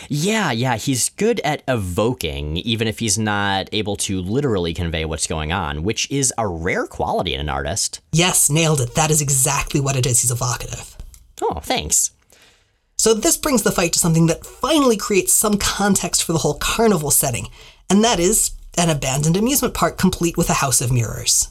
Yeah, 0.09 0.50
yeah, 0.50 0.76
he's 0.76 1.11
good 1.11 1.40
at 1.40 1.62
evoking, 1.68 2.57
even 2.59 2.88
if 2.88 2.98
he's 2.98 3.18
not 3.18 3.68
able 3.72 3.96
to 3.96 4.20
literally 4.20 4.74
convey 4.74 5.05
what's 5.05 5.26
going 5.26 5.53
on, 5.53 5.82
which 5.82 6.11
is 6.11 6.32
a 6.36 6.46
rare 6.46 6.86
quality 6.86 7.34
in 7.34 7.40
an 7.40 7.48
artist. 7.48 8.00
Yes, 8.12 8.50
nailed 8.50 8.80
it. 8.80 8.94
That 8.94 9.11
is 9.11 9.20
exactly 9.20 9.80
what 9.80 9.96
it 9.96 10.07
is. 10.07 10.22
He's 10.22 10.30
evocative. 10.30 10.96
Oh, 11.40 11.61
thanks. 11.62 12.11
So, 13.03 13.14
this 13.14 13.36
brings 13.36 13.64
the 13.64 13.72
fight 13.72 13.92
to 13.94 13.98
something 13.98 14.26
that 14.28 14.46
finally 14.46 14.96
creates 14.96 15.32
some 15.32 15.59
context 15.59 16.22
for 16.22 16.32
the 16.32 16.38
whole 16.38 16.55
carnival 16.55 17.11
setting, 17.11 17.48
and 17.90 18.05
that 18.05 18.20
is 18.20 18.53
an 18.78 18.90
abandoned 18.90 19.36
amusement 19.36 19.74
park 19.74 19.98
complete 19.98 20.36
with 20.36 20.48
a 20.48 20.62
house 20.62 20.80
of 20.80 20.92
mirrors. 20.92 21.48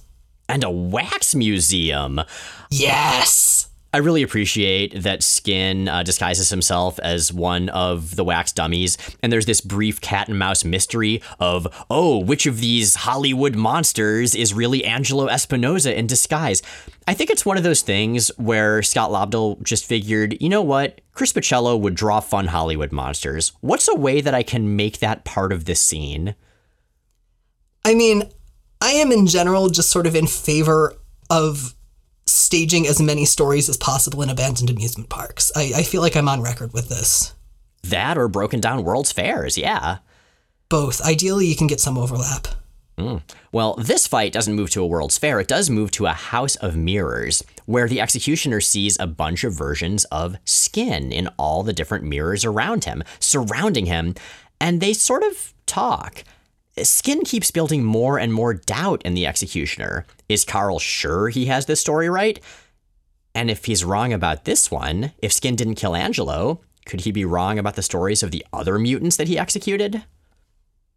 And 0.47 0.63
a 0.63 0.69
wax 0.69 1.35
museum. 1.35 2.21
Yes! 2.69 3.50
I 3.93 3.97
really 3.97 4.23
appreciate 4.23 5.03
that 5.03 5.21
Skin 5.21 5.89
uh, 5.89 6.03
disguises 6.03 6.49
himself 6.49 6.97
as 6.99 7.33
one 7.33 7.67
of 7.69 8.15
the 8.15 8.23
wax 8.23 8.53
dummies, 8.53 8.97
and 9.21 9.33
there's 9.33 9.45
this 9.45 9.59
brief 9.59 9.99
cat 9.99 10.29
and 10.29 10.39
mouse 10.39 10.63
mystery 10.63 11.21
of, 11.41 11.67
oh, 11.89 12.17
which 12.17 12.45
of 12.45 12.61
these 12.61 12.95
Hollywood 12.95 13.55
monsters 13.55 14.33
is 14.33 14.53
really 14.53 14.85
Angelo 14.85 15.27
Espinosa 15.27 15.97
in 15.97 16.07
disguise? 16.07 16.61
I 17.05 17.13
think 17.13 17.29
it's 17.29 17.45
one 17.45 17.57
of 17.57 17.63
those 17.63 17.81
things 17.81 18.31
where 18.37 18.81
Scott 18.81 19.11
Lobdell 19.11 19.61
just 19.61 19.85
figured, 19.85 20.37
you 20.39 20.47
know 20.47 20.61
what? 20.61 21.01
Chris 21.11 21.33
Bachalo 21.33 21.77
would 21.77 21.95
draw 21.95 22.21
fun 22.21 22.47
Hollywood 22.47 22.93
monsters. 22.93 23.51
What's 23.59 23.89
a 23.89 23.95
way 23.95 24.21
that 24.21 24.33
I 24.33 24.43
can 24.43 24.77
make 24.77 24.99
that 24.99 25.25
part 25.25 25.51
of 25.51 25.65
this 25.65 25.81
scene? 25.81 26.35
I 27.83 27.93
mean, 27.93 28.23
I 28.79 28.91
am 28.91 29.11
in 29.11 29.27
general 29.27 29.69
just 29.69 29.89
sort 29.89 30.07
of 30.07 30.15
in 30.15 30.27
favor 30.27 30.95
of 31.29 31.75
staging 32.25 32.87
as 32.87 33.01
many 33.01 33.25
stories 33.25 33.69
as 33.69 33.77
possible 33.77 34.21
in 34.21 34.29
abandoned 34.29 34.69
amusement 34.69 35.09
parks. 35.09 35.51
I, 35.55 35.71
I 35.77 35.83
feel 35.83 36.01
like 36.01 36.15
I'm 36.15 36.29
on 36.29 36.41
record 36.41 36.73
with 36.73 36.89
this. 36.89 37.33
That 37.83 38.17
or 38.17 38.27
broken 38.27 38.59
down 38.59 38.83
World's 38.83 39.11
Fairs, 39.11 39.57
yeah. 39.57 39.97
Both. 40.69 41.01
Ideally, 41.01 41.47
you 41.47 41.55
can 41.55 41.67
get 41.67 41.79
some 41.79 41.97
overlap. 41.97 42.47
Mm. 42.97 43.21
Well, 43.51 43.75
this 43.75 44.05
fight 44.05 44.31
doesn't 44.31 44.55
move 44.55 44.69
to 44.71 44.83
a 44.83 44.87
World's 44.87 45.17
Fair. 45.17 45.39
It 45.39 45.47
does 45.47 45.69
move 45.69 45.91
to 45.91 46.05
a 46.05 46.13
House 46.13 46.55
of 46.57 46.75
Mirrors, 46.75 47.43
where 47.65 47.87
the 47.87 47.99
executioner 47.99 48.61
sees 48.61 48.97
a 48.99 49.07
bunch 49.07 49.43
of 49.43 49.53
versions 49.53 50.05
of 50.05 50.37
Skin 50.45 51.11
in 51.11 51.27
all 51.37 51.63
the 51.63 51.73
different 51.73 52.03
mirrors 52.03 52.45
around 52.45 52.85
him, 52.85 53.03
surrounding 53.19 53.87
him, 53.87 54.13
and 54.59 54.79
they 54.79 54.93
sort 54.93 55.23
of 55.23 55.53
talk. 55.65 56.23
Skin 56.83 57.23
keeps 57.23 57.51
building 57.51 57.83
more 57.83 58.17
and 58.17 58.33
more 58.33 58.53
doubt 58.53 59.01
in 59.03 59.13
the 59.13 59.25
executioner. 59.25 60.05
Is 60.31 60.45
Carl 60.45 60.79
sure 60.79 61.27
he 61.27 61.47
has 61.47 61.65
this 61.65 61.81
story 61.81 62.09
right? 62.09 62.39
And 63.35 63.51
if 63.51 63.65
he's 63.65 63.83
wrong 63.83 64.13
about 64.13 64.45
this 64.45 64.71
one, 64.71 65.11
if 65.21 65.33
Skin 65.33 65.57
didn't 65.57 65.75
kill 65.75 65.93
Angelo, 65.93 66.61
could 66.85 67.01
he 67.01 67.11
be 67.11 67.25
wrong 67.25 67.59
about 67.59 67.75
the 67.75 67.81
stories 67.81 68.23
of 68.23 68.31
the 68.31 68.45
other 68.53 68.79
mutants 68.79 69.17
that 69.17 69.27
he 69.27 69.37
executed? 69.37 70.05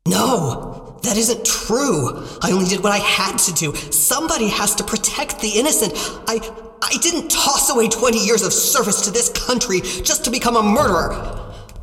No, 0.07 1.01
that 1.03 1.17
isn't 1.17 1.45
true. 1.45 2.25
I 2.43 2.53
only 2.53 2.69
did 2.69 2.85
what 2.85 2.93
I 2.93 2.99
had 2.99 3.37
to 3.39 3.53
do. 3.55 3.75
Somebody 3.75 4.47
has 4.51 4.77
to 4.77 4.85
protect 4.85 5.41
the 5.41 5.59
innocent. 5.59 5.95
I 6.29 6.39
I 6.81 6.97
didn't 6.99 7.29
toss 7.29 7.71
away 7.71 7.89
20 7.89 8.19
years 8.25 8.45
of 8.45 8.53
service 8.53 9.01
to 9.07 9.11
this 9.11 9.31
country 9.31 9.81
just 9.81 10.25
to 10.27 10.31
become 10.31 10.55
a 10.55 10.63
murderer. 10.63 11.11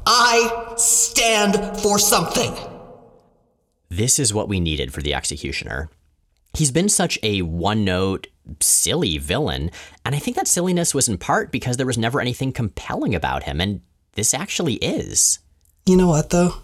I 0.05 0.73
stand 0.77 1.79
for 1.79 1.99
something. 1.99 2.53
This 3.89 4.19
is 4.19 4.33
what 4.33 4.47
we 4.47 4.61
needed 4.61 4.93
for 4.93 5.01
the 5.01 5.13
executioner. 5.13 5.89
He's 6.53 6.71
been 6.71 6.89
such 6.89 7.17
a 7.23 7.41
one 7.41 7.83
note, 7.85 8.27
silly 8.59 9.17
villain, 9.17 9.71
and 10.05 10.15
I 10.15 10.19
think 10.19 10.35
that 10.35 10.47
silliness 10.47 10.93
was 10.93 11.07
in 11.07 11.17
part 11.17 11.51
because 11.51 11.77
there 11.77 11.85
was 11.85 11.97
never 11.97 12.19
anything 12.19 12.51
compelling 12.51 13.15
about 13.15 13.43
him, 13.43 13.61
and 13.61 13.81
this 14.13 14.33
actually 14.33 14.75
is. 14.75 15.39
You 15.85 15.97
know 15.97 16.07
what, 16.07 16.29
though? 16.29 16.55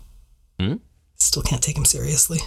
Hmm? 0.59 0.75
Still 1.15 1.43
can't 1.43 1.63
take 1.63 1.77
him 1.77 1.85
seriously. 1.85 2.39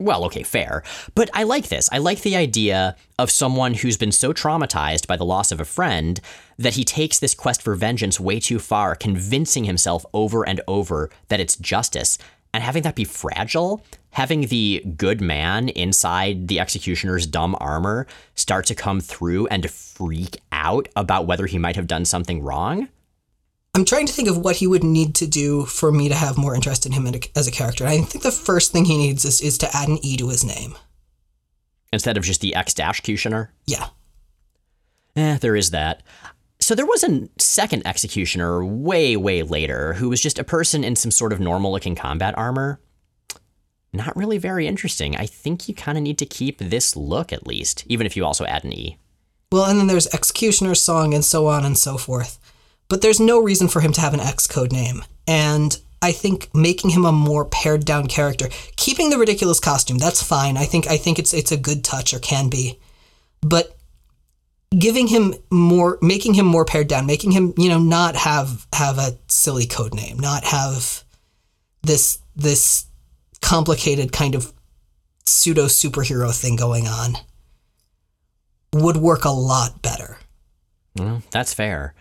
Well, 0.00 0.24
okay, 0.24 0.42
fair. 0.42 0.82
But 1.14 1.30
I 1.32 1.44
like 1.44 1.68
this. 1.68 1.88
I 1.92 1.98
like 1.98 2.22
the 2.22 2.34
idea 2.34 2.96
of 3.18 3.30
someone 3.30 3.74
who's 3.74 3.96
been 3.96 4.10
so 4.10 4.32
traumatized 4.32 5.06
by 5.06 5.16
the 5.16 5.24
loss 5.24 5.52
of 5.52 5.60
a 5.60 5.64
friend 5.64 6.20
that 6.58 6.74
he 6.74 6.84
takes 6.84 7.18
this 7.18 7.34
quest 7.34 7.62
for 7.62 7.76
vengeance 7.76 8.18
way 8.18 8.40
too 8.40 8.58
far, 8.58 8.96
convincing 8.96 9.64
himself 9.64 10.04
over 10.12 10.46
and 10.46 10.60
over 10.66 11.10
that 11.28 11.40
it's 11.40 11.56
justice 11.56 12.18
and 12.52 12.62
having 12.62 12.82
that 12.82 12.96
be 12.96 13.04
fragile, 13.04 13.84
having 14.14 14.42
the 14.46 14.80
good 14.96 15.20
man 15.20 15.68
inside 15.70 16.46
the 16.46 16.60
executioner's 16.60 17.26
dumb 17.26 17.56
armor 17.60 18.06
start 18.36 18.64
to 18.64 18.74
come 18.74 19.00
through 19.00 19.48
and 19.48 19.68
freak 19.68 20.40
out 20.52 20.88
about 20.94 21.26
whether 21.26 21.46
he 21.46 21.58
might 21.58 21.74
have 21.74 21.88
done 21.88 22.04
something 22.04 22.40
wrong. 22.40 22.88
I'm 23.74 23.84
trying 23.84 24.06
to 24.06 24.12
think 24.12 24.28
of 24.28 24.38
what 24.38 24.56
he 24.56 24.68
would 24.68 24.84
need 24.84 25.16
to 25.16 25.26
do 25.26 25.64
for 25.64 25.90
me 25.90 26.08
to 26.08 26.14
have 26.14 26.38
more 26.38 26.54
interest 26.54 26.86
in 26.86 26.92
him 26.92 27.08
as 27.34 27.48
a 27.48 27.50
character. 27.50 27.84
I 27.84 28.02
think 28.02 28.22
the 28.22 28.30
first 28.30 28.70
thing 28.70 28.84
he 28.84 28.96
needs 28.96 29.24
is, 29.24 29.40
is 29.40 29.58
to 29.58 29.76
add 29.76 29.88
an 29.88 29.98
E 30.00 30.16
to 30.18 30.28
his 30.28 30.44
name. 30.44 30.76
Instead 31.92 32.16
of 32.16 32.22
just 32.22 32.40
the 32.40 32.54
X 32.54 32.72
dash 32.72 33.00
cutioner? 33.00 33.48
Yeah. 33.66 33.88
Eh, 35.16 35.38
there 35.38 35.56
is 35.56 35.70
that. 35.72 36.04
So 36.60 36.76
there 36.76 36.86
was 36.86 37.02
a 37.02 37.28
second 37.38 37.84
executioner 37.84 38.64
way, 38.64 39.16
way 39.16 39.42
later 39.42 39.94
who 39.94 40.08
was 40.08 40.20
just 40.20 40.38
a 40.38 40.44
person 40.44 40.84
in 40.84 40.94
some 40.94 41.10
sort 41.10 41.32
of 41.32 41.40
normal 41.40 41.72
looking 41.72 41.96
combat 41.96 42.38
armor. 42.38 42.78
Not 43.94 44.16
really 44.16 44.38
very 44.38 44.66
interesting. 44.66 45.16
I 45.16 45.26
think 45.26 45.68
you 45.68 45.74
kind 45.74 45.96
of 45.96 46.02
need 46.02 46.18
to 46.18 46.26
keep 46.26 46.58
this 46.58 46.96
look 46.96 47.32
at 47.32 47.46
least, 47.46 47.84
even 47.86 48.06
if 48.06 48.16
you 48.16 48.24
also 48.24 48.44
add 48.44 48.64
an 48.64 48.72
E. 48.72 48.98
Well, 49.52 49.66
and 49.66 49.78
then 49.78 49.86
there's 49.86 50.12
Executioner's 50.12 50.82
Song 50.82 51.14
and 51.14 51.24
so 51.24 51.46
on 51.46 51.64
and 51.64 51.78
so 51.78 51.96
forth. 51.96 52.38
But 52.88 53.02
there's 53.02 53.20
no 53.20 53.40
reason 53.40 53.68
for 53.68 53.80
him 53.80 53.92
to 53.92 54.00
have 54.00 54.12
an 54.12 54.20
X 54.20 54.46
code 54.46 54.72
name. 54.72 55.04
And 55.26 55.78
I 56.02 56.12
think 56.12 56.52
making 56.54 56.90
him 56.90 57.04
a 57.04 57.12
more 57.12 57.44
pared 57.44 57.84
down 57.84 58.08
character, 58.08 58.48
keeping 58.76 59.10
the 59.10 59.18
ridiculous 59.18 59.60
costume, 59.60 59.98
that's 59.98 60.22
fine. 60.22 60.56
I 60.56 60.64
think 60.64 60.88
I 60.88 60.96
think 60.96 61.18
it's 61.18 61.32
it's 61.32 61.52
a 61.52 61.56
good 61.56 61.84
touch 61.84 62.12
or 62.12 62.18
can 62.18 62.48
be. 62.48 62.78
But 63.40 63.76
giving 64.76 65.06
him 65.06 65.34
more 65.50 65.98
making 66.02 66.34
him 66.34 66.46
more 66.46 66.64
pared 66.64 66.88
down 66.88 67.06
making 67.06 67.30
him 67.30 67.54
you 67.56 67.68
know 67.68 67.78
not 67.78 68.16
have 68.16 68.66
have 68.72 68.98
a 68.98 69.16
silly 69.28 69.66
code 69.66 69.94
name 69.94 70.18
not 70.18 70.44
have 70.44 71.04
this 71.82 72.18
this 72.34 72.86
complicated 73.40 74.12
kind 74.12 74.34
of 74.34 74.52
pseudo 75.26 75.66
superhero 75.66 76.38
thing 76.38 76.56
going 76.56 76.86
on 76.86 77.14
would 78.72 78.96
work 78.96 79.24
a 79.24 79.30
lot 79.30 79.80
better 79.82 80.18
well, 80.98 81.22
that's 81.30 81.54
fair 81.54 81.94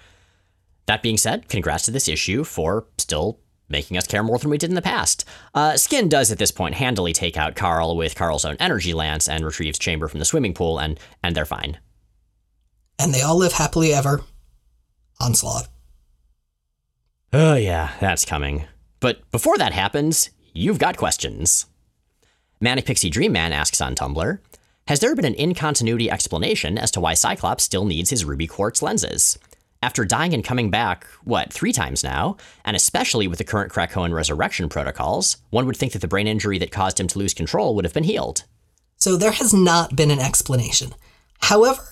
that 0.86 1.04
being 1.04 1.18
said 1.18 1.48
congrats 1.48 1.86
to 1.86 1.92
this 1.92 2.08
issue 2.08 2.44
for 2.44 2.86
still 2.98 3.40
making 3.70 3.98
us 3.98 4.08
care 4.08 4.24
more 4.24 4.38
than 4.38 4.52
we 4.52 4.58
did 4.58 4.70
in 4.70 4.76
the 4.76 4.84
past. 4.84 5.26
Uh, 5.56 5.76
Skin 5.78 6.08
does 6.08 6.32
at 6.32 6.38
this 6.38 6.52
point 6.52 6.76
handily 6.76 7.12
take 7.12 7.38
out 7.38 7.56
Carl 7.56 7.96
with 7.96 8.14
Carl's 8.14 8.46
own 8.46 8.58
energy 8.60 8.94
lance 8.94 9.28
and 9.28 9.44
retrieves 9.44 9.80
Chamber 9.80 10.08
from 10.08 10.20
the 10.20 10.26
swimming 10.26 10.54
pool, 10.54 10.78
and 10.78 11.00
and 11.24 11.34
they're 11.36 11.46
fine 11.46 11.80
and 13.00 13.14
they 13.14 13.22
all 13.22 13.38
live 13.38 13.54
happily 13.54 13.94
ever. 13.94 14.22
Onslaught. 15.20 15.68
Oh, 17.32 17.56
yeah, 17.56 17.92
that's 18.00 18.26
coming. 18.26 18.66
But 19.00 19.30
before 19.32 19.58
that 19.58 19.74
happens, 19.74 20.30
you've 20.54 20.80
got 20.80 20.98
questions. 20.98 21.66
Manic 22.62 22.86
Pixie 22.86 23.10
Dream 23.10 23.34
Man 23.34 23.52
asks 23.52 23.82
on 23.82 23.96
Tumblr 23.96 24.40
Has 24.88 25.00
there 25.00 25.16
been 25.16 25.26
an 25.26 25.34
incontinuity 25.34 26.10
explanation 26.10 26.78
as 26.78 26.92
to 26.92 27.02
why 27.02 27.14
Cyclops 27.14 27.64
still 27.64 27.86
needs 27.86 28.10
his 28.10 28.24
ruby 28.24 28.48
quartz 28.48 28.82
lenses? 28.82 29.38
After 29.82 30.06
dying 30.06 30.34
and 30.34 30.46
coming 30.46 30.70
back, 30.70 31.06
what, 31.26 31.52
three 31.52 31.74
times 31.74 32.06
now, 32.06 32.38
and 32.64 32.74
especially 32.74 33.28
with 33.28 33.38
the 33.38 33.44
current 33.44 33.74
Krakoan 33.74 34.14
resurrection 34.14 34.70
protocols, 34.70 35.36
one 35.50 35.66
would 35.66 35.76
think 35.76 35.92
that 35.92 36.00
the 36.00 36.08
brain 36.08 36.26
injury 36.26 36.58
that 36.60 36.72
caused 36.72 37.02
him 37.02 37.08
to 37.08 37.20
lose 37.20 37.34
control 37.34 37.76
would 37.76 37.84
have 37.84 37.94
been 37.94 38.06
healed. 38.06 38.46
So 38.96 39.18
there 39.18 39.32
has 39.34 39.54
not 39.54 39.98
been 39.98 40.10
an 40.10 40.20
explanation. 40.20 40.94
However, 41.42 41.84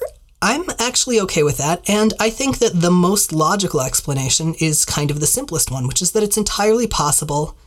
I'm 0.41 0.63
actually 0.79 1.19
okay 1.19 1.43
with 1.43 1.57
that, 1.57 1.87
and 1.89 2.13
I 2.17 2.29
think 2.29 2.59
that 2.59 2.79
the 2.79 2.89
most 2.89 3.33
logical 3.33 3.81
explanation 3.81 4.55
is 4.61 4.85
kind 4.85 5.11
of 5.11 5.19
the 5.19 5.27
simplest 5.27 5.69
one, 5.69 5.85
which 5.85 6.01
is 6.01 6.13
that 6.13 6.23
it's 6.23 6.37
entirely 6.37 6.87
possible 6.87 7.57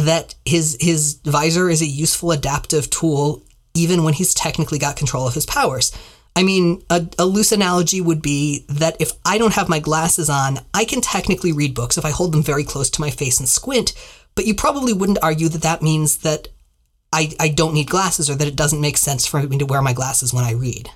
that 0.00 0.34
his 0.44 0.76
his 0.80 1.14
visor 1.24 1.68
is 1.68 1.82
a 1.82 1.86
useful 1.86 2.32
adaptive 2.32 2.90
tool 2.90 3.42
even 3.74 4.02
when 4.02 4.14
he's 4.14 4.34
technically 4.34 4.78
got 4.78 4.96
control 4.96 5.26
of 5.26 5.34
his 5.34 5.46
powers. 5.46 5.92
I 6.36 6.42
mean, 6.42 6.82
a, 6.90 7.06
a, 7.18 7.24
loose 7.24 7.52
analogy 7.52 8.00
would 8.00 8.22
be 8.22 8.64
that 8.68 8.96
if 9.00 9.12
I 9.24 9.36
don't 9.36 9.54
have 9.54 9.68
my 9.68 9.80
glasses 9.80 10.30
on, 10.30 10.58
I 10.72 10.84
can 10.84 11.00
technically 11.00 11.52
read 11.52 11.74
books 11.74 11.98
if 11.98 12.04
I 12.04 12.10
hold 12.10 12.32
them 12.32 12.42
very 12.42 12.64
close 12.64 12.88
to 12.90 13.00
my 13.00 13.10
face 13.10 13.40
and 13.40 13.48
squint, 13.48 13.92
but 14.34 14.46
you 14.46 14.54
probably 14.54 14.92
wouldn't 14.92 15.22
argue 15.22 15.48
that 15.48 15.62
that 15.62 15.82
means 15.82 16.18
that 16.18 16.48
I, 17.12 17.32
I 17.40 17.48
don't 17.48 17.74
need 17.74 17.90
glasses 17.90 18.30
or 18.30 18.36
that 18.36 18.46
it 18.46 18.56
doesn't 18.56 18.80
make 18.80 18.96
sense 18.96 19.26
for 19.26 19.42
me 19.42 19.58
to 19.58 19.66
wear 19.66 19.82
my 19.82 19.92
glasses 19.92 20.32
when 20.32 20.44
I 20.44 20.52
read. 20.52 20.90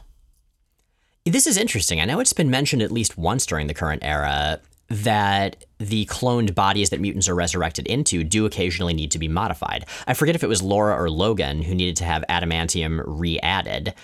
This 1.24 1.46
is 1.46 1.56
interesting. 1.56 2.00
I 2.00 2.04
know 2.04 2.20
it's 2.20 2.32
been 2.32 2.50
mentioned 2.50 2.82
at 2.82 2.92
least 2.92 3.18
once 3.18 3.44
during 3.46 3.66
the 3.66 3.74
current 3.74 4.04
era 4.04 4.60
that 4.88 5.63
the 5.84 6.06
cloned 6.06 6.54
bodies 6.54 6.90
that 6.90 7.00
mutants 7.00 7.28
are 7.28 7.34
resurrected 7.34 7.86
into 7.86 8.24
do 8.24 8.46
occasionally 8.46 8.94
need 8.94 9.10
to 9.12 9.18
be 9.18 9.28
modified. 9.28 9.86
I 10.06 10.14
forget 10.14 10.34
if 10.34 10.42
it 10.42 10.48
was 10.48 10.62
Laura 10.62 10.94
or 10.94 11.10
Logan 11.10 11.62
who 11.62 11.74
needed 11.74 11.96
to 11.96 12.04
have 12.04 12.24
adamantium 12.28 13.02
re 13.06 13.38
added. 13.40 13.94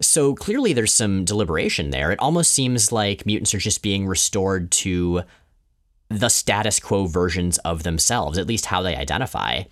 So 0.00 0.34
clearly 0.34 0.72
there's 0.72 0.92
some 0.92 1.24
deliberation 1.24 1.90
there. 1.90 2.10
It 2.10 2.18
almost 2.18 2.52
seems 2.52 2.92
like 2.92 3.26
mutants 3.26 3.54
are 3.54 3.58
just 3.58 3.82
being 3.82 4.06
restored 4.06 4.70
to 4.72 5.22
the 6.08 6.28
status 6.28 6.80
quo 6.80 7.06
versions 7.06 7.58
of 7.58 7.82
themselves, 7.82 8.38
at 8.38 8.46
least 8.46 8.66
how 8.66 8.82
they 8.82 8.96
identify. 8.96 9.62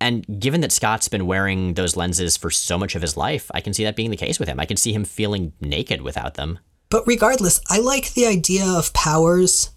And 0.00 0.40
given 0.40 0.60
that 0.62 0.72
Scott's 0.72 1.08
been 1.08 1.26
wearing 1.26 1.74
those 1.74 1.96
lenses 1.96 2.36
for 2.36 2.50
so 2.50 2.76
much 2.76 2.94
of 2.94 3.02
his 3.02 3.16
life, 3.16 3.50
I 3.54 3.60
can 3.60 3.72
see 3.72 3.84
that 3.84 3.96
being 3.96 4.10
the 4.10 4.16
case 4.16 4.38
with 4.38 4.48
him. 4.48 4.58
I 4.58 4.66
can 4.66 4.76
see 4.76 4.92
him 4.92 5.04
feeling 5.04 5.52
naked 5.60 6.02
without 6.02 6.34
them. 6.34 6.58
But 6.90 7.06
regardless, 7.06 7.60
I 7.70 7.78
like 7.78 8.12
the 8.12 8.26
idea 8.26 8.66
of 8.66 8.92
powers 8.92 9.70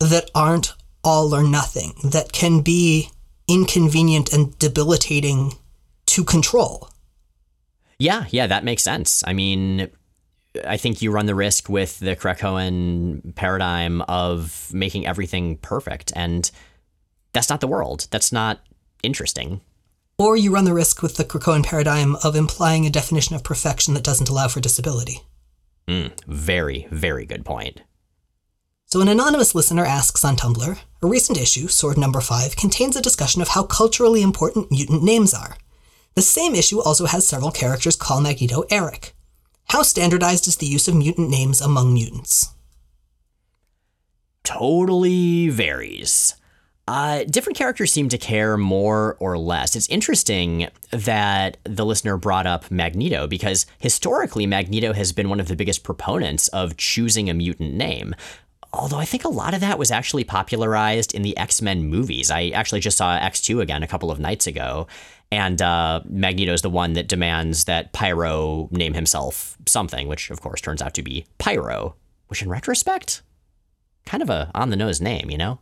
that 0.00 0.30
aren't 0.34 0.74
all 1.04 1.34
or 1.34 1.42
nothing, 1.42 1.92
that 2.02 2.32
can 2.32 2.62
be 2.62 3.10
inconvenient 3.48 4.32
and 4.32 4.58
debilitating 4.58 5.54
to 6.06 6.24
control. 6.24 6.88
Yeah, 7.98 8.24
yeah, 8.30 8.46
that 8.46 8.64
makes 8.64 8.82
sense. 8.82 9.22
I 9.26 9.32
mean, 9.32 9.90
I 10.66 10.76
think 10.76 11.02
you 11.02 11.10
run 11.10 11.26
the 11.26 11.34
risk 11.34 11.68
with 11.68 11.98
the 12.00 12.16
Krakoan 12.16 13.34
paradigm 13.34 14.02
of 14.02 14.70
making 14.72 15.06
everything 15.06 15.58
perfect. 15.58 16.12
And 16.16 16.50
that's 17.32 17.50
not 17.50 17.60
the 17.60 17.68
world. 17.68 18.08
That's 18.10 18.32
not 18.32 18.60
interesting. 19.02 19.60
Or 20.18 20.36
you 20.36 20.52
run 20.52 20.64
the 20.64 20.74
risk 20.74 21.02
with 21.02 21.16
the 21.16 21.24
Krakoan 21.24 21.64
paradigm 21.64 22.16
of 22.16 22.36
implying 22.36 22.84
a 22.84 22.90
definition 22.90 23.36
of 23.36 23.44
perfection 23.44 23.94
that 23.94 24.04
doesn't 24.04 24.28
allow 24.28 24.48
for 24.48 24.60
disability. 24.60 25.20
Mm, 25.88 26.12
very, 26.26 26.86
very 26.90 27.24
good 27.26 27.44
point. 27.44 27.80
So, 28.92 29.00
an 29.00 29.06
anonymous 29.06 29.54
listener 29.54 29.86
asks 29.86 30.24
on 30.24 30.34
Tumblr 30.34 30.76
A 31.00 31.06
recent 31.06 31.38
issue, 31.38 31.68
Sword 31.68 31.96
Number 31.96 32.20
5, 32.20 32.56
contains 32.56 32.96
a 32.96 33.00
discussion 33.00 33.40
of 33.40 33.50
how 33.50 33.62
culturally 33.62 34.20
important 34.20 34.72
mutant 34.72 35.04
names 35.04 35.32
are. 35.32 35.56
The 36.16 36.22
same 36.22 36.56
issue 36.56 36.80
also 36.80 37.06
has 37.06 37.24
several 37.24 37.52
characters 37.52 37.94
call 37.94 38.20
Magneto 38.20 38.64
Eric. 38.68 39.14
How 39.68 39.82
standardized 39.82 40.48
is 40.48 40.56
the 40.56 40.66
use 40.66 40.88
of 40.88 40.96
mutant 40.96 41.30
names 41.30 41.60
among 41.60 41.94
mutants? 41.94 42.48
Totally 44.42 45.50
varies. 45.50 46.34
Uh, 46.88 47.22
different 47.22 47.56
characters 47.56 47.92
seem 47.92 48.08
to 48.08 48.18
care 48.18 48.56
more 48.56 49.16
or 49.20 49.38
less. 49.38 49.76
It's 49.76 49.88
interesting 49.88 50.66
that 50.90 51.58
the 51.62 51.86
listener 51.86 52.16
brought 52.16 52.48
up 52.48 52.68
Magneto 52.72 53.28
because 53.28 53.66
historically, 53.78 54.46
Magneto 54.46 54.92
has 54.94 55.12
been 55.12 55.28
one 55.28 55.38
of 55.38 55.46
the 55.46 55.54
biggest 55.54 55.84
proponents 55.84 56.48
of 56.48 56.76
choosing 56.76 57.30
a 57.30 57.34
mutant 57.34 57.74
name. 57.74 58.16
Although 58.72 58.98
I 58.98 59.04
think 59.04 59.24
a 59.24 59.28
lot 59.28 59.52
of 59.52 59.60
that 59.60 59.78
was 59.78 59.90
actually 59.90 60.24
popularized 60.24 61.14
in 61.14 61.22
the 61.22 61.36
X 61.36 61.60
Men 61.60 61.84
movies. 61.84 62.30
I 62.30 62.48
actually 62.48 62.80
just 62.80 62.96
saw 62.98 63.18
X2 63.18 63.60
again 63.60 63.82
a 63.82 63.88
couple 63.88 64.10
of 64.10 64.20
nights 64.20 64.46
ago, 64.46 64.86
and 65.32 65.60
uh, 65.60 66.00
Magneto's 66.08 66.62
the 66.62 66.70
one 66.70 66.92
that 66.94 67.08
demands 67.08 67.64
that 67.64 67.92
Pyro 67.92 68.68
name 68.70 68.94
himself 68.94 69.56
something, 69.66 70.06
which 70.08 70.30
of 70.30 70.40
course 70.40 70.60
turns 70.60 70.82
out 70.82 70.94
to 70.94 71.02
be 71.02 71.26
Pyro, 71.38 71.96
which 72.28 72.42
in 72.42 72.48
retrospect, 72.48 73.22
kind 74.06 74.22
of 74.22 74.30
a 74.30 74.50
on 74.54 74.70
the 74.70 74.76
nose 74.76 75.00
name, 75.00 75.30
you 75.30 75.38
know? 75.38 75.58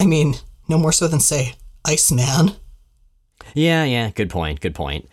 I 0.00 0.06
mean, 0.06 0.34
no 0.68 0.78
more 0.78 0.92
so 0.92 1.08
than, 1.08 1.20
say, 1.20 1.54
Iceman. 1.84 2.52
Yeah, 3.54 3.84
yeah, 3.84 4.10
good 4.10 4.30
point, 4.30 4.60
good 4.60 4.74
point. 4.74 5.08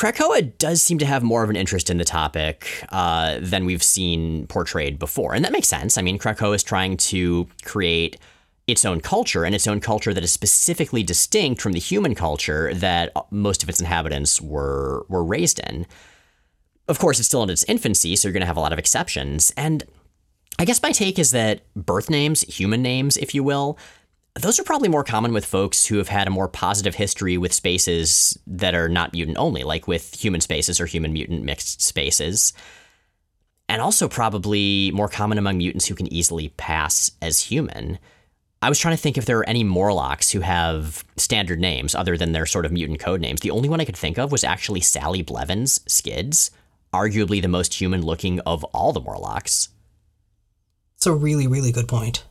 Krakoa 0.00 0.56
does 0.56 0.80
seem 0.80 0.96
to 0.96 1.04
have 1.04 1.22
more 1.22 1.44
of 1.44 1.50
an 1.50 1.56
interest 1.56 1.90
in 1.90 1.98
the 1.98 2.06
topic 2.06 2.86
uh, 2.88 3.36
than 3.38 3.66
we've 3.66 3.82
seen 3.82 4.46
portrayed 4.46 4.98
before. 4.98 5.34
And 5.34 5.44
that 5.44 5.52
makes 5.52 5.68
sense. 5.68 5.98
I 5.98 6.02
mean, 6.02 6.18
Krakoa 6.18 6.54
is 6.54 6.62
trying 6.62 6.96
to 6.96 7.46
create 7.66 8.16
its 8.66 8.86
own 8.86 9.02
culture 9.02 9.44
and 9.44 9.54
its 9.54 9.66
own 9.66 9.78
culture 9.78 10.14
that 10.14 10.24
is 10.24 10.32
specifically 10.32 11.02
distinct 11.02 11.60
from 11.60 11.72
the 11.72 11.78
human 11.78 12.14
culture 12.14 12.72
that 12.72 13.12
most 13.30 13.62
of 13.62 13.68
its 13.68 13.78
inhabitants 13.78 14.40
were, 14.40 15.04
were 15.10 15.22
raised 15.22 15.58
in. 15.58 15.84
Of 16.88 16.98
course, 16.98 17.18
it's 17.18 17.28
still 17.28 17.42
in 17.42 17.50
its 17.50 17.64
infancy, 17.64 18.16
so 18.16 18.26
you're 18.26 18.32
going 18.32 18.40
to 18.40 18.46
have 18.46 18.56
a 18.56 18.60
lot 18.60 18.72
of 18.72 18.78
exceptions. 18.78 19.52
And 19.54 19.84
I 20.58 20.64
guess 20.64 20.82
my 20.82 20.92
take 20.92 21.18
is 21.18 21.32
that 21.32 21.60
birth 21.76 22.08
names, 22.08 22.40
human 22.40 22.80
names, 22.80 23.18
if 23.18 23.34
you 23.34 23.44
will, 23.44 23.76
those 24.40 24.58
are 24.58 24.64
probably 24.64 24.88
more 24.88 25.04
common 25.04 25.32
with 25.32 25.44
folks 25.44 25.86
who 25.86 25.98
have 25.98 26.08
had 26.08 26.26
a 26.26 26.30
more 26.30 26.48
positive 26.48 26.94
history 26.94 27.38
with 27.38 27.52
spaces 27.52 28.38
that 28.46 28.74
are 28.74 28.88
not 28.88 29.12
mutant 29.12 29.38
only, 29.38 29.62
like 29.64 29.88
with 29.88 30.14
human 30.14 30.40
spaces 30.40 30.80
or 30.80 30.86
human 30.86 31.12
mutant 31.12 31.44
mixed 31.44 31.80
spaces. 31.82 32.52
And 33.68 33.80
also 33.80 34.08
probably 34.08 34.90
more 34.92 35.08
common 35.08 35.38
among 35.38 35.58
mutants 35.58 35.86
who 35.86 35.94
can 35.94 36.12
easily 36.12 36.48
pass 36.56 37.12
as 37.22 37.40
human. 37.40 37.98
I 38.62 38.68
was 38.68 38.78
trying 38.78 38.96
to 38.96 39.00
think 39.00 39.16
if 39.16 39.24
there 39.24 39.38
are 39.38 39.48
any 39.48 39.64
Morlocks 39.64 40.30
who 40.30 40.40
have 40.40 41.04
standard 41.16 41.60
names 41.60 41.94
other 41.94 42.16
than 42.16 42.32
their 42.32 42.46
sort 42.46 42.66
of 42.66 42.72
mutant 42.72 43.00
code 43.00 43.20
names. 43.20 43.40
The 43.40 43.52
only 43.52 43.68
one 43.68 43.80
I 43.80 43.84
could 43.84 43.96
think 43.96 44.18
of 44.18 44.32
was 44.32 44.44
actually 44.44 44.80
Sally 44.80 45.22
Blevins, 45.22 45.80
Skids, 45.86 46.50
arguably 46.92 47.40
the 47.40 47.48
most 47.48 47.74
human 47.74 48.02
looking 48.02 48.40
of 48.40 48.64
all 48.64 48.92
the 48.92 49.00
Morlocks. 49.00 49.70
It's 50.96 51.06
a 51.06 51.12
really, 51.14 51.46
really 51.46 51.72
good 51.72 51.88
point. 51.88 52.24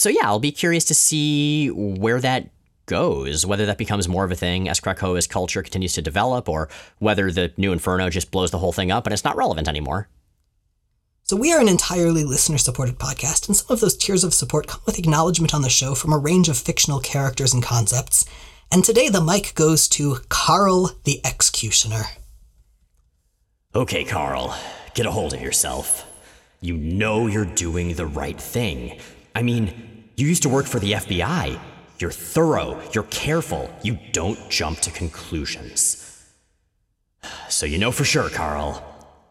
So 0.00 0.08
yeah, 0.08 0.22
I'll 0.24 0.38
be 0.38 0.50
curious 0.50 0.86
to 0.86 0.94
see 0.94 1.68
where 1.68 2.22
that 2.22 2.48
goes, 2.86 3.44
whether 3.44 3.66
that 3.66 3.76
becomes 3.76 4.08
more 4.08 4.24
of 4.24 4.32
a 4.32 4.34
thing 4.34 4.66
as 4.66 4.80
Krakoa's 4.80 5.26
culture 5.26 5.62
continues 5.62 5.92
to 5.92 6.00
develop, 6.00 6.48
or 6.48 6.70
whether 7.00 7.30
the 7.30 7.52
new 7.58 7.70
Inferno 7.70 8.08
just 8.08 8.30
blows 8.30 8.50
the 8.50 8.56
whole 8.56 8.72
thing 8.72 8.90
up 8.90 9.06
and 9.06 9.12
it's 9.12 9.24
not 9.24 9.36
relevant 9.36 9.68
anymore. 9.68 10.08
So, 11.24 11.36
we 11.36 11.52
are 11.52 11.60
an 11.60 11.68
entirely 11.68 12.24
listener 12.24 12.56
supported 12.56 12.98
podcast, 12.98 13.46
and 13.46 13.54
some 13.54 13.74
of 13.74 13.80
those 13.80 13.94
tiers 13.94 14.24
of 14.24 14.32
support 14.32 14.68
come 14.68 14.80
with 14.86 14.98
acknowledgement 14.98 15.52
on 15.52 15.60
the 15.60 15.68
show 15.68 15.94
from 15.94 16.14
a 16.14 16.18
range 16.18 16.48
of 16.48 16.56
fictional 16.56 17.00
characters 17.00 17.52
and 17.52 17.62
concepts. 17.62 18.24
And 18.72 18.82
today 18.82 19.10
the 19.10 19.20
mic 19.20 19.54
goes 19.54 19.86
to 19.88 20.20
Carl 20.30 20.92
the 21.04 21.20
Executioner. 21.26 22.04
Okay, 23.74 24.04
Carl, 24.04 24.56
get 24.94 25.04
a 25.04 25.10
hold 25.10 25.34
of 25.34 25.42
yourself. 25.42 26.10
You 26.62 26.78
know 26.78 27.26
you're 27.26 27.44
doing 27.44 27.92
the 27.92 28.06
right 28.06 28.40
thing. 28.40 28.98
I 29.34 29.42
mean, 29.42 29.89
you 30.20 30.28
used 30.28 30.42
to 30.42 30.48
work 30.48 30.66
for 30.66 30.78
the 30.78 30.92
FBI. 30.92 31.58
You're 31.98 32.10
thorough, 32.10 32.80
you're 32.92 33.04
careful, 33.04 33.70
you 33.82 33.98
don't 34.12 34.38
jump 34.50 34.80
to 34.80 34.90
conclusions. 34.90 36.06
So 37.48 37.66
you 37.66 37.78
know 37.78 37.92
for 37.92 38.04
sure, 38.04 38.30
Carl, 38.30 38.84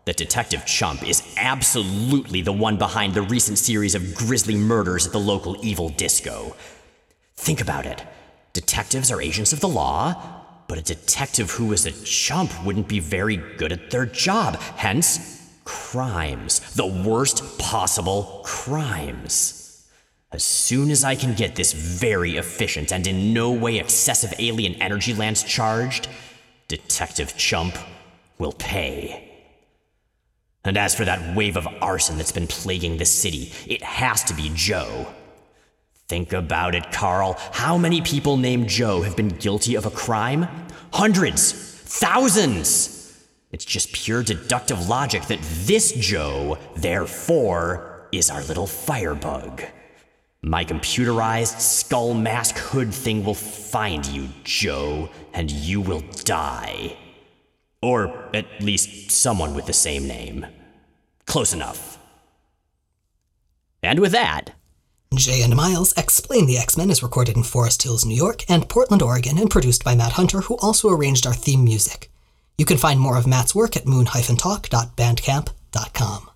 that 0.05 0.17
Detective 0.17 0.65
Chump 0.65 1.07
is 1.07 1.35
absolutely 1.37 2.41
the 2.41 2.53
one 2.53 2.77
behind 2.77 3.13
the 3.13 3.21
recent 3.21 3.57
series 3.57 3.95
of 3.95 4.15
grisly 4.15 4.55
murders 4.55 5.05
at 5.05 5.11
the 5.11 5.19
local 5.19 5.55
evil 5.63 5.89
disco. 5.89 6.55
Think 7.35 7.61
about 7.61 7.85
it. 7.85 8.03
Detectives 8.53 9.11
are 9.11 9.21
agents 9.21 9.53
of 9.53 9.59
the 9.59 9.67
law, 9.67 10.15
but 10.67 10.77
a 10.77 10.81
detective 10.81 11.51
who 11.51 11.73
is 11.73 11.85
a 11.85 11.91
chump 12.03 12.51
wouldn't 12.65 12.87
be 12.87 12.99
very 12.99 13.37
good 13.37 13.71
at 13.71 13.91
their 13.91 14.05
job. 14.05 14.55
Hence, 14.75 15.49
crimes. 15.65 16.59
The 16.73 16.87
worst 16.87 17.57
possible 17.59 18.41
crimes. 18.43 19.59
As 20.32 20.43
soon 20.43 20.91
as 20.91 21.03
I 21.03 21.15
can 21.15 21.34
get 21.34 21.55
this 21.55 21.73
very 21.73 22.38
efficient 22.38 22.91
and 22.91 23.07
in 23.07 23.34
no 23.34 23.51
way 23.51 23.80
excessive 23.80 24.34
alien 24.38 24.75
energy 24.75 25.13
lance 25.13 25.41
charged, 25.41 26.07
Detective 26.67 27.36
Chump 27.36 27.75
will 28.38 28.53
pay. 28.53 29.25
And 30.63 30.77
as 30.77 30.93
for 30.93 31.03
that 31.05 31.36
wave 31.36 31.57
of 31.57 31.67
arson 31.82 32.17
that's 32.17 32.32
been 32.32 32.45
plaguing 32.45 32.97
the 32.97 33.05
city, 33.05 33.51
it 33.65 33.82
has 33.82 34.23
to 34.25 34.36
be 34.36 34.51
Joe. 34.53 35.07
Think 36.07 36.32
about 36.34 36.75
it, 36.75 36.91
Carl. 36.91 37.36
How 37.51 37.77
many 37.77 38.01
people 38.01 38.38
named 38.38 38.69
Joe 38.69 39.01
have 39.01 39.15
been 39.15 39.30
guilty 39.30 39.73
of 39.75 39.88
a 39.88 39.91
crime? 39.91 40.47
Hundreds, 40.93 41.53
thousands. 41.53 43.25
It's 43.51 43.65
just 43.65 43.93
pure 43.93 44.21
deductive 44.21 44.88
logic 44.88 45.25
that 45.25 45.41
this 45.41 45.91
Joe, 45.93 46.59
therefore, 46.75 48.07
is 48.11 48.30
our 48.30 48.43
little 48.43 48.67
firebug. 48.67 49.63
My 50.41 50.63
computerized 50.63 51.59
skull 51.59 52.13
mask 52.13 52.57
hood 52.57 52.93
thing 52.93 53.25
will 53.25 53.33
find 53.33 54.05
you, 54.05 54.29
Joe, 54.45 55.09
and 55.33 55.51
you 55.51 55.81
will 55.81 56.01
die. 56.23 56.95
Or 57.81 58.29
at 58.33 58.61
least 58.61 59.11
someone 59.11 59.53
with 59.53 59.65
the 59.65 59.73
same 59.73 60.07
name. 60.07 60.45
Close 61.25 61.53
enough. 61.53 61.97
And 63.83 63.99
with 63.99 64.13
that, 64.13 64.51
Jay 65.13 65.41
and 65.41 65.53
Miles 65.55 65.93
Explain 65.97 66.45
the 66.45 66.57
X 66.57 66.77
Men 66.77 66.89
is 66.89 67.03
recorded 67.03 67.35
in 67.35 67.43
Forest 67.43 67.83
Hills, 67.83 68.05
New 68.05 68.15
York, 68.15 68.49
and 68.49 68.69
Portland, 68.69 69.01
Oregon, 69.01 69.37
and 69.37 69.49
produced 69.49 69.83
by 69.83 69.95
Matt 69.95 70.13
Hunter, 70.13 70.39
who 70.41 70.55
also 70.57 70.89
arranged 70.89 71.27
our 71.27 71.33
theme 71.33 71.65
music. 71.65 72.09
You 72.57 72.65
can 72.65 72.77
find 72.77 72.99
more 72.99 73.17
of 73.17 73.27
Matt's 73.27 73.55
work 73.55 73.75
at 73.75 73.87
moon-talk.bandcamp.com. 73.87 76.29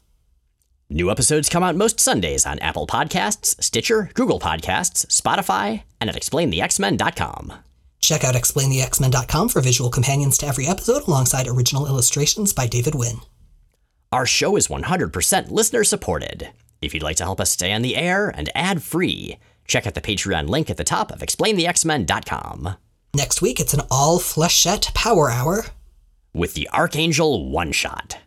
New 0.94 1.10
episodes 1.10 1.50
come 1.50 1.64
out 1.64 1.76
most 1.76 2.00
Sundays 2.00 2.46
on 2.46 2.60
Apple 2.60 2.86
Podcasts, 2.86 3.60
Stitcher, 3.60 4.12
Google 4.14 4.40
Podcasts, 4.40 5.08
Spotify, 5.08 5.82
and 6.00 6.08
at 6.08 6.16
explainthexmen.com. 6.16 7.52
Check 8.00 8.24
out 8.24 8.36
explainthexmen.com 8.36 9.50
for 9.50 9.60
visual 9.60 9.90
companions 9.90 10.38
to 10.38 10.46
every 10.46 10.68
episode 10.68 11.08
alongside 11.08 11.48
original 11.48 11.88
illustrations 11.88 12.54
by 12.54 12.68
David 12.68 12.94
Wynn. 12.94 13.22
Our 14.12 14.28
show 14.28 14.56
is 14.56 14.68
100% 14.68 15.50
listener 15.50 15.84
supported. 15.84 16.52
If 16.80 16.94
you'd 16.94 17.02
like 17.02 17.16
to 17.16 17.24
help 17.24 17.42
us 17.42 17.50
stay 17.50 17.74
on 17.74 17.82
the 17.82 17.96
air 17.96 18.30
and 18.30 18.52
ad 18.54 18.84
free, 18.84 19.40
check 19.66 19.88
out 19.88 19.96
the 19.96 20.00
Patreon 20.02 20.48
link 20.48 20.70
at 20.70 20.78
the 20.78 20.84
top 20.84 21.12
of 21.12 21.22
explainthexmen.com. 21.22 22.76
Next 23.16 23.42
week, 23.42 23.60
it's 23.60 23.74
an 23.74 23.82
all 23.90 24.20
flechette 24.20 24.94
power 24.94 25.32
hour 25.32 25.66
with 26.36 26.54
the 26.54 26.70
Archangel 26.72 27.50
One 27.50 27.72
Shot. 27.72 28.20